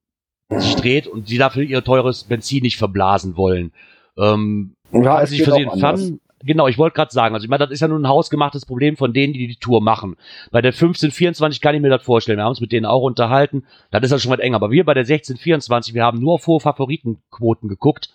sich 0.50 0.76
dreht 0.76 1.08
und 1.08 1.28
sie 1.28 1.38
dafür 1.38 1.64
ihr 1.64 1.84
teures 1.84 2.24
Benzin 2.24 2.64
nicht 2.64 2.78
verblasen 2.78 3.38
wollen. 3.38 3.72
Ähm, 4.18 4.76
Ja, 4.92 5.22
es 5.22 5.32
geht 5.32 5.46
für 5.46 5.54
auch 5.54 5.58
den. 5.58 5.70
Fun, 5.70 6.20
genau, 6.44 6.68
ich 6.68 6.78
wollte 6.78 6.96
gerade 6.96 7.12
sagen, 7.12 7.36
also 7.36 7.44
ich 7.44 7.50
meine, 7.50 7.66
das 7.66 7.72
ist 7.72 7.82
ja 7.82 7.88
nun 7.88 8.04
ein 8.04 8.10
hausgemachtes 8.10 8.66
Problem 8.66 8.98
von 8.98 9.14
denen, 9.14 9.34
die 9.34 9.48
die 9.48 9.58
Tour 9.58 9.82
machen. 9.82 10.16
Bei 10.52 10.62
der 10.62 10.72
1524 10.72 11.62
kann 11.62 11.76
ich 11.76 11.82
mir 11.82 11.90
das 11.90 12.04
vorstellen. 12.04 12.40
Wir 12.40 12.44
haben 12.44 12.52
uns 12.52 12.62
mit 12.62 12.72
denen 12.72 12.86
auch 12.86 13.04
unterhalten. 13.04 13.66
Das 13.92 14.04
ist 14.04 14.12
ja 14.12 14.20
schon 14.20 14.32
weit 14.32 14.40
eng. 14.40 14.56
Aber 14.56 14.72
wir 14.72 14.86
bei 14.86 14.94
der 14.94 15.04
1624, 15.04 15.94
wir 15.94 16.04
haben 16.04 16.20
nur 16.20 16.40
hohe 16.40 16.60
Favoritenquoten 16.60 17.70
geguckt 17.70 18.10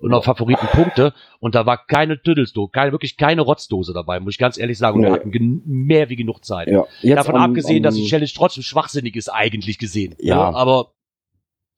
und 0.00 0.12
auf 0.12 0.24
Favoritenpunkte 0.24 1.12
und 1.40 1.54
da 1.54 1.64
war 1.66 1.84
keine 1.86 2.20
Tüdelsdose, 2.20 2.70
keine, 2.72 2.92
wirklich 2.92 3.16
keine 3.16 3.42
Rotzdose 3.42 3.92
dabei, 3.94 4.20
muss 4.20 4.34
ich 4.34 4.38
ganz 4.38 4.58
ehrlich 4.58 4.76
sagen. 4.78 4.96
Und 4.98 5.02
wir 5.04 5.10
Nee. 5.10 5.16
hatten 5.18 5.30
gen- 5.30 5.62
mehr 5.64 6.08
wie 6.10 6.16
genug 6.16 6.44
Zeit. 6.44 6.68
Ja, 6.68 6.84
jetzt 7.00 7.16
Davon 7.16 7.36
am- 7.36 7.50
abgesehen, 7.50 7.78
am- 7.78 7.82
dass 7.84 7.94
die 7.94 8.04
Challenge 8.06 8.30
trotzdem 8.34 8.62
schwachsinnig 8.62 9.16
ist, 9.16 9.28
eigentlich 9.28 9.78
gesehen. 9.78 10.14
Ja. 10.18 10.52
aber 10.52 10.92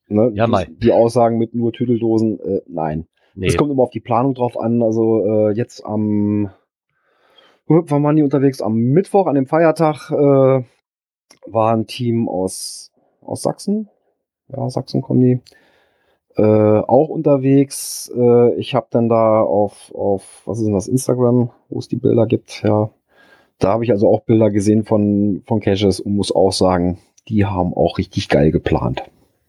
ne, 0.09 0.31
Ja, 0.35 0.47
die, 0.47 0.79
die 0.79 0.93
Aussagen 0.93 1.39
mit 1.39 1.55
nur 1.55 1.73
Tüdeldosen, 1.73 2.41
äh, 2.41 2.61
nein. 2.69 3.07
nee. 3.35 3.47
Es 3.49 3.57
kommt 3.57 3.71
immer 3.71 3.83
auf 3.83 3.91
die 3.91 4.01
Planung 4.01 4.35
drauf 4.35 4.59
an. 4.59 4.83
Also 4.83 5.25
äh, 5.25 5.53
jetzt 5.53 5.85
am 5.85 6.51
wo 7.69 7.83
war 7.91 7.99
man 7.99 8.15
die 8.17 8.23
unterwegs? 8.23 8.61
Am 8.63 8.75
Mittwoch, 8.77 9.27
an 9.27 9.35
dem 9.35 9.47
Feiertag, 9.47 10.11
äh, 10.13 10.65
war 11.51 11.73
ein 11.75 11.87
Team 11.89 12.29
aus, 12.29 12.93
aus 13.21 13.43
Sachsen. 13.43 13.89
Ja, 14.49 14.69
Sachsen 14.71 15.03
kommen 15.03 15.21
die. 15.21 15.41
Äh, 16.37 16.43
auch 16.43 17.09
unterwegs. 17.09 18.13
Äh, 18.15 18.55
ich 18.57 18.75
habe 18.75 18.87
dann 18.91 19.09
da 19.09 19.41
auf, 19.41 19.93
auf, 19.95 20.43
was 20.45 20.59
ist 20.59 20.67
denn 20.67 20.75
das, 20.75 20.89
Instagram, 20.89 21.51
wo 21.69 21.79
es 21.79 21.89
die 21.89 21.97
Bilder 21.97 22.27
gibt, 22.27 22.63
ja. 22.63 22.91
Da 23.59 23.69
habe 23.69 23.85
ich 23.85 23.91
also 23.91 24.09
auch 24.09 24.21
Bilder 24.21 24.51
gesehen 24.51 24.85
von, 24.85 25.43
von 25.47 25.61
Caches 25.61 25.99
und 26.01 26.15
muss 26.15 26.35
auch 26.35 26.53
sagen, 26.53 26.99
die 27.29 27.47
haben 27.47 27.73
auch 27.73 27.97
richtig 27.97 28.29
geil 28.29 28.53
geplant. 28.53 29.03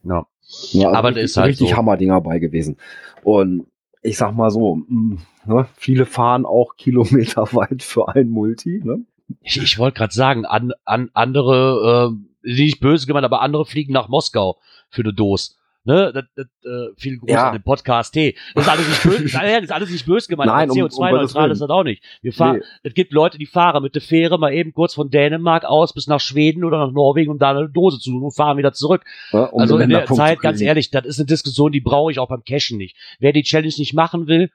Ja. 0.04 0.26
Ja, 0.71 0.91
Aber 0.93 1.10
richtig, 1.10 1.23
das 1.23 1.32
ist 1.32 1.38
halt 1.38 1.50
richtig 1.50 1.69
so. 1.71 1.76
Hammerdinger 1.76 2.21
bei 2.21 2.39
gewesen. 2.39 2.78
Und 3.23 3.67
ich 4.02 4.17
sag 4.17 4.34
mal 4.34 4.50
so, 4.50 4.76
mh, 4.88 5.17
ne, 5.45 5.67
viele 5.76 6.06
fahren 6.06 6.45
auch 6.45 6.78
kilometerweit 6.78 7.84
für 7.84 8.08
ein 8.08 8.30
Multi. 8.30 8.82
Ne? 8.82 9.04
Ich, 9.41 9.62
ich 9.62 9.78
wollte 9.78 9.97
gerade 9.97 10.13
sagen, 10.13 10.45
an, 10.45 10.71
an 10.86 11.10
andere, 11.13 12.13
äh, 12.13 12.50
nicht 12.50 12.80
böse 12.80 13.08
gemeint, 13.08 13.26
aber 13.26 13.41
andere 13.41 13.65
fliegen 13.65 13.91
nach 13.91 14.08
Moskau 14.08 14.58
für 14.89 15.02
eine 15.02 15.13
Dose. 15.13 15.56
Ne, 15.88 16.12
das, 16.13 16.26
das, 16.36 16.47
äh, 16.65 16.89
viel 16.97 17.17
Gruß 17.17 17.30
Ja. 17.32 17.47
an 17.47 17.54
den 17.54 17.63
Podcast 17.63 18.13
T. 18.13 18.36
Das 18.55 18.66
ist 18.66 18.70
alles 18.70 18.88
nicht 18.89 19.03
böse, 19.03 19.24
das 19.39 19.64
ist 19.64 19.72
alles 19.72 19.89
nicht 19.89 20.05
böse 20.05 20.28
gemeint, 20.28 20.47
Nein, 20.51 20.70
um- 20.70 20.76
um 20.76 20.82
Gottes 20.82 20.97
CO2-neutral 20.97 21.43
Willen. 21.43 21.51
ist 21.53 21.61
das 21.61 21.70
auch 21.70 21.84
nicht. 21.84 22.03
Wir 22.22 22.34
fahren, 22.34 22.57
Nee. 22.57 22.64
es 22.84 22.93
gibt 22.93 23.14
Leute, 23.14 23.38
die 23.38 23.45
fahren 23.45 23.82
mit 23.82 23.95
der 23.95 24.01
Fähre 24.01 24.38
mal 24.38 24.51
eben 24.53 24.74
kurz 24.74 24.95
von 24.95 25.09
Dänemark 25.09 25.64
aus 25.64 25.93
bis 25.93 26.07
nach 26.07 26.20
Schweden 26.20 26.66
oder 26.66 26.78
nach 26.86 26.91
Norwegen, 26.91 27.32
um 27.32 27.39
da 27.39 27.51
eine 27.51 27.70
Dose 27.70 27.99
zu 27.99 28.11
tun 28.11 28.22
und 28.22 28.36
fahren 28.36 28.57
wieder 28.57 28.74
zurück. 28.74 29.05
Ne, 29.32 29.49
um 29.49 29.61
also 29.61 29.78
in 29.78 29.89
der 29.89 30.05
Zeit, 30.07 30.41
ganz 30.41 30.59
ehrlich, 30.59 30.91
das 30.91 31.05
ist 31.05 31.20
eine 31.20 31.26
Diskussion, 31.26 31.72
die 31.72 31.80
brauche 31.80 32.11
ich 32.11 32.20
auch 32.20 32.28
beim 32.28 32.43
Cashen 32.43 32.78
nicht. 32.78 32.97
Wer 33.20 33.32
die 33.32 33.43
Challenge 33.43 33.74
nicht 33.78 33.93
machen 33.93 34.28
will, 34.28 34.51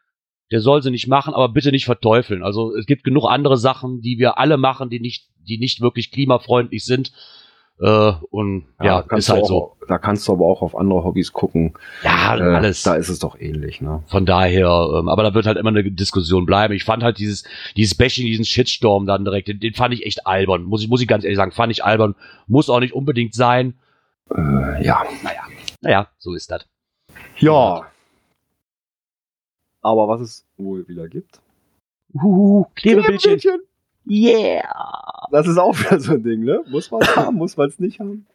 der 0.50 0.60
soll 0.60 0.82
sie 0.82 0.90
nicht 0.90 1.08
machen, 1.08 1.32
aber 1.32 1.48
bitte 1.48 1.70
nicht 1.70 1.86
verteufeln. 1.86 2.42
Also 2.42 2.76
es 2.76 2.84
gibt 2.84 3.04
genug 3.04 3.24
andere 3.26 3.56
Sachen, 3.56 4.02
die 4.02 4.18
wir 4.18 4.38
alle 4.38 4.58
machen, 4.58 4.90
die 4.90 5.00
nicht, 5.00 5.28
die 5.48 5.56
nicht 5.56 5.80
wirklich 5.80 6.10
klimafreundlich 6.10 6.84
sind. 6.84 7.10
Äh, 7.82 8.12
und 8.30 8.66
ja, 8.80 9.02
kannst 9.02 9.28
ist 9.28 9.32
halt 9.32 9.42
du 9.42 9.46
so. 9.46 9.56
auch, 9.56 9.76
Da 9.88 9.98
kannst 9.98 10.28
du 10.28 10.32
aber 10.32 10.44
auch 10.44 10.62
auf 10.62 10.76
andere 10.76 11.02
Hobbys 11.02 11.32
gucken. 11.32 11.74
Ja, 12.04 12.36
Äh, 12.36 12.42
alles. 12.42 12.84
Da 12.84 12.94
ist 12.94 13.08
es 13.08 13.18
doch 13.18 13.36
ähnlich. 13.40 13.80
Ne? 13.80 14.04
Von 14.06 14.24
daher, 14.24 14.88
ähm, 14.96 15.08
aber 15.08 15.24
da 15.24 15.34
wird 15.34 15.46
halt 15.46 15.58
immer 15.58 15.70
eine 15.70 15.90
Diskussion 15.90 16.46
bleiben. 16.46 16.74
Ich 16.74 16.84
fand 16.84 17.02
halt 17.02 17.18
dieses, 17.18 17.42
dieses 17.76 17.96
Bashing, 17.96 18.26
diesen 18.26 18.44
Shitstorm 18.44 19.04
dann 19.06 19.24
direkt, 19.24 19.48
den, 19.48 19.58
den 19.58 19.74
fand 19.74 19.92
ich 19.94 20.06
echt 20.06 20.28
albern. 20.28 20.62
Muss 20.62 20.82
ich, 20.82 20.88
muss 20.88 21.00
ich 21.00 21.08
ganz 21.08 21.24
ehrlich 21.24 21.36
sagen, 21.36 21.50
fand 21.50 21.72
ich 21.72 21.84
albern. 21.84 22.14
Muss 22.46 22.70
auch 22.70 22.78
nicht 22.78 22.94
unbedingt 22.94 23.34
sein. 23.34 23.74
Äh, 24.30 24.86
ja. 24.86 25.02
Naja, 25.80 26.06
so 26.18 26.34
ist 26.34 26.52
das. 26.52 26.64
Ja. 27.38 27.84
Aber 29.80 30.06
was 30.06 30.20
es 30.20 30.46
wohl 30.56 30.86
wieder 30.86 31.08
gibt. 31.08 31.40
Uh, 32.14 32.64
Klebebildchen. 32.76 33.40
Yeah. 34.08 34.62
Das 35.30 35.46
ist 35.46 35.58
auch 35.58 35.78
wieder 35.78 36.00
so 36.00 36.12
ein 36.14 36.22
Ding, 36.22 36.42
ne? 36.44 36.62
Muss 36.70 36.90
man 36.90 37.02
es 37.02 37.16
haben, 37.16 37.36
muss 37.36 37.56
man 37.56 37.68
es 37.68 37.78
nicht 37.78 38.00
haben. 38.00 38.26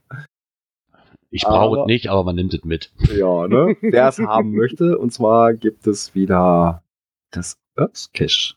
Ich 1.30 1.44
brauche 1.44 1.82
es 1.82 1.86
nicht, 1.88 2.08
aber 2.10 2.24
man 2.24 2.36
nimmt 2.36 2.54
es 2.54 2.64
mit. 2.64 2.92
Ja, 3.14 3.48
ne? 3.48 3.76
Wer 3.82 4.08
es 4.08 4.18
haben 4.20 4.54
möchte. 4.54 4.98
Und 4.98 5.12
zwar 5.12 5.54
gibt 5.54 5.86
es 5.88 6.16
wieder 6.16 6.84
das 7.32 7.60
Earthcash 7.76 8.56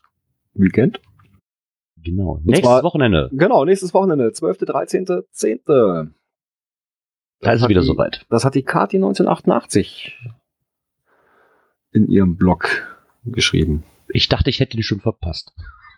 Weekend. 0.53 1.01
Genau. 2.01 2.39
Nächstes 2.43 2.65
zwar- 2.65 2.83
Wochenende. 2.83 3.29
Genau, 3.33 3.65
nächstes 3.65 3.93
Wochenende, 3.93 4.31
12., 4.31 4.59
13., 4.59 5.05
10. 5.31 5.59
Da 5.65 6.07
ist 7.53 7.61
es 7.61 7.67
wieder 7.69 7.81
die- 7.81 7.87
soweit. 7.87 8.25
Das 8.29 8.45
hat 8.45 8.55
die 8.55 8.63
Kati 8.63 8.97
1988 8.97 10.17
in 11.91 12.07
ihrem 12.09 12.37
Blog 12.37 12.69
geschrieben. 13.25 13.83
Ich 14.07 14.29
dachte, 14.29 14.49
ich 14.49 14.59
hätte 14.61 14.77
den 14.77 14.83
schon 14.83 15.01
verpasst. 15.01 15.53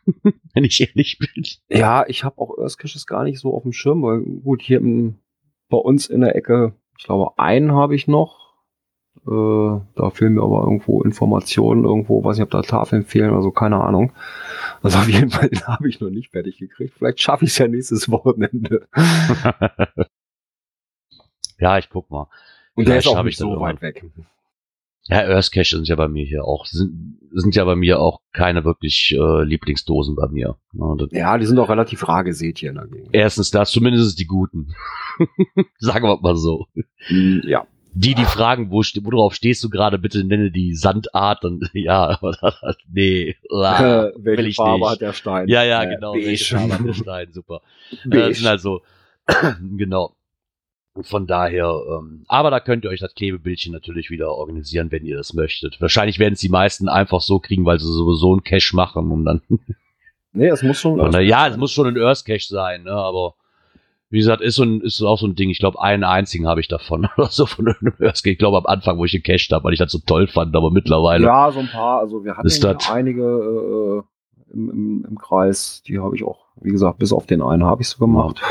Wenn 0.53 0.63
ich 0.63 0.81
ehrlich 0.81 1.17
bin. 1.19 1.43
Ja, 1.69 2.05
ich 2.07 2.23
habe 2.23 2.39
auch 2.39 2.57
Earthcaches 2.57 3.07
gar 3.07 3.23
nicht 3.23 3.39
so 3.39 3.53
auf 3.53 3.63
dem 3.63 3.73
Schirm, 3.73 4.03
weil 4.03 4.21
gut, 4.21 4.61
hier 4.61 4.77
im, 4.77 5.19
bei 5.69 5.77
uns 5.77 6.07
in 6.07 6.21
der 6.21 6.35
Ecke, 6.35 6.73
ich 6.97 7.05
glaube, 7.05 7.37
einen 7.37 7.73
habe 7.73 7.95
ich 7.95 8.07
noch. 8.07 8.43
Äh, 9.25 9.79
da 9.95 10.09
fehlen 10.09 10.33
mir 10.33 10.43
aber 10.43 10.63
irgendwo 10.63 11.01
Informationen, 11.03 11.85
irgendwo, 11.85 12.23
weiß 12.23 12.37
nicht, 12.37 12.43
ob 12.43 12.51
da 12.51 12.61
Tafeln 12.61 13.03
fehlen, 13.03 13.33
also 13.33 13.51
keine 13.51 13.81
Ahnung. 13.81 14.11
Also 14.81 14.97
auf 14.99 15.07
jeden 15.07 15.29
Fall 15.29 15.49
den 15.49 15.65
habe 15.65 15.87
ich 15.87 16.01
noch 16.01 16.09
nicht 16.09 16.31
fertig 16.31 16.57
gekriegt. 16.57 16.95
Vielleicht 16.97 17.21
schaffe 17.21 17.45
ich 17.45 17.51
es 17.51 17.57
ja 17.57 17.67
nächstes 17.67 18.09
Wochenende. 18.11 18.87
ja, 21.57 21.77
ich 21.77 21.89
guck 21.89 22.09
mal. 22.09 22.27
Und 22.75 22.87
der 22.87 22.95
Vielleicht 22.95 23.07
ist 23.07 23.15
auch 23.15 23.23
nicht 23.23 23.37
so 23.37 23.59
weit 23.59 23.81
weg. 23.81 24.03
Ja, 25.07 25.17
Earthcache 25.27 25.75
sind 25.75 25.87
ja 25.87 25.95
bei 25.95 26.07
mir 26.07 26.25
hier 26.25 26.45
auch, 26.45 26.65
sind, 26.65 27.17
sind 27.33 27.55
ja 27.55 27.65
bei 27.65 27.75
mir 27.75 27.99
auch 27.99 28.21
keine 28.31 28.63
wirklich 28.63 29.13
äh, 29.19 29.43
Lieblingsdosen 29.43 30.15
bei 30.15 30.27
mir. 30.29 30.55
Ja, 30.73 30.95
das, 30.97 31.09
Ja, 31.11 31.37
die 31.37 31.45
sind 31.45 31.59
auch 31.59 31.69
relativ 31.69 32.07
rar 32.07 32.23
gesät 32.23 32.59
hier 32.59 32.69
in 32.69 32.75
der 32.75 32.87
Gegend. 32.87 33.09
Erstens 33.11 33.51
das, 33.51 33.71
zumindest 33.71 34.17
die 34.19 34.25
guten. 34.27 34.73
Sagen 35.79 36.05
wir 36.05 36.17
mal 36.21 36.35
so. 36.37 36.67
Mm, 37.09 37.39
Ja. 37.43 37.67
Die, 37.95 38.15
die 38.15 38.25
fragen, 38.25 38.71
wo, 38.71 38.81
ste- 38.81 39.01
worauf 39.03 39.35
stehst 39.35 39.63
du 39.63 39.69
gerade, 39.69 39.99
bitte 39.99 40.23
nenne 40.23 40.49
die 40.49 40.73
Sandart, 40.73 41.43
dann, 41.43 41.59
ja, 41.73 42.17
nee. 42.91 43.35
Ah, 43.53 44.05
Äh, 44.07 44.11
will 44.15 44.37
welche 44.37 44.49
ich 44.49 44.55
Farbe 44.55 44.79
nicht. 44.79 44.89
hat 44.89 45.01
der 45.01 45.13
Stein? 45.13 45.47
Ja, 45.47 45.63
ja, 45.63 45.83
Äh, 45.83 45.95
genau. 45.95 46.13
beige. 46.13 46.25
welche 46.25 46.55
Farbe 46.55 46.73
hat 46.73 46.85
der 46.87 46.93
Stein, 46.93 47.27
super. 47.33 47.61
Äh, 47.91 48.09
Beige. 48.09 48.33
sind 48.35 48.47
halt 48.47 48.61
so, 48.61 48.81
genau. 49.77 50.15
Und 50.95 51.07
Von 51.07 51.25
daher, 51.25 51.81
ähm, 51.89 52.23
aber 52.27 52.51
da 52.51 52.59
könnt 52.59 52.83
ihr 52.85 52.91
euch 52.91 52.99
das 52.99 53.15
Klebebildchen 53.15 53.73
natürlich 53.73 54.11
wieder 54.11 54.31
organisieren, 54.31 54.91
wenn 54.91 55.05
ihr 55.05 55.17
das 55.17 55.33
möchtet. 55.33 55.81
Wahrscheinlich 55.81 56.19
werden 56.19 56.35
es 56.35 56.39
die 56.39 56.49
meisten 56.49 56.87
einfach 56.87 57.21
so 57.21 57.39
kriegen, 57.39 57.65
weil 57.65 57.79
sie 57.79 57.91
sowieso 57.91 58.31
einen 58.31 58.43
Cache 58.43 58.75
machen 58.75 59.11
und 59.11 59.25
dann. 59.25 59.41
Nee, 60.35 60.47
es 60.47 60.63
muss 60.63 60.79
schon. 60.79 60.97
Von 60.99 61.11
daher, 61.11 61.25
ja, 61.27 61.47
es 61.47 61.57
muss 61.57 61.71
schon 61.71 61.85
ein 61.85 61.97
Earth 62.01 62.25
Cache 62.25 62.47
sein, 62.47 62.83
ne? 62.85 62.91
Aber 62.91 63.35
wie 64.09 64.17
gesagt, 64.17 64.41
ist 64.41 64.55
so 64.55 64.63
ein, 64.63 64.81
ist 64.81 64.99
auch 65.03 65.19
so 65.19 65.27
ein 65.27 65.35
Ding. 65.35 65.51
Ich 65.51 65.59
glaube, 65.59 65.79
einen 65.79 66.03
einzigen 66.03 66.47
habe 66.47 66.59
ich 66.59 66.67
davon 66.67 67.07
oder 67.17 67.27
so 67.27 67.45
von 67.45 67.67
einem 67.67 67.93
Earth. 67.99 68.25
Ich 68.25 68.39
glaube 68.39 68.57
am 68.57 68.65
Anfang, 68.65 68.97
wo 68.97 69.05
ich 69.05 69.11
gecached 69.11 69.51
habe, 69.51 69.63
weil 69.65 69.73
ich 69.73 69.79
das 69.79 69.91
so 69.91 69.99
toll 70.03 70.25
fand, 70.27 70.55
aber 70.55 70.71
mittlerweile. 70.71 71.25
Ja, 71.25 71.51
so 71.51 71.59
ein 71.59 71.67
paar. 71.67 71.99
Also 71.99 72.23
wir 72.25 72.35
hatten 72.35 72.47
das- 72.47 72.89
einige 72.91 73.21
äh, 73.23 74.53
im, 74.53 74.69
im, 74.71 75.05
im 75.07 75.17
Kreis, 75.19 75.83
die 75.87 75.99
habe 75.99 76.15
ich 76.15 76.23
auch, 76.23 76.45
wie 76.61 76.71
gesagt, 76.71 76.97
bis 76.97 77.13
auf 77.13 77.27
den 77.27 77.43
einen 77.43 77.63
habe 77.63 77.83
ich 77.83 77.89
so 77.89 77.99
gemacht. 77.99 78.41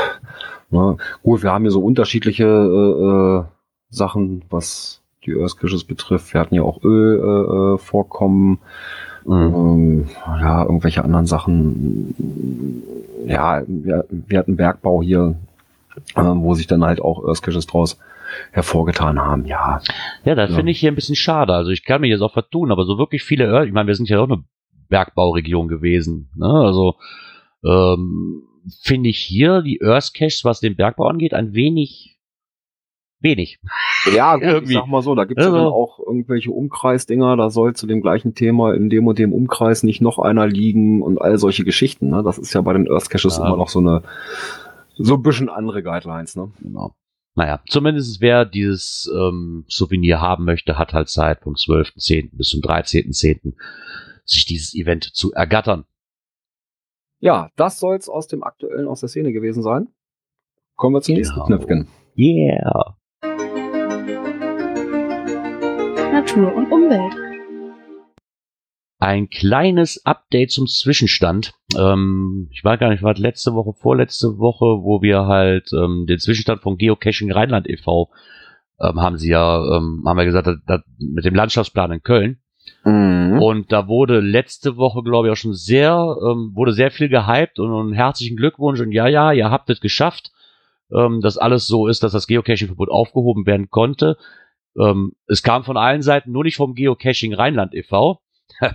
Ne? 0.73 0.97
Gut, 1.23 1.43
wir 1.43 1.51
haben 1.51 1.63
hier 1.63 1.71
so 1.71 1.81
unterschiedliche 1.81 2.43
äh, 2.45 3.05
äh, 3.05 3.43
Sachen, 3.89 4.43
was 4.49 5.01
die 5.25 5.33
Earth 5.39 5.57
Caches 5.57 5.83
betrifft. 5.85 6.33
Wir 6.33 6.41
hatten 6.41 6.55
ja 6.55 6.63
auch 6.63 6.83
Öl 6.83 7.19
äh, 7.19 7.75
äh. 7.75 8.57
Mhm. 9.25 9.55
Ähm, 9.55 10.05
ja, 10.41 10.63
irgendwelche 10.63 11.03
anderen 11.03 11.25
Sachen. 11.25 12.83
Ja, 13.25 13.61
wir, 13.67 14.05
wir 14.09 14.39
hatten 14.39 14.57
Bergbau 14.57 15.01
hier, 15.01 15.35
äh, 16.15 16.21
wo 16.23 16.53
sich 16.55 16.67
dann 16.67 16.83
halt 16.83 16.99
auch 17.01 17.23
Earth 17.25 17.41
Caches 17.41 17.67
draus 17.67 17.97
hervorgetan 18.51 19.19
haben. 19.19 19.45
Ja, 19.45 19.79
Ja, 20.25 20.35
das 20.35 20.49
Ja. 20.49 20.55
finde 20.57 20.71
ich 20.71 20.79
hier 20.79 20.91
ein 20.91 20.95
bisschen 20.95 21.15
schade. 21.15 21.53
Also 21.53 21.69
ich 21.71 21.85
kann 21.85 22.01
mich 22.01 22.09
jetzt 22.09 22.21
auch 22.21 22.33
vertun, 22.33 22.71
aber 22.71 22.83
so 22.83 22.97
wirklich 22.97 23.23
viele, 23.23 23.45
Ör- 23.47 23.65
ich 23.65 23.71
meine, 23.71 23.87
wir 23.87 23.95
sind 23.95 24.09
ja 24.09 24.19
auch 24.19 24.27
eine 24.29 24.43
Bergbauregion 24.89 25.67
gewesen. 25.67 26.29
Ne? 26.35 26.47
Also 26.47 26.95
ähm, 27.63 28.43
finde 28.81 29.09
ich 29.09 29.19
hier 29.19 29.61
die 29.61 29.81
Earth 29.81 30.13
Caches, 30.13 30.43
was 30.43 30.59
den 30.59 30.75
Bergbau 30.75 31.07
angeht, 31.07 31.33
ein 31.33 31.53
wenig 31.53 32.17
wenig. 33.19 33.59
Ja, 34.13 34.35
gut, 34.35 34.43
Irgendwie. 34.43 34.73
ich 34.73 34.79
sag 34.79 34.87
mal 34.87 35.01
so, 35.01 35.15
da 35.15 35.23
gibt's 35.23 35.41
ja 35.43 35.47
Also- 35.49 35.57
dann 35.57 35.67
auch 35.67 35.97
irgendwelche 35.99 36.51
Umkreisdinger, 36.51 37.37
da 37.37 37.49
soll 37.49 37.73
zu 37.73 37.87
dem 37.87 38.01
gleichen 38.01 38.35
Thema 38.35 38.73
in 38.73 38.89
dem 38.89 39.07
und 39.07 39.17
dem 39.17 39.31
Umkreis 39.31 39.83
nicht 39.83 40.01
noch 40.01 40.19
einer 40.19 40.45
liegen 40.45 41.01
und 41.01 41.21
all 41.21 41.37
solche 41.37 41.63
Geschichten. 41.63 42.09
Ne? 42.09 42.21
Das 42.23 42.37
ist 42.37 42.53
ja 42.53 42.59
bei 42.61 42.73
den 42.73 42.89
Earth 42.91 43.09
Caches 43.09 43.37
Ja. 43.37 43.47
immer 43.47 43.55
noch 43.57 43.69
so 43.69 43.79
eine 43.79 44.03
so 44.97 45.15
ein 45.15 45.23
bisschen 45.23 45.47
andere 45.49 45.81
Guidelines. 45.83 46.35
Ne? 46.35 46.51
Genau. 46.61 46.95
Naja, 47.35 47.61
zumindest 47.67 48.19
wer 48.21 48.45
dieses 48.45 49.09
ähm, 49.15 49.63
Souvenir 49.67 50.19
haben 50.21 50.43
möchte, 50.45 50.77
hat 50.77 50.93
halt 50.93 51.07
Zeit 51.09 51.39
vom 51.41 51.53
12.10. 51.55 52.29
bis 52.37 52.49
zum 52.49 52.59
13.10. 52.61 53.53
sich 54.25 54.45
dieses 54.45 54.75
Event 54.75 55.05
zu 55.05 55.31
ergattern. 55.33 55.85
Ja, 57.23 57.51
das 57.55 57.79
soll's 57.79 58.09
aus 58.09 58.27
dem 58.27 58.43
aktuellen 58.43 58.85
aus 58.85 58.99
der 58.99 59.07
Szene 59.07 59.31
gewesen 59.31 59.63
sein. 59.63 59.87
Kommen 60.75 60.93
wir 60.93 61.01
zum 61.01 61.15
nächsten 61.15 61.35
Genau. 61.35 61.45
Knöpfchen. 61.45 61.87
Yeah. 62.17 62.97
Natur 66.11 66.53
und 66.53 66.69
Umwelt. 66.69 67.13
ein 68.99 69.29
kleines 69.29 70.05
Update 70.05 70.51
zum 70.51 70.67
Zwischenstand. 70.67 71.53
Ähm, 71.77 72.49
ich 72.51 72.61
weiß 72.61 72.77
gar 72.77 72.89
nicht, 72.89 73.03
war 73.03 73.13
letzte 73.13 73.53
Woche, 73.53 73.71
vorletzte 73.71 74.37
Woche, 74.37 74.83
wo 74.83 75.01
wir 75.01 75.25
halt 75.25 75.71
ähm, 75.71 76.05
den 76.05 76.19
Zwischenstand 76.19 76.61
von 76.61 76.77
Geocaching 76.77 77.31
Rheinland 77.31 77.69
e.V. 77.69 78.11
Ähm, 78.81 78.99
haben 78.99 79.17
sie 79.17 79.29
ja, 79.29 79.77
ähm, 79.77 80.03
haben 80.05 80.17
wir 80.17 80.25
gesagt, 80.25 80.47
das, 80.47 80.57
das, 80.65 80.81
mit 80.99 81.23
dem 81.23 81.35
Landschaftsplan 81.35 81.93
in 81.93 82.01
Köln. 82.01 82.42
Mhm. 82.83 83.41
Und 83.41 83.71
da 83.71 83.87
wurde 83.87 84.19
letzte 84.19 84.77
Woche, 84.77 85.03
glaube 85.03 85.27
ich, 85.27 85.31
auch 85.31 85.37
schon 85.37 85.53
sehr, 85.53 86.17
ähm, 86.21 86.51
wurde 86.53 86.73
sehr 86.73 86.91
viel 86.91 87.09
gehypt 87.09 87.59
und, 87.59 87.71
und 87.71 87.93
herzlichen 87.93 88.37
Glückwunsch 88.37 88.79
und 88.79 88.91
ja, 88.91 89.07
ja, 89.07 89.31
ihr 89.31 89.49
habt 89.49 89.69
es 89.69 89.79
geschafft, 89.79 90.31
ähm, 90.91 91.21
dass 91.21 91.37
alles 91.37 91.67
so 91.67 91.87
ist, 91.87 92.03
dass 92.03 92.11
das 92.11 92.27
Geocaching-Verbot 92.27 92.89
aufgehoben 92.89 93.45
werden 93.45 93.69
konnte. 93.69 94.17
Ähm, 94.77 95.13
es 95.27 95.43
kam 95.43 95.63
von 95.63 95.77
allen 95.77 96.01
Seiten, 96.01 96.31
nur 96.31 96.43
nicht 96.43 96.57
vom 96.57 96.75
Geocaching 96.75 97.33
Rheinland 97.33 97.73
e.V. 97.73 98.21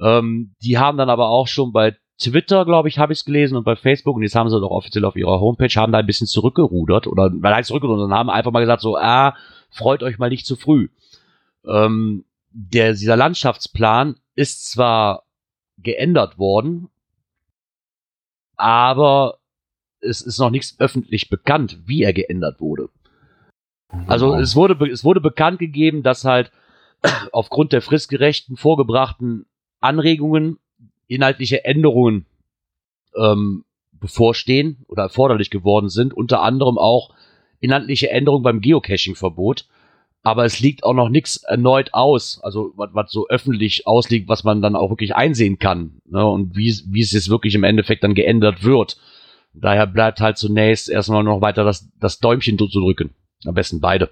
ähm, 0.00 0.54
die 0.62 0.78
haben 0.78 0.98
dann 0.98 1.10
aber 1.10 1.28
auch 1.28 1.48
schon 1.48 1.72
bei 1.72 1.96
Twitter, 2.18 2.64
glaube 2.64 2.88
ich, 2.88 2.98
habe 2.98 3.12
ich 3.12 3.20
es 3.20 3.24
gelesen 3.24 3.56
und 3.56 3.64
bei 3.64 3.76
Facebook 3.76 4.16
und 4.16 4.22
jetzt 4.22 4.34
haben 4.34 4.48
sie 4.48 4.60
doch 4.60 4.70
offiziell 4.70 5.04
auf 5.04 5.16
ihrer 5.16 5.40
Homepage, 5.40 5.68
haben 5.76 5.92
da 5.92 5.98
ein 5.98 6.06
bisschen 6.06 6.26
zurückgerudert 6.26 7.06
oder 7.06 7.30
weil 7.34 7.54
heißt 7.54 7.68
zurückgerudert 7.68 8.06
und 8.06 8.14
haben 8.14 8.30
einfach 8.30 8.52
mal 8.52 8.60
gesagt 8.60 8.80
so, 8.80 8.96
ah, 8.96 9.34
freut 9.70 10.02
euch 10.02 10.18
mal 10.18 10.30
nicht 10.30 10.46
zu 10.46 10.56
früh. 10.56 10.88
Ähm, 11.66 12.24
der, 12.58 12.94
dieser 12.94 13.16
Landschaftsplan 13.16 14.16
ist 14.34 14.70
zwar 14.70 15.24
geändert 15.76 16.38
worden, 16.38 16.88
aber 18.56 19.38
es 20.00 20.22
ist 20.22 20.38
noch 20.38 20.48
nichts 20.48 20.80
öffentlich 20.80 21.28
bekannt, 21.28 21.78
wie 21.84 22.02
er 22.02 22.14
geändert 22.14 22.60
wurde. 22.60 22.88
Also 24.06 24.34
es 24.34 24.56
wurde, 24.56 24.90
es 24.90 25.04
wurde 25.04 25.20
bekannt 25.20 25.58
gegeben, 25.58 26.02
dass 26.02 26.24
halt 26.24 26.50
aufgrund 27.32 27.72
der 27.72 27.82
fristgerechten 27.82 28.56
vorgebrachten 28.56 29.44
Anregungen 29.80 30.58
inhaltliche 31.08 31.64
Änderungen 31.64 32.24
ähm, 33.14 33.64
bevorstehen 33.92 34.84
oder 34.88 35.02
erforderlich 35.02 35.50
geworden 35.50 35.90
sind, 35.90 36.14
unter 36.14 36.40
anderem 36.40 36.78
auch 36.78 37.14
inhaltliche 37.60 38.10
Änderungen 38.10 38.42
beim 38.42 38.60
Geocaching-Verbot. 38.62 39.68
Aber 40.22 40.44
es 40.44 40.58
liegt 40.58 40.82
auch 40.82 40.92
noch 40.94 41.08
nichts 41.08 41.36
erneut 41.44 41.94
aus, 41.94 42.40
also 42.42 42.72
was, 42.76 43.12
so 43.12 43.28
öffentlich 43.28 43.86
ausliegt, 43.86 44.28
was 44.28 44.42
man 44.42 44.60
dann 44.60 44.74
auch 44.74 44.90
wirklich 44.90 45.14
einsehen 45.14 45.58
kann 45.60 46.00
ne? 46.04 46.26
und 46.26 46.56
wie, 46.56 46.68
es- 46.68 46.84
wie 46.92 47.00
es 47.00 47.12
jetzt 47.12 47.28
wirklich 47.28 47.54
im 47.54 47.62
Endeffekt 47.64 48.02
dann 48.02 48.14
geändert 48.14 48.64
wird. 48.64 48.98
Daher 49.54 49.86
bleibt 49.86 50.20
halt 50.20 50.36
zunächst 50.36 50.88
erstmal 50.90 51.22
noch 51.22 51.40
weiter 51.40 51.62
das, 51.64 51.88
das 52.00 52.18
Däumchen 52.18 52.58
zu 52.58 52.66
drücken. 52.68 53.14
Am 53.44 53.54
besten 53.54 53.80
beide. 53.80 54.10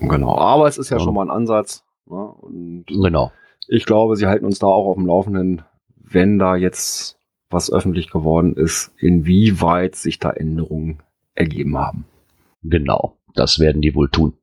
Genau, 0.00 0.36
aber 0.36 0.66
es 0.66 0.78
ist 0.78 0.90
ja 0.90 0.96
Ja. 0.98 1.04
schon 1.04 1.14
mal 1.14 1.22
ein 1.26 1.30
Ansatz. 1.30 1.84
Ne? 2.06 2.16
Und 2.16 2.86
Genau. 2.88 3.30
ich 3.68 3.84
glaube, 3.86 4.16
sie 4.16 4.26
halten 4.26 4.44
uns 4.46 4.58
da 4.58 4.66
auch 4.66 4.86
auf 4.86 4.96
dem 4.96 5.06
Laufenden, 5.06 5.62
wenn 5.96 6.38
da 6.38 6.56
jetzt 6.56 7.18
was 7.50 7.70
öffentlich 7.72 8.10
geworden 8.10 8.54
ist, 8.54 8.92
inwieweit 8.98 9.94
sich 9.94 10.18
da 10.18 10.30
Änderungen 10.30 10.98
ergeben 11.34 11.78
haben. 11.78 12.04
Genau. 12.62 13.16
Das 13.34 13.58
werden 13.60 13.80
die 13.82 13.94
wohl 13.94 14.08
tun. 14.10 14.34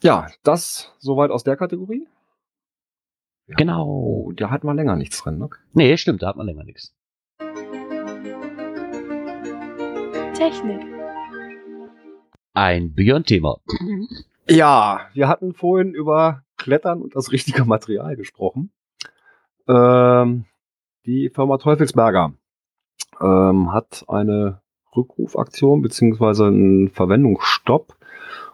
Ja, 0.00 0.28
das 0.44 0.94
soweit 0.98 1.32
aus 1.32 1.42
der 1.42 1.56
Kategorie. 1.56 2.06
Ja. 3.48 3.56
Genau. 3.56 3.86
Oh, 3.86 4.32
da 4.32 4.50
hat 4.50 4.62
man 4.62 4.76
länger 4.76 4.94
nichts 4.94 5.22
drin, 5.22 5.38
ne? 5.38 5.50
Nee, 5.72 5.96
stimmt, 5.96 6.22
da 6.22 6.28
hat 6.28 6.36
man 6.36 6.46
länger 6.46 6.62
nichts. 6.62 6.94
Technik. 10.34 10.86
Ein 12.54 12.94
Björn-Thema. 12.94 13.58
Ja, 14.48 15.08
wir 15.14 15.28
hatten 15.28 15.52
vorhin 15.52 15.94
über 15.94 16.44
Klettern 16.56 17.02
und 17.02 17.16
das 17.16 17.32
richtige 17.32 17.64
Material 17.64 18.16
gesprochen. 18.16 18.70
Ähm, 19.66 20.44
die 21.06 21.30
Firma 21.30 21.58
Teufelsberger 21.58 22.34
ähm, 23.20 23.72
hat 23.72 24.04
eine 24.08 24.62
Rückrufaktion 24.96 25.82
beziehungsweise 25.82 26.46
einen 26.46 26.88
Verwendungsstopp. 26.88 27.97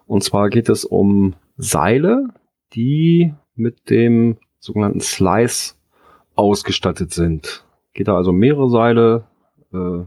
Und 0.07 0.23
zwar 0.23 0.49
geht 0.49 0.69
es 0.69 0.85
um 0.85 1.35
Seile, 1.57 2.27
die 2.73 3.33
mit 3.55 3.89
dem 3.89 4.37
sogenannten 4.59 4.99
Slice 5.01 5.75
ausgestattet 6.35 7.13
sind. 7.13 7.65
Geht 7.93 8.07
da 8.07 8.15
also 8.15 8.31
mehrere 8.31 8.69
Seile, 8.69 9.25
äh, 9.73 10.03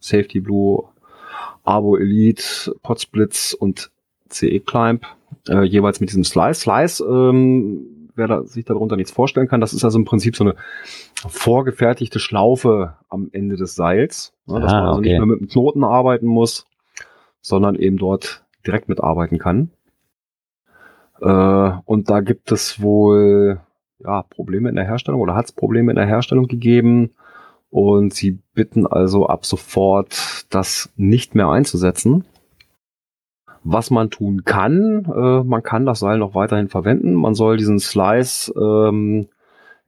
Safety 0.00 0.40
Blue, 0.40 0.84
Abo 1.64 1.96
Elite, 1.96 2.74
Potsblitz 2.82 3.52
und 3.52 3.90
CE 4.30 4.60
Climb, 4.60 5.04
äh, 5.48 5.62
jeweils 5.62 6.00
mit 6.00 6.10
diesem 6.10 6.24
Slice. 6.24 6.60
Slice, 6.60 7.04
ähm, 7.04 8.10
wer 8.14 8.28
da, 8.28 8.44
sich 8.44 8.64
darunter 8.64 8.96
nichts 8.96 9.12
vorstellen 9.12 9.48
kann, 9.48 9.60
das 9.60 9.74
ist 9.74 9.84
also 9.84 9.98
im 9.98 10.04
Prinzip 10.04 10.36
so 10.36 10.44
eine 10.44 10.54
vorgefertigte 11.28 12.18
Schlaufe 12.18 12.96
am 13.08 13.28
Ende 13.32 13.56
des 13.56 13.74
Seils, 13.74 14.32
ne, 14.46 14.60
dass 14.60 14.72
Ah, 14.72 14.76
man 14.80 14.86
also 14.88 14.98
okay. 15.00 15.08
nicht 15.10 15.18
mehr 15.18 15.26
mit 15.26 15.40
dem 15.40 15.48
Knoten 15.48 15.84
arbeiten 15.84 16.26
muss, 16.26 16.66
sondern 17.40 17.74
eben 17.74 17.98
dort 17.98 18.44
direkt 18.66 18.88
mitarbeiten 18.88 19.38
kann. 19.38 19.70
Äh, 21.20 21.72
und 21.84 22.10
da 22.10 22.20
gibt 22.20 22.52
es 22.52 22.80
wohl 22.80 23.60
ja, 23.98 24.22
Probleme 24.22 24.68
in 24.68 24.76
der 24.76 24.84
Herstellung 24.84 25.20
oder 25.20 25.34
hat 25.34 25.46
es 25.46 25.52
Probleme 25.52 25.92
in 25.92 25.96
der 25.96 26.06
Herstellung 26.06 26.46
gegeben. 26.46 27.10
Und 27.70 28.14
sie 28.14 28.38
bitten 28.54 28.86
also 28.86 29.26
ab 29.26 29.44
sofort, 29.44 30.46
das 30.50 30.90
nicht 30.96 31.34
mehr 31.34 31.48
einzusetzen. 31.48 32.24
Was 33.62 33.90
man 33.90 34.08
tun 34.08 34.44
kann, 34.44 35.04
äh, 35.04 35.42
man 35.44 35.62
kann 35.62 35.84
das 35.84 35.98
Seil 35.98 36.18
noch 36.18 36.34
weiterhin 36.34 36.68
verwenden. 36.68 37.14
Man 37.14 37.34
soll 37.34 37.58
diesen 37.58 37.78
Slice 37.78 38.52
ähm, 38.56 39.28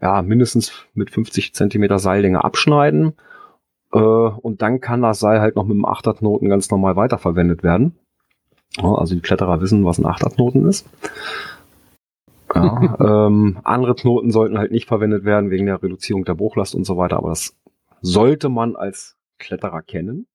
ja, 0.03 0.23
mindestens 0.23 0.73
mit 0.95 1.11
50 1.11 1.55
Zentimeter 1.55 1.99
Seillänge 1.99 2.45
abschneiden. 2.45 3.15
Äh, 3.93 3.99
und 3.99 4.61
dann 4.61 4.81
kann 4.81 5.03
das 5.03 5.21
Seil 5.21 5.41
halt 5.41 5.57
noch 5.57 5.65
mit 5.65 5.75
einem 5.75 5.85
Achterknoten 5.85 6.49
ganz 6.49 6.71
normal 6.71 6.97
weiterverwendet 6.97 7.63
werden. 7.63 7.97
Also 8.79 9.15
die 9.15 9.21
Kletterer 9.21 9.61
wissen, 9.61 9.85
was 9.85 9.99
ein 9.99 10.07
Achterknoten 10.07 10.69
ist. 10.69 10.87
Ja, 12.55 13.27
ähm, 13.27 13.59
andere 13.65 13.95
Knoten 13.95 14.31
sollten 14.31 14.59
halt 14.59 14.73
nicht 14.73 14.89
verwendet 14.89 15.25
werden 15.25 15.51
wegen 15.51 15.67
der 15.67 15.83
Reduzierung 15.83 16.25
der 16.25 16.35
Bruchlast 16.35 16.75
und 16.75 16.85
so 16.85 16.97
weiter, 16.97 17.17
aber 17.17 17.31
das 17.31 17.57
sollte 18.01 18.49
man 18.49 18.77
als 18.77 19.17
Kletterer 19.39 19.83
kennen. 19.83 20.27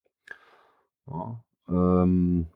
Ja, 1.07 1.39
ähm, 1.69 2.47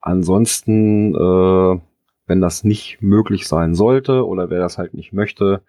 ansonsten, 0.00 1.14
äh, 1.14 1.80
wenn 2.26 2.40
das 2.40 2.64
nicht 2.64 3.00
möglich 3.00 3.48
sein 3.48 3.74
sollte 3.74 4.26
oder 4.26 4.50
wer 4.50 4.58
das 4.58 4.78
halt 4.78 4.94
nicht 4.94 5.12
möchte, 5.12 5.62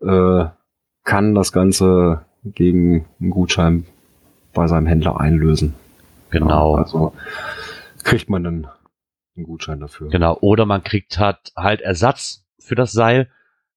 äh, 0.00 0.46
kann 1.04 1.34
das 1.34 1.52
Ganze 1.52 2.22
gegen 2.44 3.06
einen 3.20 3.30
Gutschein 3.30 3.86
bei 4.52 4.66
seinem 4.66 4.86
Händler 4.86 5.20
einlösen. 5.20 5.74
Genau. 6.30 6.76
Ja, 6.76 6.82
also 6.82 7.12
kriegt 8.02 8.28
man 8.28 8.44
dann 8.44 8.66
einen 9.36 9.46
Gutschein 9.46 9.80
dafür. 9.80 10.08
Genau. 10.08 10.38
Oder 10.40 10.66
man 10.66 10.82
kriegt 10.82 11.18
halt, 11.18 11.52
halt 11.56 11.80
Ersatz 11.80 12.44
für 12.58 12.74
das 12.74 12.92
Seil. 12.92 13.28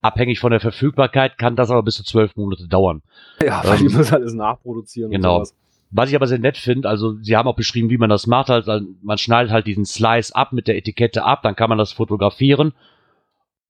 Abhängig 0.01 0.39
von 0.39 0.51
der 0.51 0.59
Verfügbarkeit 0.59 1.37
kann 1.37 1.55
das 1.55 1.71
aber 1.71 1.83
bis 1.83 1.95
zu 1.95 2.03
zwölf 2.03 2.35
Monate 2.35 2.67
dauern. 2.67 3.01
Ja, 3.41 3.63
weil 3.65 3.79
Ähm, 3.79 3.87
die 3.87 3.95
müssen 3.95 4.13
alles 4.13 4.33
nachproduzieren 4.33 5.11
genau. 5.11 5.39
und 5.39 5.45
sowas. 5.47 5.57
Was 5.89 6.09
ich 6.09 6.15
aber 6.15 6.27
sehr 6.27 6.39
nett 6.39 6.57
finde, 6.57 6.89
also 6.89 7.15
sie 7.21 7.35
haben 7.37 7.47
auch 7.47 7.55
beschrieben, 7.55 7.89
wie 7.89 7.97
man 7.97 8.09
das 8.09 8.27
macht. 8.27 8.49
Halt, 8.49 8.67
man 9.01 9.17
schneidet 9.17 9.51
halt 9.51 9.67
diesen 9.67 9.85
Slice 9.85 10.35
ab 10.35 10.51
mit 10.51 10.67
der 10.67 10.75
Etikette 10.75 11.23
ab, 11.23 11.41
dann 11.43 11.55
kann 11.55 11.69
man 11.69 11.77
das 11.77 11.93
fotografieren 11.93 12.73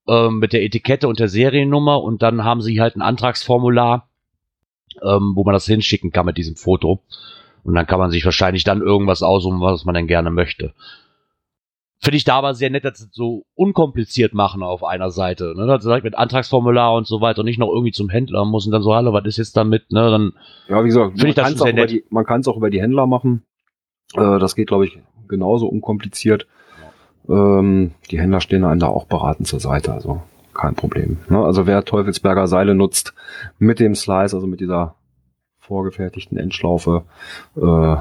ähm, 0.07 0.39
mit 0.39 0.53
der 0.53 0.63
Etikette 0.63 1.07
und 1.07 1.19
der 1.19 1.27
Seriennummer 1.27 2.01
und 2.01 2.21
dann 2.21 2.43
haben 2.43 2.61
sie 2.61 2.81
halt 2.81 2.95
ein 2.95 3.01
Antragsformular, 3.01 4.09
ähm, 5.03 5.33
wo 5.35 5.43
man 5.43 5.53
das 5.53 5.65
hinschicken 5.65 6.11
kann 6.11 6.25
mit 6.25 6.37
diesem 6.37 6.55
Foto. 6.55 7.03
Und 7.63 7.75
dann 7.75 7.85
kann 7.85 7.99
man 7.99 8.11
sich 8.11 8.23
wahrscheinlich 8.23 8.63
dann 8.63 8.81
irgendwas 8.81 9.23
aussuchen, 9.23 9.59
was 9.59 9.83
man 9.83 9.95
denn 9.95 10.07
gerne 10.07 10.31
möchte. 10.31 10.73
Finde 11.99 12.17
ich 12.17 12.23
da 12.23 12.37
aber 12.37 12.53
sehr 12.53 12.69
nett, 12.69 12.85
dass 12.85 12.99
sie 12.99 13.07
so 13.11 13.45
unkompliziert 13.55 14.33
machen 14.33 14.61
auf 14.61 14.83
einer 14.83 15.09
Seite. 15.09 15.53
Ne? 15.55 15.65
Dass 15.65 15.81
sie 15.81 15.89
direkt 15.89 16.03
mit 16.03 16.15
Antragsformular 16.15 16.93
und 16.93 17.07
so 17.07 17.21
weiter 17.21 17.39
und 17.39 17.45
nicht 17.45 17.57
noch 17.57 17.69
irgendwie 17.69 17.91
zum 17.91 18.09
Händler 18.09 18.45
muss 18.45 18.65
und 18.65 18.71
dann 18.71 18.83
so, 18.83 18.93
hallo, 18.93 19.13
was 19.13 19.25
ist 19.25 19.37
jetzt 19.37 19.57
damit? 19.57 19.91
Ne? 19.91 20.09
Dann 20.11 20.33
Ja, 20.69 20.83
wie 20.83 20.87
gesagt, 20.89 21.19
Finde 21.19 21.23
man 21.23 21.29
ich 21.29 21.35
das 21.35 21.57
sehr 21.57 21.73
nett. 21.73 21.89
die, 21.89 22.05
man 22.09 22.25
kann 22.25 22.41
es 22.41 22.47
auch 22.47 22.57
über 22.57 22.69
die 22.69 22.81
Händler 22.81 23.07
machen. 23.07 23.43
Äh, 24.13 24.37
das 24.39 24.55
geht, 24.55 24.67
glaube 24.67 24.85
ich, 24.85 24.99
genauso 25.27 25.67
unkompliziert. 25.67 26.45
Ähm, 27.27 27.91
die 28.11 28.19
Händler 28.19 28.41
stehen 28.41 28.63
einem 28.63 28.79
da 28.79 28.87
auch 28.87 29.05
beratend 29.05 29.47
zur 29.47 29.59
Seite, 29.59 29.91
also 29.91 30.21
kein 30.53 30.75
Problem. 30.75 31.17
Ne? 31.29 31.43
Also 31.43 31.65
wer 31.67 31.83
Teufelsberger 31.83 32.47
Seile 32.47 32.75
nutzt 32.75 33.13
mit 33.57 33.79
dem 33.79 33.95
Slice, 33.95 34.35
also 34.35 34.47
mit 34.47 34.59
dieser 34.59 34.95
vorgefertigten 35.59 36.37
Endschlaufe, 36.37 37.03
äh, 37.55 37.95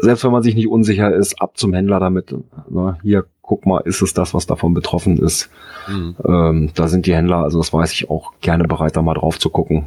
selbst 0.00 0.24
wenn 0.24 0.32
man 0.32 0.42
sich 0.42 0.54
nicht 0.54 0.68
unsicher 0.68 1.12
ist, 1.14 1.40
ab 1.40 1.56
zum 1.56 1.72
Händler 1.74 2.00
damit. 2.00 2.34
Ne? 2.70 2.98
Hier, 3.02 3.26
guck 3.42 3.66
mal, 3.66 3.78
ist 3.80 4.02
es 4.02 4.14
das, 4.14 4.34
was 4.34 4.46
davon 4.46 4.74
betroffen 4.74 5.18
ist? 5.18 5.50
hm. 5.86 6.16
Ähm, 6.24 6.70
da 6.74 6.88
sind 6.88 7.06
die 7.06 7.14
Händler, 7.14 7.38
also 7.38 7.58
das 7.58 7.72
weiß 7.72 7.92
ich 7.92 8.10
auch, 8.10 8.32
gerne 8.40 8.64
bereit, 8.64 8.96
da 8.96 9.02
mal 9.02 9.14
drauf 9.14 9.38
zu 9.38 9.50
gucken. 9.50 9.86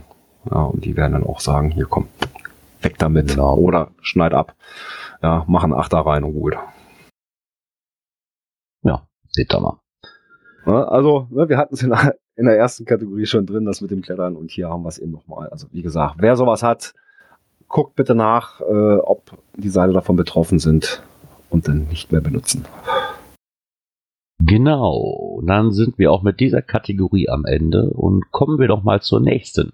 Ja, 0.50 0.64
und 0.64 0.84
die 0.86 0.98
werden 0.98 1.14
dann 1.14 1.24
auch 1.26 1.40
sagen, 1.40 1.72
hier 1.72 1.86
komm, 1.86 2.08
weg 2.82 2.98
damit. 2.98 3.30
Genau. 3.30 3.56
Oder 3.56 3.92
schneid 4.02 4.34
ab. 4.34 4.56
Ja, 5.22 5.46
mach 5.48 5.64
einen 5.64 5.74
Achter 5.74 6.00
rein 6.00 6.24
und 6.26 6.34
gut. 6.34 6.56
ja, 8.84 9.08
seht 9.30 9.54
ihr 9.54 9.60
mal. 9.60 9.80
Ja, 10.66 10.84
also, 10.86 11.28
ne, 11.30 11.48
wir 11.50 11.58
hatten 11.58 11.74
es 11.76 11.84
in, 11.84 11.90
der- 11.90 12.16
in 12.36 12.46
der 12.46 12.58
ersten 12.58 12.86
Kategorie 12.86 13.26
schon 13.26 13.46
drin, 13.46 13.66
das 13.66 13.82
mit 13.82 13.92
dem 13.92 14.02
Klettern 14.02 14.36
und 14.36 14.52
hier 14.52 14.70
haben 14.70 14.84
wir 14.84 14.90
es 14.90 14.98
eben 14.98 15.12
nochmal. 15.12 15.50
Also, 15.50 15.68
wie 15.72 15.82
gesagt, 15.82 16.16
wer 16.20 16.36
sowas 16.36 16.64
hat, 16.64 16.94
guckt 17.68 17.96
bitte 17.96 18.16
nach, 18.16 18.60
äh, 18.62 18.96
ob 18.98 19.38
die 19.56 19.70
Seile 19.70 19.94
davon 19.94 20.16
betroffen 20.16 20.60
sind 20.60 21.04
und 21.50 21.68
dann 21.68 21.88
nicht 21.88 22.12
mehr 22.12 22.22
benutzen. 22.22 22.66
Genau, 24.46 25.42
dann 25.46 25.72
sind 25.72 25.98
wir 25.98 26.12
auch 26.12 26.22
mit 26.24 26.40
dieser 26.40 26.62
Kategorie 26.62 27.30
am 27.30 27.46
Ende 27.46 27.90
und 27.92 28.32
kommen 28.32 28.60
wir 28.60 28.68
doch 28.68 28.84
mal 28.84 29.02
zur 29.02 29.20
nächsten. 29.20 29.72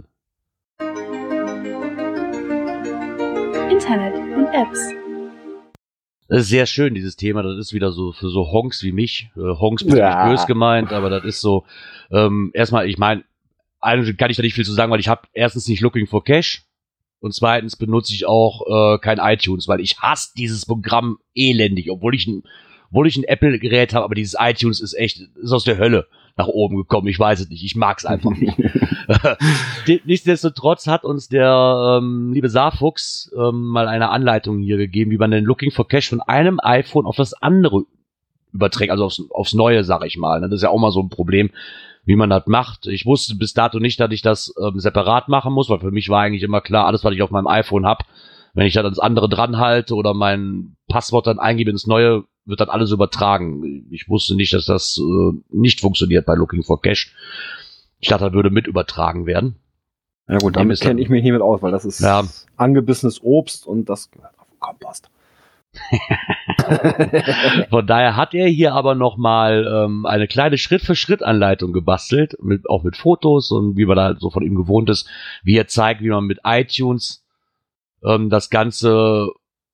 Internet 3.72 4.16
und 4.36 4.48
Apps. 4.54 4.80
Das 6.28 6.42
ist 6.42 6.50
sehr 6.50 6.68
schön, 6.68 6.94
dieses 6.94 7.16
Thema. 7.16 7.42
Das 7.42 7.58
ist 7.58 7.74
wieder 7.74 7.92
so 7.92 8.12
für 8.12 8.30
so 8.30 8.52
Honks 8.52 8.84
wie 8.84 8.92
mich. 8.92 9.32
Äh, 9.36 9.40
Honks 9.60 9.82
ist 9.82 9.96
Ja. 9.96 10.26
nicht 10.28 10.32
böse 10.36 10.46
gemeint, 10.48 10.94
aber 10.94 11.10
das 11.10 11.24
ist 11.24 11.42
so. 11.42 11.66
Ähm, 12.12 12.52
erstmal, 12.54 12.88
ich 12.88 13.00
meine, 13.00 13.24
eigentlich 13.82 14.16
kann 14.18 14.30
ich 14.30 14.38
da 14.38 14.44
nicht 14.44 14.54
viel 14.54 14.66
zu 14.66 14.74
sagen, 14.74 14.92
weil 14.92 15.00
ich 15.00 15.08
habe 15.08 15.22
erstens 15.34 15.68
nicht 15.68 15.82
Looking 15.82 16.06
for 16.06 16.24
Cash 16.24 16.64
und 17.20 17.34
zweitens 17.34 17.76
benutze 17.76 18.14
ich 18.14 18.26
auch 18.26 18.96
äh, 18.96 19.00
kein 19.00 19.20
iTunes, 19.20 19.68
weil 19.68 19.82
ich 19.82 20.00
hasse 20.00 20.30
dieses 20.38 20.66
Programm 20.66 21.20
elendig, 21.36 21.92
obwohl 21.92 22.16
ich 22.16 22.28
ein, 22.28 22.44
obwohl 22.90 23.08
ich 23.08 23.18
ein 23.18 23.24
Apple-Gerät 23.24 23.94
habe, 23.94 24.06
aber 24.06 24.16
dieses 24.16 24.36
iTunes 24.40 24.80
ist 24.80 24.94
echt, 24.94 25.20
ist 25.20 25.52
aus 25.52 25.64
der 25.64 25.78
Hölle 25.78 26.08
nach 26.38 26.48
oben 26.48 26.78
gekommen. 26.78 27.08
Ich 27.08 27.20
weiß 27.20 27.42
es 27.42 27.50
nicht. 27.50 27.64
Ich 27.64 27.76
mag 27.76 27.98
es 27.98 28.06
einfach 28.06 28.32
nicht. 28.32 28.58
Nichtsdestotrotz 30.06 30.88
hat 30.88 31.04
uns 31.04 31.28
der 31.28 32.00
ähm, 32.00 32.32
liebe 32.34 32.50
Saarfuchs 32.50 33.32
ähm, 33.38 33.68
mal 33.68 33.88
eine 33.88 34.10
Anleitung 34.10 34.60
hier 34.60 34.78
gegeben, 34.78 35.12
wie 35.12 35.18
man 35.18 35.32
den 35.32 35.44
Looking 35.44 35.72
for 35.72 35.88
Cash 35.88 36.10
von 36.10 36.22
einem 36.22 36.60
iPhone 36.62 37.06
auf 37.06 37.18
das 37.18 37.34
andere 37.34 37.84
überträgt, 38.54 38.92
also 38.92 39.06
aufs, 39.06 39.22
aufs 39.30 39.54
neue, 39.54 39.84
sag 39.84 40.06
ich 40.06 40.18
mal. 40.18 40.42
Das 40.42 40.52
ist 40.52 40.64
ja 40.64 40.70
auch 40.70 40.80
mal 40.80 40.92
so 40.92 41.02
ein 41.02 41.10
Problem, 41.10 41.52
wie 42.10 42.16
man 42.16 42.32
das 42.32 42.48
macht. 42.48 42.88
Ich 42.88 43.06
wusste 43.06 43.36
bis 43.36 43.54
dato 43.54 43.78
nicht, 43.80 44.00
dass 44.00 44.12
ich 44.12 44.24
das 44.24 44.52
ähm, 44.60 44.80
separat 44.80 45.28
machen 45.28 45.54
muss, 45.54 45.70
weil 45.70 45.80
für 45.80 45.92
mich 45.92 46.10
war 46.10 46.22
eigentlich 46.24 46.42
immer 46.42 46.60
klar, 46.60 46.88
alles, 46.88 47.04
was 47.04 47.14
ich 47.14 47.22
auf 47.22 47.30
meinem 47.30 47.46
iPhone 47.46 47.86
hab, 47.86 48.04
wenn 48.56 48.66
ich 48.66 48.74
das 48.74 48.84
ans 48.84 48.98
andere 48.98 49.30
dran 49.30 49.58
halte 49.58 49.94
oder 49.94 50.16
mein 50.16 50.76
Passwort 50.88 51.28
dann 51.28 51.38
eingebe 51.38 51.70
ins 51.70 51.86
neue, 51.86 52.24
wird 52.46 52.62
das 52.62 52.70
alles 52.70 52.90
übertragen. 52.90 53.86
Ich 53.92 54.10
wusste 54.10 54.36
nicht, 54.36 54.52
dass 54.54 54.66
das 54.66 54.98
äh, 55.00 55.38
nicht 55.52 55.82
funktioniert 55.82 56.26
bei 56.26 56.34
Looking 56.34 56.64
for 56.64 56.82
Cash. 56.82 57.14
Ich 58.00 58.08
dachte, 58.10 58.26
das 58.26 58.34
würde 58.34 58.50
mit 58.50 58.66
übertragen 58.66 59.28
werden. 59.28 59.58
Ja 60.28 60.40
gut, 60.40 60.56
damit 60.56 60.82
dann- 60.82 60.88
kenne 60.88 61.02
ich 61.02 61.10
mich 61.10 61.22
nicht 61.22 61.32
mit 61.34 61.44
aus, 61.44 61.62
weil 61.62 61.72
das 61.72 61.86
ist 61.86 62.00
Ja. 62.00 62.24
angebissenes 62.58 63.22
Obst 63.22 63.68
und 63.68 63.88
das 63.88 64.10
gehört 64.10 64.34
auf 64.40 64.48
den 64.50 64.60
Kompost. 64.60 65.12
Von 67.70 67.86
daher 67.88 68.16
hat 68.16 68.34
er 68.34 68.48
hier 68.48 68.74
aber 68.74 68.96
noch 68.96 69.18
mal 69.18 69.68
ähm, 69.68 70.06
eine 70.06 70.28
kleine 70.28 70.58
Schritt-für-Schritt-Anleitung 70.58 71.74
gebastelt, 71.74 72.36
mit, 72.42 72.70
auch 72.70 72.84
mit 72.84 72.98
Fotos 72.98 73.52
und 73.52 73.78
wie 73.78 73.86
man 73.86 73.98
da 73.98 74.16
so 74.18 74.30
von 74.30 74.44
ihm 74.44 74.56
gewohnt 74.56 74.90
ist, 74.90 75.08
wie 75.44 75.58
er 75.58 75.68
zeigt, 75.68 76.02
wie 76.02 76.10
man 76.10 76.26
mit 76.26 76.40
iTunes 76.44 77.24
ähm, 78.04 78.30
das 78.30 78.50
ganze 78.50 79.30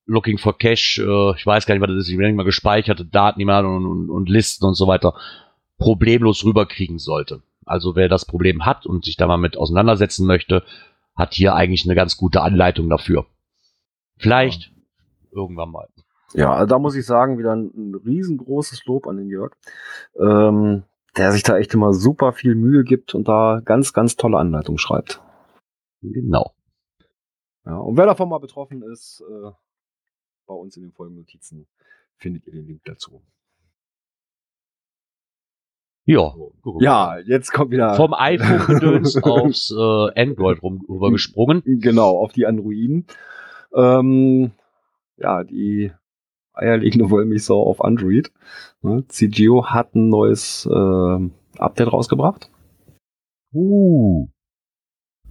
Looking 0.06 0.38
for 0.38 0.58
Cash, 0.58 1.00
äh, 1.00 1.36
ich 1.36 1.46
weiß 1.46 1.66
gar 1.66 1.76
nicht, 1.76 1.82
was 1.82 1.89
das 1.89 2.04
ist, 2.04 2.10
ich 2.10 2.18
denke 2.18 2.36
mal 2.36 2.43
gespeicherte 2.43 3.06
Daten, 3.06 3.39
die 3.39 3.46
man 3.46 3.66
und, 3.66 3.86
und, 3.86 4.10
und 4.10 4.30
Listen 4.30 4.66
und 4.66 4.76
so 4.76 4.88
weiter, 4.88 5.16
problemlos 5.78 6.46
rüberkriegen 6.46 7.00
sollte. 7.00 7.41
Also 7.66 7.96
wer 7.96 8.10
das 8.10 8.26
Problem 8.26 8.66
hat 8.66 8.86
und 8.86 9.06
sich 9.06 9.18
da 9.18 9.28
mal 9.28 9.38
mit 9.38 9.58
auseinandersetzen 9.58 10.28
möchte, 10.28 10.64
hat 11.16 11.34
hier 11.34 11.56
eigentlich 11.56 11.86
eine 11.86 11.96
ganz 11.96 12.18
gute 12.18 12.41
Anleitung 12.41 12.89
dafür. 12.89 13.26
Vielleicht 14.18 14.72
irgendwann 15.36 15.69
mal. 15.69 15.88
Ja, 16.33 16.53
also 16.53 16.65
da 16.65 16.79
muss 16.79 16.95
ich 16.95 17.05
sagen, 17.05 17.38
wieder 17.38 17.55
ein, 17.55 17.71
ein 17.75 17.95
riesengroßes 17.95 18.86
Lob 18.86 19.07
an 19.07 19.17
den 19.17 19.29
Jörg. 19.29 19.53
Ähm, 20.19 20.83
der 21.17 21.31
sich 21.31 21.43
da 21.43 21.57
echt 21.57 21.73
immer 21.73 21.93
super 21.93 22.33
viel 22.33 22.55
Mühe 22.55 22.83
gibt 22.83 23.15
und 23.15 23.27
da 23.27 23.61
ganz, 23.63 23.93
ganz 23.93 24.15
tolle 24.15 24.38
Anleitungen 24.38 24.79
schreibt. 24.79 25.21
Genau. 26.01 26.53
Ja, 27.65 27.77
und 27.77 27.97
wer 27.97 28.05
davon 28.05 28.29
mal 28.29 28.39
betroffen 28.39 28.83
ist, 28.83 29.23
äh, 29.27 29.51
bei 30.45 30.53
uns 30.53 30.75
in 30.77 30.83
den 30.83 30.91
Folgennotizen 30.91 31.67
findet 32.17 32.45
ihr 32.45 32.53
den 32.53 32.67
Link 32.67 32.81
dazu. 32.86 33.23
Ja. 36.05 36.36
Ja, 36.79 37.17
jetzt 37.17 37.51
kommt 37.51 37.71
wieder. 37.71 37.95
Vom 37.95 38.13
iPhone-Gedöns 38.13 39.17
aufs 39.23 39.71
äh, 39.71 40.21
Android 40.21 40.61
rum, 40.61 40.86
rübergesprungen. 40.88 41.63
Genau, 41.65 42.19
auf 42.19 42.31
die 42.31 42.45
Androiden. 42.45 43.07
Ähm, 43.73 44.51
ja, 45.18 45.43
die 45.43 45.91
eierlegende 46.53 47.09
Wollmilchsau 47.09 47.61
auf 47.61 47.84
Android. 47.84 48.32
Ne? 48.82 49.03
CGO 49.07 49.66
hat 49.68 49.95
ein 49.95 50.09
neues 50.09 50.68
äh, 50.72 51.30
Update 51.57 51.91
rausgebracht. 51.91 52.49
Uh. 53.53 54.28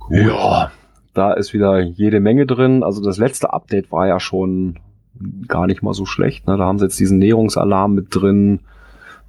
Cool. 0.01 0.19
Ja, 0.19 0.73
da 1.15 1.33
ist 1.33 1.55
wieder 1.55 1.81
jede 1.81 2.21
Menge 2.21 2.47
drin. 2.47 2.83
Also 2.83 3.03
das 3.03 3.19
letzte 3.19 3.53
Update 3.53 3.91
war 3.91 4.07
ja 4.07 4.21
schon 4.21 4.79
gar 5.47 5.67
nicht 5.67 5.83
mal 5.83 5.95
so 5.95 6.05
schlecht. 6.05 6.47
Ne? 6.47 6.57
Da 6.57 6.65
haben 6.65 6.79
sie 6.79 6.87
jetzt 6.87 6.99
diesen 6.99 7.19
Näherungsalarm 7.19 7.95
mit 7.95 8.09
drin, 8.11 8.61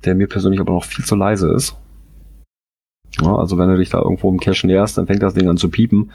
der 0.03 0.15
mir 0.15 0.27
persönlich 0.27 0.59
aber 0.59 0.73
noch 0.73 0.83
viel 0.83 1.05
zu 1.05 1.15
leise 1.15 1.51
ist. 1.53 1.77
Ja, 3.21 3.35
also 3.35 3.57
wenn 3.57 3.69
du 3.69 3.77
dich 3.77 3.89
da 3.89 3.99
irgendwo 3.99 4.29
im 4.29 4.39
Cache 4.39 4.67
näherst, 4.67 4.97
dann 4.97 5.07
fängt 5.07 5.23
das 5.23 5.35
Ding 5.35 5.47
an 5.47 5.57
zu 5.57 5.69
piepen. 5.69 6.11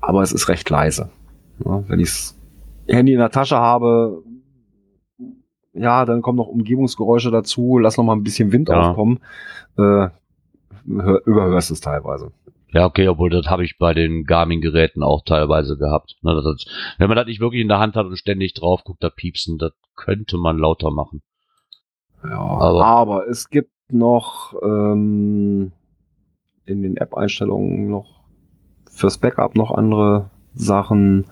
Aber 0.00 0.22
es 0.22 0.32
ist 0.32 0.48
recht 0.48 0.70
leise. 0.70 1.10
Ja, 1.64 1.82
wenn 1.88 2.00
ich 2.00 2.08
das 2.08 2.37
Handy 2.88 3.12
in 3.12 3.18
der 3.18 3.30
Tasche 3.30 3.56
habe, 3.56 4.22
ja, 5.72 6.04
dann 6.04 6.22
kommen 6.22 6.36
noch 6.38 6.48
Umgebungsgeräusche 6.48 7.30
dazu, 7.30 7.78
lass 7.78 7.96
noch 7.96 8.04
mal 8.04 8.14
ein 8.16 8.22
bisschen 8.24 8.52
Wind 8.52 8.68
Ja. 8.68 8.90
aufkommen. 8.90 9.20
Äh, 9.76 10.08
hör, 10.88 11.26
überhörst 11.26 11.70
es 11.70 11.80
teilweise. 11.80 12.32
Ja, 12.72 12.84
okay, 12.84 13.08
obwohl 13.08 13.30
das 13.30 13.46
habe 13.46 13.64
ich 13.64 13.78
bei 13.78 13.94
den 13.94 14.24
Garmin-Geräten 14.24 15.02
auch 15.02 15.22
teilweise 15.24 15.78
gehabt. 15.78 16.16
Ne, 16.22 16.34
das, 16.34 16.44
das, 16.44 16.66
wenn 16.98 17.08
man 17.08 17.16
das 17.16 17.26
nicht 17.26 17.40
wirklich 17.40 17.62
in 17.62 17.68
der 17.68 17.78
Hand 17.78 17.96
hat 17.96 18.06
und 18.06 18.16
ständig 18.18 18.52
drauf 18.54 18.84
guckt, 18.84 19.02
da 19.02 19.08
piepsen, 19.08 19.56
das 19.58 19.72
könnte 19.96 20.36
man 20.36 20.58
lauter 20.58 20.90
machen. 20.90 21.22
Ja, 22.24 22.38
Aber- 22.38 22.84
aber, 22.84 23.28
es 23.28 23.48
gibt 23.48 23.70
noch 23.90 24.54
ähm, 24.62 25.72
in 26.66 26.82
den 26.82 26.96
App-Einstellungen 26.98 27.88
noch 27.88 28.20
fürs 28.90 29.16
Backup 29.18 29.54
noch 29.56 29.70
andere 29.70 30.28
Sachen, 30.52 31.26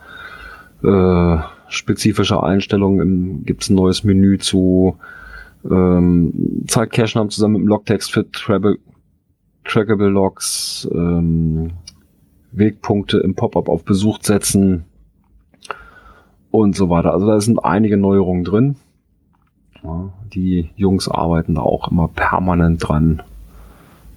äh, 0.82 1.36
spezifische 1.68 2.42
Einstellungen. 2.42 3.44
Gibt 3.44 3.62
es 3.62 3.70
ein 3.70 3.76
neues 3.76 4.04
Menü 4.04 4.38
zu 4.38 4.96
ähm, 5.70 6.64
Zeitcache-Namen 6.66 7.30
zusammen 7.30 7.54
mit 7.54 7.62
dem 7.62 7.68
Logtext 7.68 8.12
für 8.12 8.30
Travel, 8.30 8.78
Trackable 9.64 10.08
Logs, 10.08 10.88
ähm, 10.92 11.72
Wegpunkte 12.52 13.18
im 13.18 13.34
Pop-up 13.34 13.68
auf 13.68 13.84
Besuch 13.84 14.18
setzen 14.22 14.84
und 16.50 16.74
so 16.74 16.88
weiter. 16.88 17.12
Also 17.12 17.26
da 17.26 17.40
sind 17.40 17.58
einige 17.58 17.96
Neuerungen 17.96 18.44
drin. 18.44 18.76
Ja, 19.82 20.10
die 20.32 20.70
Jungs 20.76 21.08
arbeiten 21.08 21.54
da 21.54 21.62
auch 21.62 21.90
immer 21.90 22.08
permanent 22.08 22.88
dran. 22.88 23.22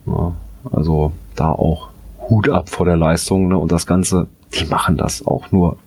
Ja, 0.06 0.34
also 0.72 1.12
da 1.36 1.52
auch 1.52 1.90
Hut 2.30 2.50
ab 2.50 2.70
vor 2.70 2.86
der 2.86 2.98
Leistung. 2.98 3.50
Ne? 3.50 3.58
Und 3.58 3.72
das 3.72 3.86
Ganze, 3.86 4.28
die 4.54 4.66
machen 4.66 4.98
das 4.98 5.26
auch 5.26 5.52
nur, 5.52 5.78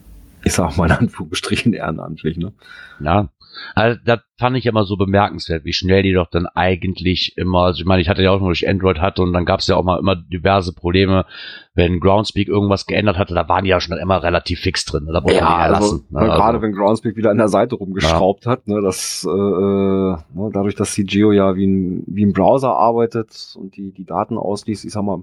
ich 0.44 0.52
sag 0.52 0.76
mal 0.76 0.86
in 0.86 0.92
Anführungsstrichen 0.92 1.72
ehrenamtlich. 1.72 2.36
Ne? 2.36 2.52
Ja. 3.00 3.28
Also, 3.74 4.00
das 4.04 4.20
fand 4.38 4.56
ich 4.56 4.66
immer 4.66 4.84
so 4.84 4.96
bemerkenswert, 4.96 5.64
wie 5.64 5.72
schnell 5.72 6.02
die 6.02 6.12
doch 6.12 6.28
dann 6.28 6.46
eigentlich 6.46 7.36
immer, 7.36 7.64
also 7.64 7.80
ich 7.80 7.86
meine, 7.86 8.02
ich 8.02 8.08
hatte 8.08 8.22
ja 8.22 8.30
auch 8.30 8.40
nur 8.40 8.48
durch 8.48 8.68
Android 8.68 9.00
hatte 9.00 9.22
und 9.22 9.32
dann 9.32 9.44
gab 9.44 9.60
es 9.60 9.66
ja 9.66 9.76
auch 9.76 9.84
mal 9.84 9.98
immer 9.98 10.16
diverse 10.16 10.72
Probleme, 10.72 11.26
wenn 11.74 12.00
Groundspeak 12.00 12.48
irgendwas 12.48 12.86
geändert 12.86 13.18
hatte, 13.18 13.34
da 13.34 13.48
waren 13.48 13.64
die 13.64 13.70
ja 13.70 13.80
schon 13.80 13.96
immer 13.96 14.22
relativ 14.22 14.60
fix 14.60 14.84
drin. 14.84 15.06
Da 15.06 15.20
braucht 15.20 15.34
man 15.34 15.34
die 15.34 15.42
also, 15.42 15.74
erlassen. 15.74 16.06
ne, 16.10 16.20
ne, 16.20 16.26
gerade 16.26 16.42
also, 16.42 16.62
wenn 16.62 16.72
Groundspeak 16.72 17.16
wieder 17.16 17.30
an 17.30 17.38
der 17.38 17.48
Seite 17.48 17.76
rumgeschraubt 17.76 18.46
hat, 18.46 18.68
ne, 18.68 18.80
das, 18.82 19.26
äh, 19.26 19.30
äh, 19.30 20.16
ne, 20.34 20.50
dadurch, 20.52 20.74
dass 20.74 20.92
CGO 20.92 21.32
ja 21.32 21.56
wie 21.56 21.66
ein, 21.66 22.04
wie 22.06 22.26
ein 22.26 22.32
Browser 22.32 22.74
arbeitet 22.76 23.54
und 23.58 23.76
die, 23.76 23.92
die 23.92 24.04
Daten 24.04 24.36
ausliest, 24.36 24.84
ich 24.84 24.92
sag 24.92 25.02
mal, 25.02 25.22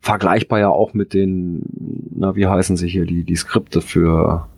vergleichbar 0.00 0.58
ja 0.58 0.68
auch 0.68 0.92
mit 0.92 1.14
den, 1.14 1.62
na, 2.14 2.36
wie 2.36 2.46
heißen 2.46 2.76
sie 2.76 2.88
hier, 2.88 3.06
die, 3.06 3.24
die 3.24 3.36
Skripte 3.36 3.80
für, 3.80 4.48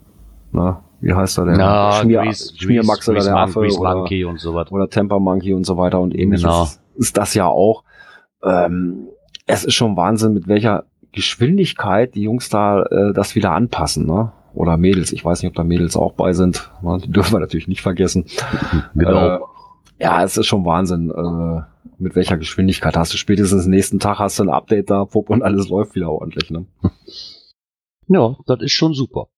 na, 0.52 0.82
wie 1.00 1.12
heißt 1.14 1.38
er 1.38 1.44
denn? 1.46 1.56
na, 1.58 1.92
Schmier, 1.92 2.22
Grease, 2.22 2.52
Schmiermax 2.56 3.08
oder 3.08 3.16
Grease, 3.16 3.28
der 3.28 3.34
Mon- 3.36 3.42
Affe 3.48 3.60
Grease 3.60 3.78
oder, 3.78 3.94
Monkey 3.96 4.24
und 4.24 4.40
so 4.40 4.54
was. 4.54 4.70
oder 4.72 4.88
Temper 4.88 5.18
Monkey 5.20 5.54
und 5.54 5.64
so 5.64 5.76
weiter 5.76 6.00
und 6.00 6.14
ähnliches 6.16 6.42
Genau. 6.44 6.62
ist, 6.64 6.80
ist 6.96 7.16
das 7.16 7.34
ja 7.34 7.46
auch. 7.46 7.84
Ähm, 8.42 9.08
es 9.46 9.64
ist 9.64 9.74
schon 9.74 9.96
Wahnsinn, 9.96 10.34
mit 10.34 10.46
welcher 10.48 10.84
Geschwindigkeit 11.12 12.14
die 12.14 12.22
Jungs 12.22 12.48
da 12.48 12.82
äh, 12.82 13.12
das 13.14 13.34
wieder 13.34 13.52
anpassen, 13.52 14.06
ne? 14.06 14.32
Oder 14.54 14.76
Mädels, 14.76 15.12
ich 15.12 15.24
weiß 15.24 15.42
nicht, 15.42 15.50
ob 15.50 15.56
da 15.56 15.62
Mädels 15.62 15.96
auch 15.96 16.12
bei 16.14 16.32
sind. 16.32 16.70
Ne? 16.82 16.98
Die 17.04 17.10
dürfen 17.12 17.32
wir 17.34 17.38
natürlich 17.40 17.68
nicht 17.68 17.80
vergessen. 17.82 18.24
Genau. 18.94 19.36
Äh, 19.36 19.38
ja, 20.00 20.22
es 20.24 20.36
ist 20.36 20.46
schon 20.46 20.64
Wahnsinn, 20.64 21.10
äh, 21.10 21.62
mit 21.98 22.14
welcher 22.16 22.36
Geschwindigkeit 22.36 22.96
hast 22.96 23.12
du 23.12 23.16
spätestens 23.18 23.66
nächsten 23.66 23.98
Tag 23.98 24.18
hast 24.18 24.38
du 24.38 24.44
ein 24.44 24.48
Update 24.50 24.90
da, 24.90 25.04
pup, 25.04 25.30
und 25.30 25.42
alles 25.42 25.68
läuft 25.70 25.94
wieder 25.94 26.10
ordentlich, 26.10 26.50
ne? 26.50 26.66
Ja, 28.08 28.36
das 28.46 28.60
ist 28.62 28.72
schon 28.72 28.94
super. 28.94 29.28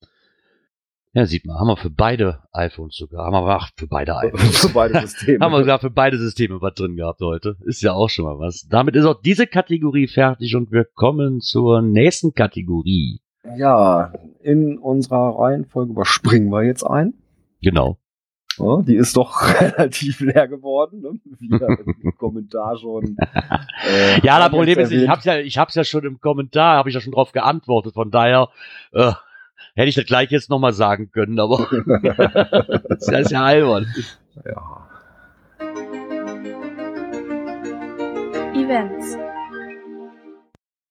Ja, 1.12 1.26
sieht 1.26 1.44
man, 1.44 1.58
haben 1.58 1.66
wir 1.66 1.76
für 1.76 1.90
beide 1.90 2.38
iPhones 2.52 2.96
sogar, 2.96 3.26
haben 3.26 3.32
wir 3.32 3.44
ach, 3.48 3.70
für 3.76 3.88
beide 3.88 4.16
iPhones. 4.18 4.58
Für 4.60 4.68
beide 4.72 5.00
Systeme. 5.00 5.44
haben 5.44 5.52
wir 5.52 5.58
sogar 5.60 5.80
für 5.80 5.90
beide 5.90 6.18
Systeme 6.18 6.60
was 6.60 6.74
drin 6.74 6.94
gehabt 6.96 7.20
heute. 7.20 7.56
Ist 7.64 7.82
ja 7.82 7.92
auch 7.94 8.08
schon 8.08 8.26
mal 8.26 8.38
was. 8.38 8.66
Damit 8.70 8.94
ist 8.94 9.04
auch 9.04 9.20
diese 9.20 9.46
Kategorie 9.48 10.06
fertig 10.06 10.54
und 10.54 10.70
wir 10.70 10.84
kommen 10.84 11.40
zur 11.40 11.82
nächsten 11.82 12.32
Kategorie. 12.32 13.20
Ja, 13.56 14.12
in 14.40 14.78
unserer 14.78 15.36
Reihenfolge 15.38 15.92
überspringen 15.92 16.50
wir 16.50 16.62
jetzt 16.62 16.84
ein. 16.84 17.14
Genau. 17.60 17.98
Ja, 18.58 18.82
die 18.82 18.94
ist 18.96 19.16
doch 19.16 19.42
relativ 19.60 20.20
leer 20.20 20.46
geworden, 20.46 21.00
ne? 21.00 21.18
wie 21.38 21.48
ja 21.50 21.66
im 22.02 22.14
Kommentar 22.18 22.76
schon. 22.78 23.16
äh, 23.88 24.20
Ja, 24.22 24.38
das 24.38 24.50
Problem 24.50 24.78
ist, 24.78 24.92
ich 24.92 25.08
hab's 25.08 25.24
ja, 25.24 25.38
ich 25.38 25.58
hab's 25.58 25.74
ja 25.74 25.82
schon 25.82 26.04
im 26.04 26.20
Kommentar, 26.20 26.76
habe 26.76 26.88
ich 26.88 26.94
ja 26.94 27.00
schon 27.00 27.12
drauf 27.12 27.32
geantwortet. 27.32 27.94
Von 27.94 28.10
daher 28.12 28.48
äh, 28.92 29.12
hätte 29.80 29.88
ich 29.88 29.94
das 29.94 30.04
gleich 30.04 30.30
jetzt 30.30 30.50
nochmal 30.50 30.74
sagen 30.74 31.10
können, 31.10 31.40
aber 31.40 31.66
das 32.88 33.08
ist 33.08 33.30
ja 33.30 33.42
albern. 33.42 33.86
Ja. 34.44 34.86
Events. 38.54 39.16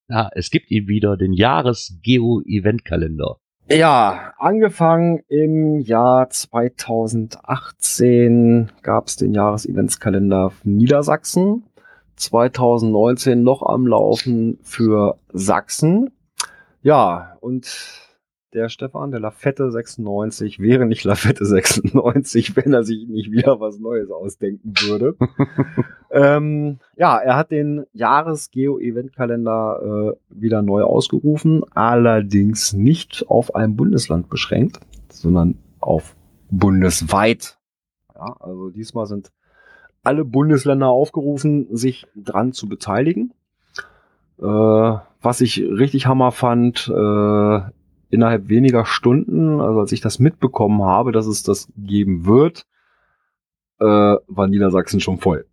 Ja, 0.08 0.32
es 0.34 0.50
gibt 0.50 0.72
ihm 0.72 0.88
wieder 0.88 1.18
den 1.18 1.34
Jahres-Geo-Event-Kalender. 1.34 3.38
ja, 3.70 4.34
angefangen 4.40 5.20
im 5.28 5.78
Jahr 5.82 6.32
2018 6.32 8.72
gab 8.82 9.06
es 9.06 9.18
den 9.18 9.36
Jahreseventskalender 9.36 10.52
Niedersachsen. 10.64 11.66
2019 12.16 13.44
noch 13.44 13.62
am 13.62 13.86
Laufen 13.86 14.58
für 14.64 15.20
Sachsen. 15.32 16.10
Ja, 16.82 17.38
und 17.40 18.09
der 18.54 18.70
Stefan, 18.70 19.12
der 19.12 19.20
Lafette 19.20 19.72
96, 19.72 20.60
wäre 20.60 20.86
nicht 20.86 21.04
Lafette 21.04 21.46
96, 21.46 22.56
wenn 22.56 22.74
er 22.74 22.84
sich 22.84 23.08
nicht 23.08 23.32
wieder 23.32 23.60
was 23.60 23.80
Neues 23.80 24.12
ausdenken 24.12 24.74
würde. 24.82 25.16
ähm, 26.12 26.80
ja, 26.98 27.18
er 27.18 27.36
hat 27.36 27.52
den 27.52 27.86
Jahres-Geo-Event-Kalender 27.94 30.12
äh, 30.12 30.16
wieder 30.30 30.62
neu 30.62 30.84
ausgerufen, 30.84 31.64
allerdings 31.74 32.74
nicht 32.74 33.26
auf 33.28 33.56
ein 33.56 33.76
Bundesland 33.76 34.30
beschränkt, 34.30 34.80
sondern 35.10 35.58
auf 35.80 36.16
bundesweit. 36.50 37.58
Ja, 38.16 38.36
also 38.40 38.70
diesmal 38.70 39.06
sind 39.06 39.32
alle 40.04 40.26
Bundesländer 40.26 40.88
aufgerufen, 40.88 41.68
sich 41.76 42.08
dran 42.16 42.54
zu 42.54 42.68
beteiligen. 42.68 43.34
Äh, 44.40 44.98
was 45.22 45.42
ich 45.42 45.60
richtig 45.60 46.08
hammer 46.08 46.32
fand, 46.32 46.88
äh, 46.88 47.60
innerhalb 48.10 48.48
weniger 48.50 48.86
Stunden, 48.86 49.62
also 49.62 49.80
als 49.80 49.92
ich 49.92 50.02
das 50.02 50.20
mitbekommen 50.20 50.82
habe, 50.84 51.12
dass 51.12 51.26
es 51.28 51.44
das 51.44 51.72
geben 51.78 52.26
wird, 52.26 52.66
äh, 53.80 53.86
war 53.86 54.48
Niedersachsen 54.48 55.00
schon 55.00 55.20
voll. 55.20 55.48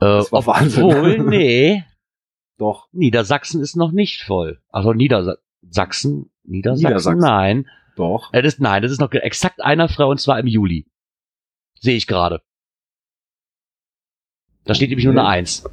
Äh, 0.00 0.06
Das 0.06 0.32
war 0.32 0.46
Wahnsinn. 0.46 0.84
obwohl, 0.84 1.18
nee, 1.28 1.84
Doch, 2.58 2.88
Niedersachsen 2.92 3.60
ist 3.60 3.76
noch 3.76 3.92
nicht 3.92 4.22
voll. 4.22 4.60
Also 4.70 4.92
Niedersachsen, 4.92 6.30
Niedersachsen, 6.42 6.86
Niedersachsen. 6.88 7.18
nein. 7.20 7.66
doch. 7.96 8.30
Das, 8.32 8.58
nein, 8.58 8.82
das 8.82 8.92
ist 8.92 9.00
noch 9.00 9.12
exakt 9.12 9.60
einer 9.62 9.88
frei 9.88 10.04
und 10.04 10.20
zwar 10.20 10.38
im 10.40 10.46
Juli. 10.46 10.86
Sehe 11.80 11.96
ich 11.96 12.06
gerade. 12.06 12.40
Da 14.64 14.74
steht 14.74 14.88
nämlich 14.88 15.04
nur 15.04 15.12
eine 15.14 15.26
Eins. 15.26 15.64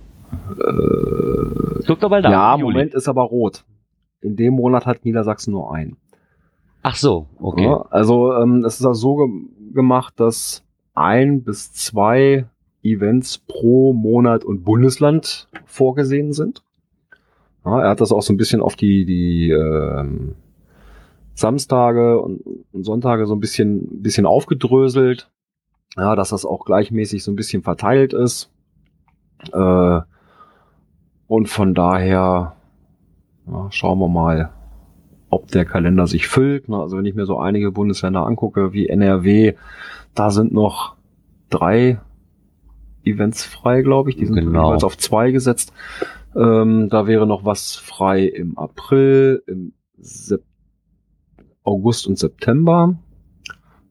Äh, 0.49 1.83
Guck 1.87 1.99
doch 2.01 2.09
mal 2.09 2.21
da. 2.21 2.29
ja. 2.31 2.57
Moment 2.57 2.93
ist 2.93 3.07
aber 3.07 3.23
rot. 3.23 3.63
In 4.21 4.35
dem 4.35 4.53
Monat 4.53 4.85
hat 4.85 5.05
Niedersachsen 5.05 5.51
nur 5.51 5.73
einen. 5.73 5.97
Ach 6.83 6.95
so, 6.95 7.27
okay. 7.39 7.65
Ja, 7.65 7.85
also 7.89 8.33
ähm, 8.33 8.63
es 8.65 8.79
ist 8.79 8.85
auch 8.85 8.93
so 8.93 9.15
ge 9.15 9.27
gemacht, 9.73 10.19
dass 10.19 10.63
ein 10.93 11.43
bis 11.43 11.71
zwei 11.71 12.45
Events 12.83 13.37
pro 13.37 13.93
Monat 13.93 14.43
und 14.43 14.63
Bundesland 14.63 15.47
vorgesehen 15.65 16.33
sind. 16.33 16.63
Ja, 17.63 17.81
er 17.81 17.89
hat 17.91 18.01
das 18.01 18.11
auch 18.11 18.21
so 18.21 18.33
ein 18.33 18.37
bisschen 18.37 18.61
auf 18.61 18.75
die, 18.75 19.05
die 19.05 19.51
ähm, 19.51 20.35
Samstage 21.35 22.19
und, 22.19 22.41
und 22.71 22.83
Sonntage 22.83 23.27
so 23.27 23.35
ein 23.35 23.39
bisschen, 23.39 24.01
bisschen 24.01 24.25
aufgedröselt. 24.25 25.29
Ja, 25.95 26.15
dass 26.15 26.29
das 26.29 26.45
auch 26.45 26.65
gleichmäßig 26.65 27.23
so 27.23 27.31
ein 27.31 27.35
bisschen 27.35 27.63
verteilt 27.63 28.13
ist. 28.13 28.49
Äh, 29.53 29.99
und 31.27 31.49
von 31.49 31.73
daher 31.73 32.55
ja, 33.47 33.67
schauen 33.71 33.99
wir 33.99 34.07
mal, 34.07 34.51
ob 35.29 35.47
der 35.47 35.65
Kalender 35.65 36.07
sich 36.07 36.27
füllt. 36.27 36.69
Ne? 36.69 36.77
Also 36.77 36.97
wenn 36.97 37.05
ich 37.05 37.15
mir 37.15 37.25
so 37.25 37.37
einige 37.39 37.71
Bundesländer 37.71 38.25
angucke, 38.25 38.73
wie 38.73 38.87
NRW, 38.87 39.53
da 40.13 40.29
sind 40.29 40.53
noch 40.53 40.95
drei 41.49 41.99
Events 43.03 43.43
frei, 43.45 43.81
glaube 43.81 44.09
ich. 44.09 44.17
Die 44.17 44.25
sind 44.25 44.35
Genau. 44.35 44.67
jeweils 44.67 44.83
auf 44.83 44.97
zwei 44.97 45.31
gesetzt. 45.31 45.73
Ähm, 46.35 46.89
da 46.89 47.07
wäre 47.07 47.25
noch 47.27 47.45
was 47.45 47.75
frei 47.75 48.25
im 48.25 48.57
April, 48.57 49.43
im 49.47 49.73
Sep 49.97 50.43
August 51.63 52.07
und 52.07 52.17
September. 52.17 52.95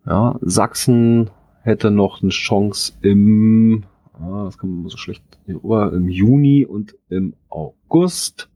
Ja, 0.07 0.37
Sachsen 0.41 1.31
hätte 1.63 1.91
noch 1.91 2.23
eine 2.23 2.31
Chance 2.31 2.95
im, 3.03 3.85
ah, 4.15 4.45
das 4.45 4.59
kann 4.59 4.71
man 4.71 4.89
so 4.89 4.97
schlecht 4.97 5.23
im 5.47 6.09
Juni 6.09 6.65
und 6.67 6.97
im 7.09 7.35
August. 7.49 8.49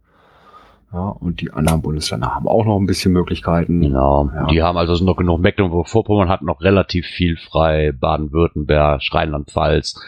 Ja, 0.95 1.09
und 1.09 1.41
die 1.41 1.51
anderen 1.51 1.83
Bundesländer 1.83 2.37
haben 2.37 2.47
auch 2.47 2.65
noch 2.65 2.79
ein 2.79 2.87
bisschen 2.87 3.13
Möglichkeiten. 3.13 3.81
Genau. 3.81 4.31
Ja. 4.33 4.47
Die 4.47 4.63
haben 4.63 4.79
also 4.79 5.05
noch 5.05 5.17
genug. 5.17 5.41
Mecklenburg-Vorpommern 5.41 6.29
hat 6.29 6.43
noch 6.43 6.61
relativ 6.61 7.07
viel 7.07 7.37
frei. 7.37 7.91
Baden-Württemberg, 7.91 9.03
Rheinland-Pfalz. 9.11 10.01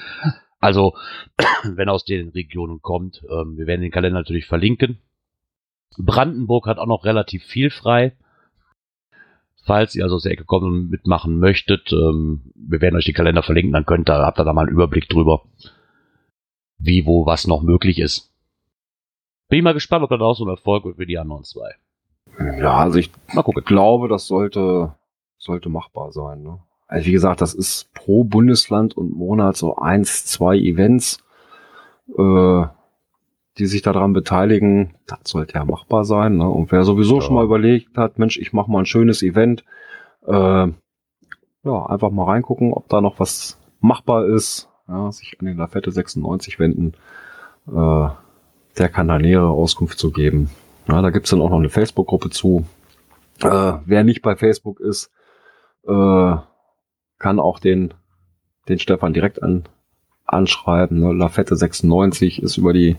Also, 0.60 0.94
wenn 1.64 1.88
aus 1.88 2.04
den 2.04 2.28
Regionen 2.28 2.82
kommt, 2.82 3.20
ähm, 3.28 3.56
wir 3.56 3.66
werden 3.66 3.80
den 3.82 3.90
Kalender 3.90 4.20
natürlich 4.20 4.46
verlinken. 4.46 5.00
Brandenburg 5.98 6.66
hat 6.66 6.78
auch 6.78 6.86
noch 6.86 7.04
relativ 7.04 7.42
viel 7.42 7.70
frei. 7.70 8.12
Falls 9.64 9.96
ihr 9.96 10.04
also 10.04 10.16
aus 10.16 10.22
der 10.22 10.32
Ecke 10.32 10.44
kommt 10.44 10.62
und 10.62 10.90
mitmachen 10.90 11.40
möchtet, 11.40 11.92
ähm, 11.92 12.52
wir 12.54 12.80
werden 12.80 12.94
euch 12.94 13.06
den 13.06 13.14
Kalender 13.14 13.42
verlinken, 13.42 13.72
dann 13.72 13.86
könnt 13.86 14.08
ihr, 14.08 14.24
habt 14.24 14.38
ihr 14.38 14.44
da 14.44 14.52
mal 14.52 14.68
einen 14.68 14.76
Überblick 14.76 15.08
drüber, 15.08 15.42
wie, 16.78 17.06
wo, 17.06 17.26
was 17.26 17.48
noch 17.48 17.62
möglich 17.62 17.98
ist. 17.98 18.35
Bin 19.48 19.58
ich 19.58 19.62
mal 19.64 19.74
gespannt, 19.74 20.02
ob 20.02 20.10
das 20.10 20.20
auch 20.20 20.34
so 20.34 20.44
ein 20.44 20.50
Erfolg 20.50 20.84
wird 20.84 20.98
wie 20.98 21.06
die 21.06 21.18
anderen 21.18 21.44
zwei. 21.44 21.70
Ja, 22.60 22.74
also 22.78 22.98
ich 22.98 23.10
Mal 23.32 23.42
gucken. 23.42 23.64
glaube, 23.64 24.08
das 24.08 24.26
sollte, 24.26 24.94
sollte 25.38 25.68
machbar 25.68 26.12
sein. 26.12 26.42
Ne? 26.42 26.58
Also 26.88 27.06
wie 27.06 27.12
gesagt, 27.12 27.40
das 27.40 27.54
ist 27.54 27.92
pro 27.94 28.24
Bundesland 28.24 28.96
und 28.96 29.12
Monat 29.12 29.56
so 29.56 29.76
eins, 29.76 30.26
zwei 30.26 30.56
Events, 30.56 31.18
äh, 32.16 32.64
die 33.58 33.66
sich 33.66 33.82
daran 33.82 34.12
beteiligen. 34.12 34.94
Das 35.06 35.20
sollte 35.24 35.54
ja 35.54 35.64
machbar 35.64 36.04
sein. 36.04 36.36
Ne? 36.36 36.48
Und 36.48 36.72
wer 36.72 36.84
sowieso 36.84 37.16
Ja. 37.16 37.20
schon 37.22 37.34
mal 37.36 37.44
überlegt 37.44 37.96
hat, 37.96 38.18
Mensch, 38.18 38.36
ich 38.38 38.52
mache 38.52 38.70
mal 38.70 38.80
ein 38.80 38.86
schönes 38.86 39.22
Event, 39.22 39.64
äh, 40.26 40.32
ja, 40.32 41.86
einfach 41.86 42.10
mal 42.10 42.24
reingucken, 42.24 42.72
ob 42.72 42.88
da 42.88 43.00
noch 43.00 43.18
was 43.18 43.58
machbar 43.80 44.26
ist. 44.26 44.68
Ja, 44.88 45.10
sich 45.10 45.36
an 45.40 45.46
den 45.46 45.56
Lafette 45.56 45.90
96 45.90 46.58
wenden. 46.60 46.92
Äh, 47.66 48.08
der 48.78 48.88
kann 48.88 49.08
da 49.08 49.18
nähere 49.18 49.48
Auskunft 49.48 49.98
zu 49.98 50.10
geben. 50.10 50.50
Ja, 50.88 51.02
da 51.02 51.10
gibt's 51.10 51.30
dann 51.30 51.40
auch 51.40 51.50
noch 51.50 51.58
eine 51.58 51.70
Facebook-Gruppe 51.70 52.30
zu. 52.30 52.66
Äh, 53.42 53.72
wer 53.84 54.04
nicht 54.04 54.22
bei 54.22 54.36
Facebook 54.36 54.80
ist, 54.80 55.10
äh, 55.86 56.36
kann 57.18 57.40
auch 57.40 57.58
den, 57.58 57.94
den 58.68 58.78
Stefan 58.78 59.12
direkt 59.12 59.42
an, 59.42 59.64
anschreiben. 60.24 61.00
Ne? 61.00 61.08
Lafette96 61.08 62.40
ist 62.40 62.56
über 62.56 62.72
die 62.72 62.96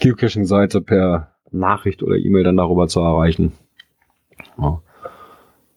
Geocaching-Seite 0.00 0.80
per 0.80 1.32
Nachricht 1.50 2.02
oder 2.02 2.16
E-Mail 2.16 2.44
dann 2.44 2.56
darüber 2.56 2.88
zu 2.88 3.00
erreichen. 3.00 3.52
Ja. 4.58 4.82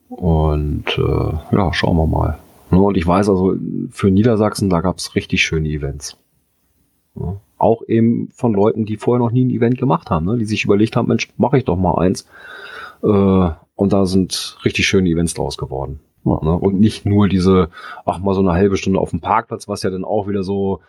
Und 0.10 0.98
äh, 0.98 1.56
ja, 1.56 1.74
schauen 1.74 1.98
wir 1.98 2.08
mal. 2.08 2.38
Ne, 2.70 2.82
Und 2.82 2.98
ich 2.98 3.08
weiß 3.08 3.30
also, 3.30 3.56
für 3.90 4.12
Niedersachsen, 4.12 4.70
da 4.70 4.82
gab's 4.82 5.16
richtig 5.16 5.44
schöne 5.44 5.70
Events. 5.70 6.18
Ja. 7.16 7.38
Auch 7.62 7.84
eben 7.88 8.30
von 8.34 8.54
Leuten, 8.54 8.86
die 8.86 8.98
vorher 8.98 9.24
noch 9.24 9.32
nie 9.32 9.46
ein 9.46 9.52
Event 9.52 9.78
gemacht 9.78 10.10
haben, 10.10 10.26
ne? 10.26 10.38
die 10.40 10.46
sich 10.46 10.66
überlegt 10.66 10.96
haben, 10.96 11.08
Mensch, 11.08 11.30
mache 11.38 11.60
ich 11.60 11.66
doch 11.66 11.78
mal 11.78 11.94
eins. 12.00 12.28
Äh, 13.04 13.50
und 13.76 13.94
da 13.94 14.06
sind 14.08 14.58
richtig 14.66 14.88
schöne 14.88 15.10
Events 15.10 15.36
draus 15.36 15.60
geworden. 15.60 16.00
Ja. 16.26 16.40
Ne? 16.42 16.58
Und 16.58 16.80
nicht 16.80 17.06
nur 17.06 17.28
diese, 17.28 17.70
ach 18.04 18.18
mal 18.18 18.34
so 18.34 18.42
eine 18.42 18.54
halbe 18.54 18.78
Stunde 18.78 19.00
auf 19.00 19.12
dem 19.12 19.22
Parkplatz, 19.22 19.68
was 19.68 19.84
ja 19.84 19.92
dann 19.92 20.06
auch 20.06 20.28
wieder 20.28 20.42
so 20.42 20.80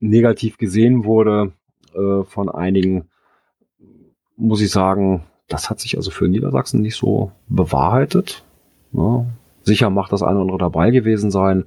negativ 0.00 0.58
gesehen 0.58 1.06
wurde 1.06 1.52
äh, 1.94 2.24
von 2.24 2.50
einigen, 2.50 3.08
muss 4.36 4.60
ich 4.60 4.70
sagen, 4.70 5.24
das 5.48 5.70
hat 5.70 5.80
sich 5.80 5.96
also 5.96 6.10
für 6.10 6.28
Niedersachsen 6.28 6.82
nicht 6.82 6.96
so 6.96 7.32
bewahrheitet. 7.48 8.44
Ne? 8.92 9.26
Sicher 9.62 9.88
macht 9.88 10.12
das 10.12 10.22
eine 10.22 10.32
oder 10.32 10.42
andere 10.42 10.58
dabei 10.58 10.90
gewesen 10.90 11.30
sein, 11.30 11.64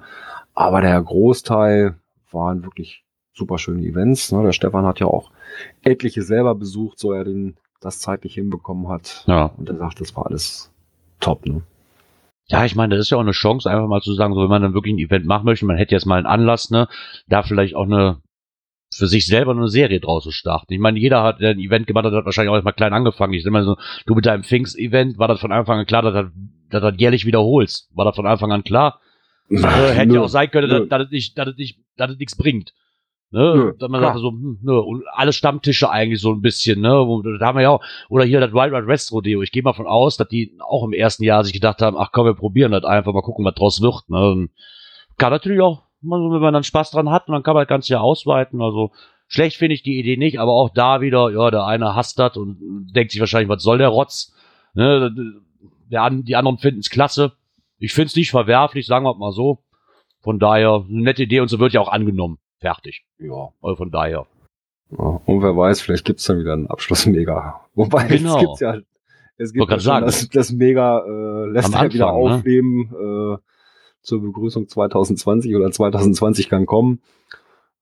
aber 0.53 0.82
der 0.82 1.01
Großteil 1.01 1.95
waren 2.32 2.64
wirklich 2.64 3.03
super 3.34 3.57
schöne 3.57 3.84
Events. 3.84 4.32
Ne? 4.32 4.43
Der 4.43 4.51
Stefan 4.51 4.86
hat 4.86 4.99
ja 4.99 5.07
auch 5.07 5.32
etliche 5.82 6.23
selber 6.23 6.55
besucht, 6.55 6.99
so 6.99 7.11
er 7.11 7.23
den 7.23 7.57
das 7.79 7.99
zeitlich 7.99 8.36
hinbekommen 8.36 8.89
hat. 8.89 9.23
Ja. 9.27 9.51
Und 9.57 9.69
er 9.69 9.77
sagt, 9.77 10.01
das 10.01 10.15
war 10.15 10.27
alles 10.27 10.71
top. 11.19 11.45
Ne? 11.45 11.63
Ja, 12.47 12.65
ich 12.65 12.75
meine, 12.75 12.95
das 12.95 13.05
ist 13.05 13.09
ja 13.09 13.17
auch 13.17 13.21
eine 13.21 13.32
Chance, 13.32 13.69
einfach 13.69 13.88
mal 13.88 14.01
zu 14.01 14.13
sagen, 14.13 14.34
so 14.34 14.41
wenn 14.41 14.49
man 14.49 14.61
dann 14.61 14.73
wirklich 14.73 14.93
ein 14.93 14.99
Event 14.99 15.25
machen 15.25 15.45
möchte, 15.45 15.65
man 15.65 15.77
hätte 15.77 15.95
jetzt 15.95 16.05
mal 16.05 16.17
einen 16.17 16.27
Anlass, 16.27 16.69
ne, 16.69 16.88
da 17.27 17.43
vielleicht 17.43 17.75
auch 17.75 17.86
eine 17.86 18.21
für 18.93 19.07
sich 19.07 19.25
selber 19.25 19.51
eine 19.51 19.69
Serie 19.69 20.01
draus 20.01 20.23
zu 20.23 20.32
starten. 20.32 20.73
Ich 20.73 20.79
meine, 20.79 20.99
jeder 20.99 21.23
hat, 21.23 21.39
der 21.39 21.51
ein 21.51 21.59
Event 21.59 21.88
gemacht 21.88 22.05
hat, 22.05 22.13
hat 22.13 22.25
wahrscheinlich 22.25 22.49
auch 22.49 22.55
erstmal 22.55 22.73
klein 22.73 22.93
angefangen. 22.93 23.34
Ich 23.34 23.45
mal 23.45 23.63
so, 23.63 23.77
du 24.05 24.15
mit 24.15 24.25
deinem 24.25 24.43
Pfingst-Event, 24.43 25.17
war 25.17 25.29
das 25.29 25.39
von 25.39 25.53
Anfang 25.53 25.79
an 25.79 25.86
klar, 25.86 26.01
dass 26.01 26.13
du 26.13 26.32
dass 26.69 26.82
das 26.82 26.95
jährlich 26.97 27.25
wiederholst? 27.25 27.89
War 27.95 28.05
das 28.05 28.15
von 28.15 28.25
Anfang 28.25 28.51
an 28.51 28.63
klar? 28.63 28.99
Äh, 29.51 29.57
hätte 29.93 30.13
ja 30.13 30.21
auch 30.21 30.29
sein 30.29 30.49
können, 30.49 30.69
dass, 30.69 30.88
dass, 30.88 31.05
es 31.07 31.11
nicht, 31.11 31.38
dass, 31.38 31.49
es 31.49 31.57
nicht, 31.57 31.79
dass 31.97 32.11
es 32.11 32.17
nichts 32.17 32.38
bringt. 32.38 32.73
Ne? 33.34 33.53
Nö, 33.55 33.73
dass 33.79 33.89
man 33.89 34.01
klar. 34.01 34.11
sagte 34.13 34.21
so, 34.21 34.29
hm, 34.32 34.59
ne, 34.61 34.82
und 34.82 35.03
alle 35.13 35.32
Stammtische 35.32 35.89
eigentlich 35.89 36.19
so 36.21 36.32
ein 36.34 36.41
bisschen, 36.41 36.82
ne? 36.82 36.89
Wo- 37.07 37.21
Da 37.21 37.45
haben 37.45 37.57
wir 37.57 37.61
ja 37.63 37.69
auch, 37.69 37.82
oder 38.09 38.25
hier 38.25 38.41
das 38.41 38.51
Wild 38.51 38.73
Wild 38.73 38.88
West 38.88 39.11
Rodeo. 39.13 39.41
Ich 39.41 39.51
gehe 39.53 39.63
mal 39.63 39.71
von 39.73 39.88
aus, 39.88 40.17
dass 40.17 40.27
die 40.27 40.57
auch 40.59 40.84
im 40.84 40.91
ersten 40.91 41.23
Jahr 41.23 41.43
sich 41.45 41.53
gedacht 41.53 41.82
haben, 41.82 41.95
ach 41.97 42.11
komm, 42.11 42.25
wir 42.25 42.34
probieren 42.34 42.73
das 42.73 42.84
einfach, 42.84 43.13
mal 43.13 43.21
gucken, 43.21 43.45
was 43.45 43.55
draus 43.55 43.82
wird. 43.82 44.09
Ne? 44.09 44.32
Und 44.32 44.49
kann 45.17 45.32
natürlich 45.32 45.61
auch, 45.61 45.84
wenn 46.01 46.41
man 46.41 46.53
dann 46.53 46.63
Spaß 46.63 46.91
dran 46.91 47.09
hat, 47.09 47.29
man 47.29 47.41
kann 47.43 47.53
man 47.53 47.61
das 47.61 47.69
ganze 47.69 47.93
Jahr 47.93 48.01
ausweiten. 48.03 48.61
Also 48.61 48.91
schlecht 49.27 49.55
finde 49.55 49.75
ich 49.75 49.84
die 49.84 49.97
Idee 49.97 50.17
nicht, 50.17 50.38
aber 50.39 50.51
auch 50.51 50.69
da 50.69 50.99
wieder, 50.99 51.29
ja, 51.32 51.49
der 51.51 51.65
eine 51.65 51.95
hasst 51.95 52.19
das 52.19 52.36
und 52.36 52.91
denkt 52.93 53.11
sich 53.11 53.21
wahrscheinlich, 53.21 53.47
was 53.49 53.63
soll 53.63 53.77
der 53.77 53.89
Rotz? 53.89 54.34
Ne? 54.73 55.13
Der, 55.89 56.09
die 56.09 56.36
anderen 56.36 56.57
finden 56.57 56.79
es 56.82 56.89
klasse. 56.89 57.32
Ich 57.77 57.93
finde 57.93 58.07
es 58.07 58.15
nicht 58.15 58.32
verwerflich, 58.32 58.86
sagen 58.88 59.05
wir 59.05 59.15
mal 59.15 59.32
so. 59.32 59.59
Von 60.21 60.38
daher, 60.38 60.86
eine 60.89 61.01
nette 61.01 61.23
Idee 61.23 61.39
und 61.39 61.47
so 61.47 61.59
wird 61.59 61.73
ja 61.73 61.82
auch 61.82 61.91
angenommen. 61.91 62.38
Fertig. 62.62 63.03
Ja. 63.20 63.49
Also 63.62 63.76
von 63.76 63.91
daher. 63.91 64.26
Ja, 64.91 65.22
und 65.26 65.41
wer 65.41 65.55
weiß, 65.57 65.82
vielleicht 65.82 66.05
gibt's 66.05 66.26
dann 66.26 66.39
wieder 66.39 66.53
einen 66.53 66.68
Abschluss-Mega. 66.68 67.62
Wobei, 67.76 68.07
Genau. 68.07 68.36
es 68.36 68.39
gibt's 68.41 68.59
ja, 68.59 68.78
es 69.38 69.53
gibt 69.53 69.70
ja 69.70 69.80
schon 69.80 69.84
sagen. 69.84 70.05
das, 70.05 70.30
das 70.30 70.51
Mega 70.51 70.99
äh, 71.05 71.45
lässt 71.49 71.74
Am 71.76 71.86
ja 71.86 71.93
wieder 71.93 72.07
Anfang, 72.07 72.24
ne? 72.30 72.36
aufleben 72.36 72.82
äh, 72.93 73.38
zur 74.01 74.22
Begrüßung 74.22 74.68
2020 74.68 75.55
oder 75.55 75.72
2020 75.72 76.49
kann 76.49 76.66
kommen. 76.66 77.01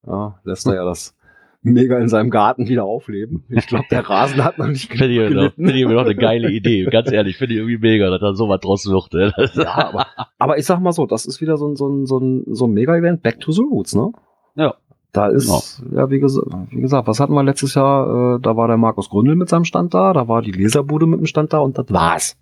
Ja, 0.08 0.40
lässt 0.44 0.66
er 0.68 0.76
ja 0.76 0.86
das 0.86 1.16
Mega 1.62 1.98
in 2.00 2.08
seinem 2.08 2.30
Garten 2.30 2.70
wieder 2.70 2.86
aufleben. 2.86 3.44
Ich 3.50 3.68
glaube, 3.68 3.84
der 3.92 4.00
Rasen 4.10 4.42
hat 4.46 4.58
noch 4.60 4.68
nicht 4.68 4.90
Finde 4.90 5.08
ich, 5.28 5.34
noch- 5.34 5.54
finde 5.56 5.74
ich 5.74 5.86
noch 5.86 6.06
eine 6.06 6.16
geile 6.16 6.50
Idee. 6.52 6.86
Ganz 6.86 7.12
ehrlich, 7.12 7.36
finde 7.38 7.56
ich 7.56 7.60
irgendwie 7.60 7.80
mega, 7.80 8.10
dass 8.10 8.22
da 8.22 8.34
sowas 8.34 8.62
draus 8.62 8.86
wird. 8.86 9.14
Ne? 9.14 9.34
Ja, 9.56 9.90
aber, 9.90 10.08
aber 10.38 10.58
ich 10.58 10.66
sag 10.66 10.80
mal 10.80 10.94
so, 10.94 11.06
das 11.06 11.26
ist 11.26 11.42
wieder 11.42 11.58
so 11.58 11.68
ein, 11.68 11.76
so 11.76 11.90
ein, 11.90 12.06
so 12.06 12.18
ein, 12.20 12.44
so 12.48 12.66
ein 12.66 12.72
Mega-Event, 12.72 13.24
Back 13.24 13.42
to 13.42 13.52
the 13.52 13.62
Roots, 13.64 13.94
ne? 13.94 14.10
Ja. 14.60 14.76
Da 15.12 15.26
ist, 15.28 15.82
ja, 15.92 16.08
wie, 16.12 16.20
gesagt, 16.20 16.46
wie 16.70 16.82
gesagt, 16.82 17.08
was 17.08 17.20
hatten 17.20 17.34
wir 17.34 17.42
letztes 17.44 17.74
Jahr? 17.74 18.36
Äh, 18.36 18.40
da 18.42 18.56
war 18.56 18.68
der 18.68 18.78
Markus 18.78 19.10
Gründel 19.10 19.36
mit 19.36 19.50
seinem 19.50 19.66
Stand 19.66 19.94
da, 19.96 20.14
da 20.14 20.28
war 20.28 20.44
die 20.44 20.52
Leserbude 20.52 21.08
mit 21.08 21.20
dem 21.20 21.26
Stand 21.26 21.52
da 21.52 21.60
und 21.60 21.80
das 21.80 21.88
war's. 21.90 22.38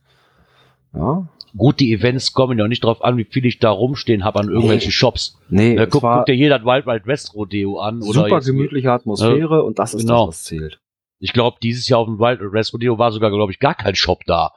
Ja. 0.94 1.28
Gut, 1.56 1.80
die 1.80 1.94
Events 1.94 2.34
kommen 2.34 2.60
ja 2.60 2.68
nicht 2.68 2.84
drauf 2.84 3.02
an, 3.04 3.16
wie 3.18 3.24
viel 3.24 3.46
ich 3.46 3.60
da 3.60 3.70
rumstehen 3.72 4.26
habe 4.26 4.40
an 4.42 4.50
irgendwelchen 4.50 4.90
Nee. 4.90 4.92
Shops. 4.92 5.38
Nee, 5.50 5.76
Ne, 5.76 5.84
es 5.84 5.90
guck, 5.90 6.04
war 6.04 6.18
guck 6.18 6.26
dir 6.26 6.36
jeder 6.36 6.64
Wild 6.66 6.86
Wild 6.86 7.08
West 7.08 7.34
Rodeo 7.34 7.80
an. 7.80 8.02
Oder 8.02 8.24
super 8.24 8.28
jetzt- 8.36 8.48
gemütliche 8.48 8.92
Atmosphäre 8.92 9.64
und 9.64 9.80
das 9.80 9.94
ist 9.94 10.02
Genau. 10.02 10.26
das, 10.28 10.36
was 10.36 10.44
zählt. 10.44 10.80
Ich 11.20 11.32
glaube, 11.34 11.58
dieses 11.64 11.88
Jahr 11.88 12.00
auf 12.02 12.08
dem 12.08 12.20
Wild 12.20 12.42
Wild 12.42 12.52
West 12.52 12.74
Rodeo 12.74 13.00
war 13.00 13.12
sogar, 13.14 13.32
glaube 13.32 13.52
ich, 13.54 13.60
gar 13.60 13.76
kein 13.76 13.96
Shop 13.96 14.20
da. 14.28 14.52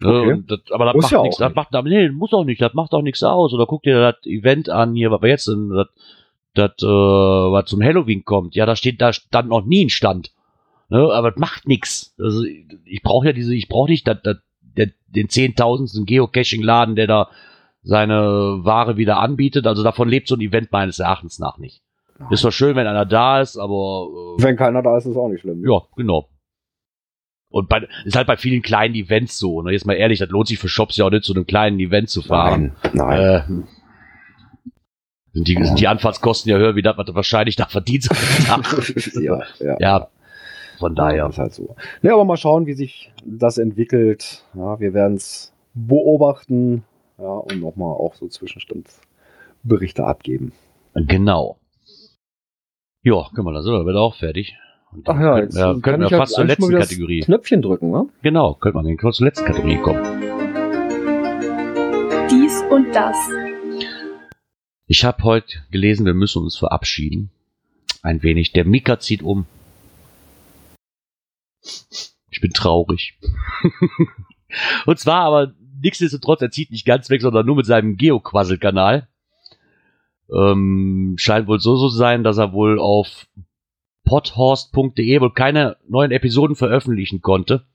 Ne, 0.00 0.08
Okay. 0.08 0.42
das, 0.48 0.60
aber 0.72 0.86
das 0.86 0.94
Muss 0.94 1.02
macht 1.04 1.12
ja 1.12 1.18
auch 1.18 1.22
nichts. 1.24 1.36
Das 1.38 1.54
macht, 1.54 1.68
nee, 1.84 2.08
muss 2.08 2.32
auch 2.32 2.44
nicht. 2.44 2.60
Das 2.62 2.72
macht 2.74 2.92
auch 2.92 3.02
nichts 3.02 3.22
aus. 3.22 3.52
Oder 3.52 3.66
guck 3.66 3.82
dir 3.82 4.00
das 4.00 4.24
Event 4.24 4.68
an 4.70 4.94
hier, 4.94 5.10
was 5.10 5.20
wir 5.22 5.28
jetzt 5.28 5.48
in, 5.48 5.68
das, 5.68 5.86
das, 6.58 6.72
äh, 6.82 6.86
was 6.86 7.66
zum 7.66 7.82
Halloween 7.82 8.24
kommt. 8.24 8.54
Ja, 8.54 8.66
da 8.66 8.76
steht, 8.76 9.00
da 9.00 9.12
stand 9.12 9.48
noch 9.48 9.64
nie 9.64 9.84
ein 9.84 9.90
Stand. 9.90 10.32
Ne, 10.88 10.98
aber 10.98 11.30
das 11.32 11.40
macht 11.40 11.66
nichts. 11.66 12.14
Also, 12.18 12.44
ich 12.44 13.02
brauche 13.02 13.26
ja 13.26 13.32
diese, 13.32 13.54
ich 13.54 13.68
brauche 13.68 13.90
nicht 13.90 14.06
das, 14.06 14.18
das, 14.22 14.36
der, 14.60 14.90
den 15.08 15.28
zehntausendsten 15.28 16.06
Geocaching-Laden, 16.06 16.94
der 16.94 17.06
da 17.06 17.28
seine 17.82 18.64
Ware 18.64 18.96
wieder 18.96 19.18
anbietet. 19.18 19.66
Also 19.66 19.82
davon 19.82 20.08
lebt 20.08 20.28
so 20.28 20.34
ein 20.34 20.40
Event 20.40 20.72
meines 20.72 20.98
Erachtens 20.98 21.38
nach 21.38 21.58
nicht. 21.58 21.82
Ist 22.30 22.40
zwar 22.40 22.52
schön, 22.52 22.76
wenn 22.76 22.86
einer 22.86 23.04
da 23.04 23.40
ist, 23.40 23.56
aber 23.58 24.08
äh, 24.38 24.42
Wenn 24.42 24.56
keiner 24.56 24.82
da 24.82 24.96
ist, 24.96 25.06
ist 25.06 25.16
auch 25.16 25.28
nicht 25.28 25.40
schlimm. 25.42 25.62
ja, 25.68 25.82
genau. 25.96 26.28
Und 27.48 27.68
bei, 27.68 27.86
ist 28.04 28.16
halt 28.16 28.26
bei 28.26 28.36
vielen 28.36 28.62
kleinen 28.62 28.94
Events 28.94 29.38
so. 29.38 29.62
Ne? 29.62 29.72
Jetzt 29.72 29.86
mal 29.86 29.94
ehrlich, 29.94 30.18
das 30.18 30.30
lohnt 30.30 30.48
sich 30.48 30.58
für 30.58 30.68
Shops 30.68 30.96
ja 30.96 31.04
auch 31.06 31.10
nicht, 31.10 31.24
zu 31.24 31.32
einem 31.32 31.46
kleinen 31.46 31.78
Event 31.78 32.10
zu 32.10 32.22
fahren. 32.22 32.74
Nein, 32.82 32.92
nein. 32.94 33.20
Äh, 33.20 33.42
sind, 35.36 35.48
die, 35.48 35.64
sind 35.64 35.78
die 35.78 35.86
Anfahrtskosten 35.86 36.50
ja 36.50 36.56
höher, 36.56 36.76
wie 36.76 36.82
das, 36.82 36.96
was 36.96 37.04
du 37.04 37.14
wahrscheinlich 37.14 37.56
da 37.56 37.66
verdienst. 37.66 38.10
ja, 39.20 39.42
ja. 39.60 39.76
ja, 39.78 40.08
von 40.78 40.94
daher. 40.94 41.26
Ist 41.28 41.38
halt 41.38 41.52
so. 41.52 41.76
Ne, 42.00 42.12
aber 42.12 42.24
mal 42.24 42.38
schauen, 42.38 42.64
wie 42.64 42.72
sich 42.72 43.12
das 43.22 43.58
entwickelt. 43.58 44.44
Ja, 44.54 44.80
wir 44.80 44.94
werden 44.94 45.16
es 45.16 45.52
beobachten. 45.74 46.84
Ja, 47.18 47.28
und 47.28 47.60
nochmal 47.60 47.92
auch 47.92 48.14
so 48.14 48.28
Zwischenstandsberichte 48.28 50.04
abgeben. 50.04 50.52
Genau. 50.94 51.58
Ja, 53.02 53.28
können 53.34 53.46
wir 53.46 53.52
das, 53.52 53.66
oder? 53.66 53.84
Wird 53.84 53.96
auch 53.96 54.16
fertig. 54.16 54.56
Und 54.92 55.06
dann 55.06 55.16
Ach 55.16 55.20
ja, 55.20 55.38
jetzt 55.38 55.54
wir, 55.54 55.64
kann 55.64 55.82
könnten 55.82 56.02
ich 56.04 56.10
wir 56.10 56.16
ja 56.16 56.22
fast 56.22 56.34
zur 56.34 56.44
letzten 56.44 56.70
Kategorie. 56.70 57.20
Knöpfchen 57.20 57.60
drücken, 57.60 57.90
ne? 57.90 58.08
Genau, 58.22 58.54
könnte 58.54 58.78
man 58.78 58.96
kurz 58.96 59.16
zur 59.16 59.26
letzten 59.26 59.44
Kategorie 59.44 59.78
kommen. 59.78 60.02
Dies 62.30 62.62
und 62.70 62.94
das. 62.94 63.16
Ich 64.88 65.04
habe 65.04 65.24
heute 65.24 65.64
gelesen, 65.72 66.06
wir 66.06 66.14
müssen 66.14 66.42
uns 66.42 66.56
verabschieden. 66.56 67.30
Ein 68.02 68.22
wenig. 68.22 68.52
Der 68.52 68.64
Mika 68.64 69.00
zieht 69.00 69.22
um. 69.22 69.46
Ich 72.30 72.40
bin 72.40 72.52
traurig. 72.52 73.18
Und 74.86 74.98
zwar 75.00 75.22
aber 75.22 75.54
nichtsdestotrotz, 75.82 76.40
er 76.40 76.52
zieht 76.52 76.70
nicht 76.70 76.86
ganz 76.86 77.10
weg, 77.10 77.20
sondern 77.20 77.46
nur 77.46 77.56
mit 77.56 77.66
seinem 77.66 77.96
Geoquassel-Kanal. 77.96 79.08
Ähm, 80.32 81.16
scheint 81.18 81.48
wohl 81.48 81.58
so 81.58 81.76
so 81.76 81.88
zu 81.88 81.96
sein, 81.96 82.22
dass 82.22 82.38
er 82.38 82.52
wohl 82.52 82.78
auf 82.78 83.26
podhorst.de 84.04 85.20
wohl 85.20 85.32
keine 85.32 85.78
neuen 85.88 86.12
Episoden 86.12 86.54
veröffentlichen 86.54 87.22
konnte. 87.22 87.66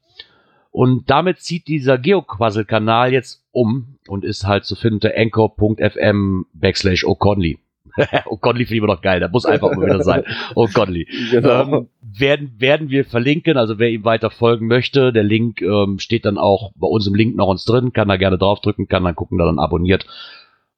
Und 0.72 1.10
damit 1.10 1.40
zieht 1.40 1.68
dieser 1.68 1.98
Geoquassel-Kanal 1.98 3.12
jetzt 3.12 3.44
um 3.52 3.98
und 4.08 4.24
ist 4.24 4.48
halt 4.48 4.64
zu 4.64 4.76
finden 4.76 4.96
unter 4.96 5.12
anchor.fm 5.16 6.46
backslash 6.54 7.04
O'Conley. 7.04 7.60
O'Conley 7.98 8.66
finde 8.66 8.74
ich 8.76 8.78
immer 8.78 8.88
noch 8.88 9.02
geil, 9.02 9.20
da 9.20 9.28
muss 9.28 9.46
einfach 9.46 9.76
mal 9.76 9.86
wieder 9.86 10.02
sein. 10.02 10.24
O'Conley. 10.56 11.08
Genau. 11.30 11.80
Ähm, 11.80 11.88
werden, 12.02 12.54
werden 12.58 12.90
wir 12.90 13.04
verlinken, 13.04 13.58
also 13.58 13.80
wer 13.80 13.90
ihm 13.90 14.06
weiter 14.06 14.30
folgen 14.30 14.68
möchte, 14.68 15.12
der 15.12 15.24
Link 15.24 15.62
ähm, 15.62 16.00
steht 16.00 16.24
dann 16.24 16.38
auch 16.38 16.72
bei 16.76 16.88
uns 16.88 17.06
im 17.06 17.16
Link 17.16 17.36
noch 17.36 17.48
uns 17.48 17.66
drin, 17.66 17.92
kann 17.92 18.08
da 18.08 18.16
gerne 18.16 18.38
draufdrücken, 18.38 18.88
kann 18.88 19.04
dann 19.04 19.16
gucken, 19.16 19.38
da 19.38 19.46
dann 19.46 19.60
abonniert 19.60 20.06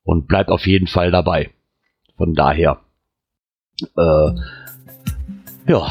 und 0.03 0.27
bleibt 0.27 0.49
auf 0.49 0.65
jeden 0.65 0.87
Fall 0.87 1.11
dabei. 1.11 1.51
Von 2.17 2.33
daher, 2.33 2.79
äh, 3.95 4.31
ja, 5.67 5.87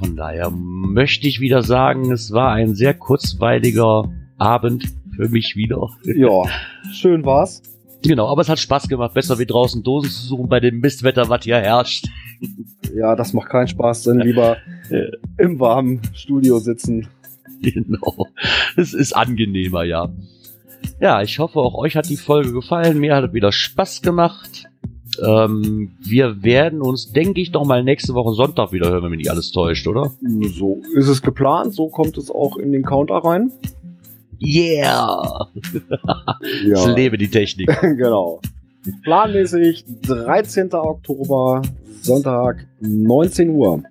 von 0.00 0.16
daher 0.16 0.50
möchte 0.50 1.28
ich 1.28 1.40
wieder 1.40 1.62
sagen, 1.62 2.10
es 2.10 2.32
war 2.32 2.52
ein 2.52 2.74
sehr 2.74 2.94
kurzweiliger 2.94 4.10
Abend 4.38 4.84
für 5.14 5.28
mich 5.28 5.56
wieder. 5.56 5.90
ja, 6.04 6.44
schön 6.92 7.24
war's. 7.26 7.62
Genau, 8.02 8.26
aber 8.28 8.40
es 8.40 8.48
hat 8.48 8.58
Spaß 8.58 8.88
gemacht, 8.88 9.12
besser 9.12 9.38
wie 9.38 9.44
draußen 9.44 9.82
Dosen 9.82 10.10
zu 10.10 10.26
suchen 10.26 10.48
bei 10.48 10.58
dem 10.58 10.80
Mistwetter, 10.80 11.28
was 11.28 11.44
hier 11.44 11.58
herrscht. 11.58 12.06
Ja, 12.96 13.14
das 13.14 13.34
macht 13.34 13.50
keinen 13.50 13.68
Spaß, 13.68 14.04
dann 14.04 14.20
lieber 14.20 14.56
im 15.36 15.60
warmen 15.60 16.00
Studio 16.14 16.58
sitzen. 16.60 17.06
Genau. 17.60 18.26
Es 18.78 18.94
ist 18.94 19.12
angenehmer, 19.12 19.84
ja. 19.84 20.08
Ja, 20.98 21.20
ich 21.20 21.38
hoffe, 21.38 21.58
auch 21.58 21.74
euch 21.74 21.94
hat 21.94 22.08
die 22.08 22.16
Folge 22.16 22.52
gefallen. 22.54 22.98
Mir 22.98 23.16
hat 23.16 23.24
es 23.24 23.32
wieder 23.34 23.52
Spaß 23.52 24.00
gemacht. 24.00 24.69
Ähm, 25.18 25.92
wir 26.00 26.42
werden 26.42 26.80
uns, 26.80 27.12
denke 27.12 27.40
ich, 27.40 27.52
noch 27.52 27.64
mal 27.64 27.82
nächste 27.82 28.14
Woche 28.14 28.34
Sonntag 28.34 28.72
wieder 28.72 28.90
hören, 28.90 29.04
wenn 29.04 29.10
mich 29.10 29.18
nicht 29.18 29.30
alles 29.30 29.50
täuscht, 29.50 29.86
oder? 29.86 30.12
So 30.56 30.80
ist 30.94 31.08
es 31.08 31.22
geplant, 31.22 31.74
so 31.74 31.88
kommt 31.88 32.16
es 32.16 32.30
auch 32.30 32.56
in 32.56 32.72
den 32.72 32.82
Counter 32.82 33.16
rein. 33.16 33.50
Yeah! 34.42 35.48
Ja, 36.64 36.88
Ich 36.88 36.96
lebe 36.96 37.18
die 37.18 37.28
Technik. 37.28 37.68
genau. 37.80 38.40
Planmäßig 39.02 39.84
13. 40.06 40.72
Oktober, 40.72 41.60
Sonntag, 42.00 42.66
19 42.80 43.50
Uhr. 43.50 43.82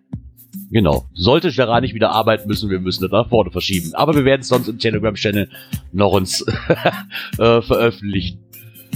Genau. 0.72 1.06
Sollte 1.14 1.52
Gerard 1.52 1.82
nicht 1.84 1.94
wieder 1.94 2.12
arbeiten 2.12 2.48
müssen, 2.48 2.70
wir 2.70 2.80
müssen 2.80 3.04
das 3.04 3.12
nach 3.12 3.30
vorne 3.30 3.52
verschieben. 3.52 3.92
Aber 3.94 4.16
wir 4.16 4.26
werden 4.26 4.42
es 4.42 4.48
sonst 4.48 4.68
im 4.68 4.80
Telegram-Channel 4.80 5.50
noch 5.92 6.14
uns 6.14 6.42
äh, 7.38 7.62
veröffentlichen. 7.62 8.40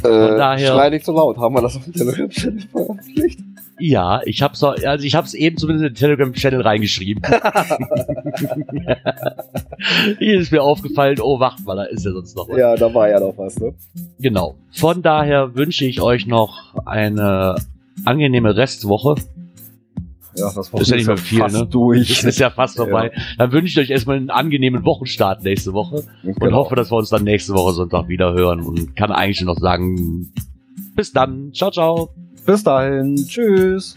Äh, 0.03 0.37
daher- 0.37 0.67
Schrei 0.73 0.89
nicht 0.89 1.05
so 1.05 1.13
laut, 1.13 1.37
haben 1.37 1.55
wir 1.55 1.61
das 1.61 1.75
auf 1.75 1.83
dem 1.83 1.93
Telegram-Channel 1.93 2.61
veröffentlicht? 2.71 3.39
Ja, 3.79 4.21
ich 4.25 4.41
hab's 4.43 4.63
auch, 4.63 4.75
also 4.85 5.03
ich 5.05 5.15
hab's 5.15 5.33
eben 5.33 5.57
zumindest 5.57 5.87
in 5.87 5.93
den 5.93 5.99
Telegram-Channel 5.99 6.61
reingeschrieben. 6.61 7.23
Hier 10.19 10.39
ist 10.39 10.51
mir 10.51 10.61
aufgefallen, 10.61 11.19
oh, 11.21 11.39
wacht 11.39 11.65
mal, 11.65 11.75
da 11.75 11.83
ist 11.83 12.05
ja 12.05 12.11
sonst 12.11 12.35
noch 12.35 12.47
was. 12.49 12.57
Ja, 12.57 12.75
da 12.75 12.93
war 12.93 13.09
ja 13.09 13.19
noch 13.19 13.37
was, 13.37 13.57
ne? 13.59 13.73
Genau. 14.19 14.55
Von 14.71 15.01
daher 15.01 15.55
wünsche 15.55 15.85
ich 15.85 16.01
euch 16.01 16.27
noch 16.27 16.75
eine 16.85 17.55
angenehme 18.05 18.55
Restwoche. 18.55 19.15
Ja, 20.35 20.51
das 20.55 20.69
Ist 20.69 20.89
ja 20.89 20.95
nicht 20.97 21.07
mehr 21.07 21.17
viel, 21.17 21.39
fast 21.39 21.55
ne? 21.55 21.65
durch. 21.67 22.09
Es 22.09 22.23
ist 22.23 22.39
ja 22.39 22.49
fast 22.49 22.77
vorbei. 22.77 23.11
Dann 23.37 23.51
wünsche 23.51 23.67
ich 23.79 23.85
euch 23.85 23.91
erstmal 23.91 24.17
einen 24.17 24.29
angenehmen 24.29 24.83
Wochenstart 24.85 25.43
nächste 25.43 25.73
Woche 25.73 26.03
und 26.23 26.39
Genau. 26.39 26.57
hoffe, 26.57 26.75
dass 26.75 26.91
wir 26.91 26.97
uns 26.97 27.09
dann 27.09 27.23
nächste 27.23 27.53
Woche 27.53 27.73
Sonntag 27.73 28.07
wieder 28.07 28.33
hören 28.33 28.61
und 28.61 28.95
kann 28.95 29.11
eigentlich 29.11 29.41
nur 29.41 29.53
noch 29.53 29.61
sagen, 29.61 30.31
bis 30.95 31.11
dann. 31.11 31.51
Ciao, 31.53 31.71
ciao. 31.71 32.09
Bis 32.45 32.63
dahin, 32.63 33.15
tschüss. 33.15 33.95